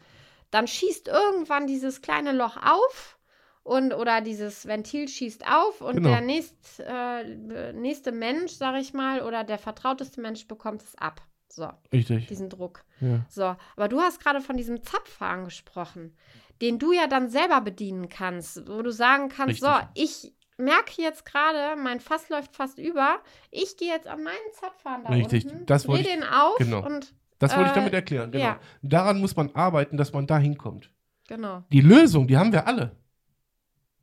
dann 0.52 0.68
schießt 0.68 1.08
irgendwann 1.08 1.66
dieses 1.66 2.02
kleine 2.02 2.34
Loch 2.34 2.58
auf 2.58 3.18
und 3.64 3.94
oder 3.94 4.22
dieses 4.22 4.68
Ventil 4.68 5.08
schießt 5.08 5.48
auf 5.48 5.82
und 5.82 5.96
genau. 5.96 6.10
der 6.10 6.22
nächst, 6.22 6.82
äh, 6.86 7.72
nächste 7.72 8.12
Mensch, 8.12 8.52
sag 8.52 8.80
ich 8.80 8.94
mal, 8.94 9.22
oder 9.22 9.44
der 9.44 9.58
vertrauteste 9.58 10.22
Mensch 10.22 10.48
bekommt 10.48 10.84
es 10.84 10.96
ab. 10.96 11.22
So. 11.48 11.70
Richtig. 11.92 12.28
Diesen 12.28 12.50
Druck. 12.50 12.84
Ja. 13.00 13.26
So. 13.30 13.56
Aber 13.76 13.88
du 13.88 14.02
hast 14.02 14.20
gerade 14.20 14.42
von 14.42 14.58
diesem 14.58 14.84
Zapfhahn 14.84 15.46
gesprochen, 15.46 16.16
den 16.64 16.80
du 16.80 16.94
ja 16.94 17.08
dann 17.08 17.30
selber 17.30 17.60
bedienen 17.60 18.08
kannst, 18.08 18.70
wo 18.70 18.82
du 18.82 18.90
sagen 18.90 19.28
kannst, 19.28 19.62
Richtig. 19.62 19.70
so, 19.70 19.88
ich 19.96 20.34
merke 20.58 21.02
jetzt 21.02 21.26
gerade, 21.26 21.76
mein 21.76 22.00
Fass 22.00 22.30
läuft 22.30 22.56
fast 22.56 22.80
über. 22.80 23.20
Ich 23.52 23.76
gehe 23.76 23.90
jetzt 23.90 24.08
an 24.08 24.24
meinen 24.24 24.54
Zapfhahn 24.54 25.04
da 25.04 25.10
Richtig. 25.10 25.44
unten, 25.44 25.66
das 25.66 25.84
drehe 25.84 26.04
den 26.04 26.24
auf 26.24 26.56
genau. 26.58 26.86
und 26.86 27.14
das 27.40 27.52
wollte 27.58 27.66
äh, 27.66 27.72
ich 27.72 27.76
damit 27.76 27.94
erklären, 27.94 28.32
genau. 28.32 28.46
Ja. 28.46 28.60
Daran 28.82 29.20
muss 29.20 29.36
man 29.36 29.54
arbeiten, 29.54 29.98
dass 29.98 30.14
man 30.14 30.26
da 30.26 30.38
hinkommt. 30.38 30.90
Genau. 31.28 31.64
Die 31.70 31.82
Lösung, 31.82 32.28
die 32.28 32.38
haben 32.38 32.54
wir 32.54 32.66
alle. 32.66 32.96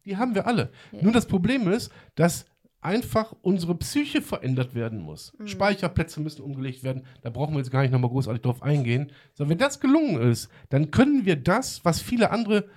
Die 0.04 0.18
haben 0.18 0.34
wir 0.34 0.46
alle. 0.46 0.70
Ja. 0.92 1.02
Nur 1.02 1.12
das 1.12 1.24
Problem 1.24 1.66
ist, 1.70 1.90
dass 2.14 2.44
einfach 2.80 3.34
unsere 3.42 3.74
Psyche 3.76 4.22
verändert 4.22 4.74
werden 4.74 5.00
muss. 5.00 5.32
Mhm. 5.38 5.48
Speicherplätze 5.48 6.20
müssen 6.20 6.42
umgelegt 6.42 6.82
werden. 6.82 7.04
Da 7.22 7.30
brauchen 7.30 7.54
wir 7.54 7.58
jetzt 7.58 7.70
gar 7.70 7.82
nicht 7.82 7.90
nochmal 7.90 8.10
großartig 8.10 8.42
drauf 8.42 8.62
eingehen. 8.62 9.12
Sondern 9.34 9.50
wenn 9.50 9.58
das 9.58 9.80
gelungen 9.80 10.20
ist, 10.20 10.50
dann 10.70 10.90
können 10.90 11.24
wir 11.24 11.36
das, 11.36 11.84
was 11.84 12.00
viele 12.00 12.30
andere 12.30 12.68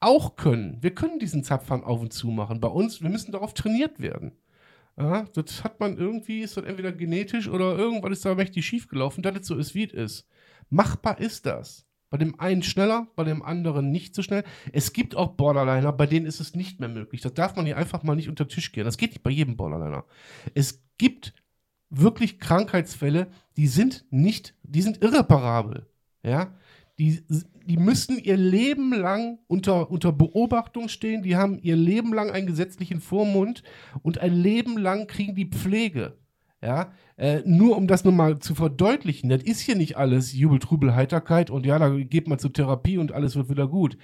auch 0.00 0.36
können. 0.36 0.78
Wir 0.82 0.94
können 0.94 1.18
diesen 1.18 1.42
Zapfhahn 1.42 1.84
auf 1.84 2.00
und 2.00 2.12
zu 2.12 2.28
machen. 2.28 2.60
Bei 2.60 2.68
uns, 2.68 3.02
wir 3.02 3.10
müssen 3.10 3.32
darauf 3.32 3.54
trainiert 3.54 4.00
werden. 4.00 4.32
Ja, 4.98 5.26
das 5.34 5.62
hat 5.62 5.78
man 5.80 5.98
irgendwie, 5.98 6.40
ist 6.40 6.56
das 6.56 6.64
entweder 6.64 6.92
genetisch 6.92 7.48
oder 7.48 7.76
irgendwas 7.76 8.12
ist 8.12 8.24
da 8.24 8.34
mächtig 8.34 8.64
schiefgelaufen, 8.64 9.22
dass 9.22 9.36
es 9.36 9.46
so 9.46 9.56
ist, 9.56 9.74
wie 9.74 9.84
es 9.84 9.92
ist. 9.92 10.28
Machbar 10.70 11.20
ist 11.20 11.44
das. 11.46 11.85
Bei 12.08 12.18
dem 12.18 12.38
einen 12.38 12.62
schneller, 12.62 13.08
bei 13.16 13.24
dem 13.24 13.42
anderen 13.42 13.90
nicht 13.90 14.14
so 14.14 14.22
schnell. 14.22 14.44
Es 14.72 14.92
gibt 14.92 15.16
auch 15.16 15.32
Borderliner, 15.32 15.92
bei 15.92 16.06
denen 16.06 16.26
ist 16.26 16.40
es 16.40 16.54
nicht 16.54 16.78
mehr 16.78 16.88
möglich. 16.88 17.20
Das 17.20 17.34
darf 17.34 17.56
man 17.56 17.66
hier 17.66 17.76
einfach 17.76 18.02
mal 18.02 18.14
nicht 18.14 18.28
unter 18.28 18.44
den 18.44 18.50
Tisch 18.50 18.72
gehen. 18.72 18.84
Das 18.84 18.96
geht 18.96 19.10
nicht 19.10 19.22
bei 19.22 19.30
jedem 19.30 19.56
Borderliner. 19.56 20.04
Es 20.54 20.82
gibt 20.98 21.34
wirklich 21.90 22.38
Krankheitsfälle, 22.38 23.28
die 23.56 23.66
sind 23.66 24.04
nicht, 24.10 24.54
die 24.62 24.82
sind 24.82 25.02
irreparabel. 25.02 25.86
Ja, 26.22 26.54
die, 26.98 27.22
die 27.66 27.76
müssen 27.76 28.18
ihr 28.18 28.36
Leben 28.36 28.92
lang 28.92 29.38
unter, 29.48 29.90
unter 29.90 30.12
Beobachtung 30.12 30.88
stehen, 30.88 31.22
die 31.22 31.36
haben 31.36 31.58
ihr 31.58 31.76
Leben 31.76 32.12
lang 32.12 32.30
einen 32.30 32.46
gesetzlichen 32.46 33.00
Vormund 33.00 33.62
und 34.02 34.18
ein 34.18 34.32
Leben 34.32 34.78
lang 34.78 35.06
kriegen 35.06 35.34
die 35.34 35.50
Pflege. 35.50 36.16
Ja, 36.62 36.92
äh, 37.16 37.42
nur 37.44 37.76
um 37.76 37.86
das 37.86 38.04
nochmal 38.04 38.38
zu 38.38 38.54
verdeutlichen, 38.54 39.28
das 39.28 39.42
ist 39.42 39.60
hier 39.60 39.76
nicht 39.76 39.96
alles 39.96 40.32
Jubel, 40.32 40.58
Trubel, 40.58 40.94
Heiterkeit 40.94 41.50
und 41.50 41.66
ja, 41.66 41.78
da 41.78 41.90
geht 41.90 42.28
man 42.28 42.38
zur 42.38 42.52
Therapie 42.52 42.98
und 42.98 43.12
alles 43.12 43.36
wird 43.36 43.50
wieder 43.50 43.68
gut. 43.68 43.98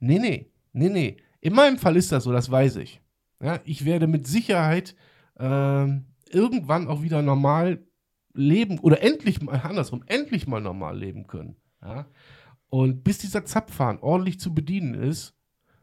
Nee, 0.00 0.18
nee, 0.18 0.50
nee, 0.72 0.88
nee. 0.88 1.16
In 1.40 1.54
meinem 1.54 1.76
Fall 1.76 1.96
ist 1.96 2.10
das 2.10 2.24
so, 2.24 2.32
das 2.32 2.50
weiß 2.50 2.76
ich. 2.76 3.00
Ja, 3.42 3.60
ich 3.64 3.84
werde 3.84 4.06
mit 4.06 4.26
Sicherheit 4.26 4.96
äh, 5.38 5.86
irgendwann 6.30 6.88
auch 6.88 7.02
wieder 7.02 7.22
normal 7.22 7.86
leben 8.32 8.78
oder 8.78 9.02
endlich 9.02 9.42
mal, 9.42 9.60
andersrum, 9.60 10.02
endlich 10.06 10.46
mal 10.46 10.60
normal 10.60 10.98
leben 10.98 11.26
können. 11.26 11.56
Ja? 11.82 12.06
Und 12.70 13.04
bis 13.04 13.18
dieser 13.18 13.44
Zapfhahn 13.44 13.98
ordentlich 14.00 14.40
zu 14.40 14.54
bedienen 14.54 14.94
ist, 14.94 15.34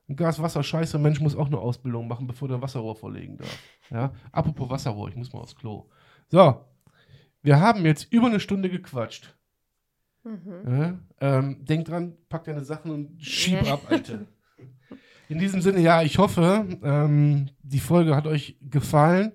ein 0.07 0.15
Gas, 0.15 0.41
Wasser, 0.41 0.61
Scheiße, 0.61 0.99
Mensch 0.99 1.19
muss 1.19 1.35
auch 1.35 1.47
eine 1.47 1.57
Ausbildung 1.57 2.07
machen, 2.07 2.27
bevor 2.27 2.47
der 2.47 2.61
Wasserrohr 2.61 2.95
vorlegen 2.95 3.37
darf. 3.37 3.59
Ja? 3.89 4.13
Apropos 4.31 4.69
Wasserrohr, 4.69 5.09
ich 5.09 5.15
muss 5.15 5.33
mal 5.33 5.39
aufs 5.39 5.55
Klo. 5.55 5.89
So, 6.27 6.65
wir 7.41 7.59
haben 7.59 7.85
jetzt 7.85 8.11
über 8.11 8.27
eine 8.27 8.39
Stunde 8.39 8.69
gequatscht. 8.69 9.35
Mhm. 10.23 10.63
Ja? 10.67 10.99
Ähm, 11.19 11.65
denk 11.65 11.85
dran, 11.85 12.17
pack 12.29 12.45
deine 12.45 12.63
Sachen 12.63 12.91
und 12.91 13.23
schieb 13.23 13.69
ab, 13.71 13.83
Alter. 13.89 14.25
In 15.29 15.39
diesem 15.39 15.61
Sinne, 15.61 15.79
ja, 15.79 16.01
ich 16.03 16.17
hoffe, 16.17 16.67
ähm, 16.83 17.49
die 17.61 17.79
Folge 17.79 18.15
hat 18.15 18.27
euch 18.27 18.57
gefallen. 18.61 19.33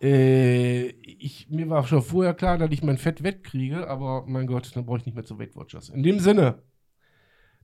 Äh, 0.00 0.88
ich, 1.02 1.48
mir 1.50 1.68
war 1.68 1.86
schon 1.86 2.02
vorher 2.02 2.34
klar, 2.34 2.58
dass 2.58 2.70
ich 2.70 2.82
mein 2.82 2.98
Fett 2.98 3.22
wettkriege, 3.22 3.88
aber 3.88 4.24
mein 4.26 4.46
Gott, 4.46 4.74
dann 4.74 4.86
brauche 4.86 4.98
ich 4.98 5.06
nicht 5.06 5.14
mehr 5.14 5.24
zu 5.24 5.38
Weight 5.38 5.56
Watchers. 5.56 5.90
In 5.90 6.02
dem 6.02 6.20
Sinne, 6.20 6.62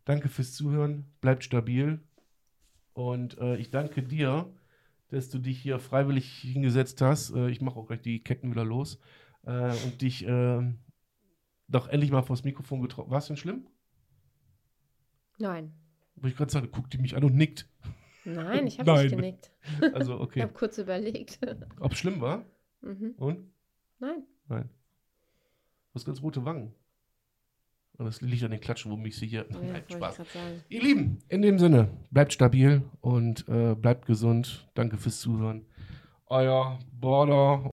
danke 0.04 0.28
fürs 0.28 0.52
Zuhören, 0.52 1.06
bleibt 1.20 1.44
stabil 1.44 2.00
und 2.92 3.38
äh, 3.38 3.56
ich 3.56 3.70
danke 3.70 4.02
dir, 4.02 4.52
dass 5.16 5.30
du 5.30 5.38
dich 5.38 5.58
hier 5.58 5.78
freiwillig 5.78 6.26
hingesetzt 6.40 7.00
hast. 7.00 7.34
Äh, 7.34 7.48
ich 7.48 7.60
mache 7.60 7.78
auch 7.78 7.86
gleich 7.86 8.02
die 8.02 8.22
Ketten 8.22 8.50
wieder 8.50 8.64
los 8.64 9.00
äh, 9.44 9.72
und 9.84 10.02
dich 10.02 10.26
äh, 10.26 10.62
doch 11.68 11.88
endlich 11.88 12.10
mal 12.10 12.22
vors 12.22 12.44
Mikrofon 12.44 12.82
getroffen. 12.82 13.10
War 13.10 13.18
es 13.18 13.26
denn 13.26 13.36
schlimm? 13.36 13.66
Nein. 15.38 15.72
Wo 16.14 16.28
ich 16.28 16.36
gerade 16.36 16.52
sagte, 16.52 16.68
guckt 16.68 16.92
die 16.92 16.98
mich 16.98 17.16
an 17.16 17.24
und 17.24 17.34
nickt. 17.34 17.68
Nein, 18.24 18.66
ich 18.66 18.78
habe 18.78 18.92
nicht 19.02 19.10
genickt. 19.10 19.52
Also, 19.92 20.20
okay. 20.20 20.40
ich 20.40 20.42
habe 20.42 20.52
kurz 20.52 20.78
überlegt. 20.78 21.38
Ob 21.80 21.92
es 21.92 21.98
schlimm 21.98 22.20
war? 22.20 22.44
Mhm. 22.80 23.14
Und? 23.16 23.50
Nein. 23.98 24.24
Nein. 24.48 24.68
Du 24.68 25.94
hast 25.94 26.04
ganz 26.04 26.22
rote 26.22 26.44
Wangen. 26.44 26.74
Und 27.98 28.04
das 28.04 28.20
liegt 28.20 28.44
an 28.44 28.50
den 28.50 28.60
Klatschen, 28.60 28.90
wo 28.92 28.96
mich 28.96 29.16
sie 29.16 29.26
hier. 29.26 29.46
Ja, 29.50 29.58
Nein, 29.72 29.82
Spaß. 29.90 30.20
Ihr 30.68 30.82
Lieben, 30.82 31.18
in 31.28 31.42
dem 31.42 31.58
Sinne, 31.58 31.88
bleibt 32.10 32.32
stabil 32.32 32.82
und 33.00 33.48
äh, 33.48 33.74
bleibt 33.74 34.06
gesund. 34.06 34.68
Danke 34.74 34.98
fürs 34.98 35.20
Zuhören. 35.20 35.64
Euer 36.28 36.78
Border 37.00 37.62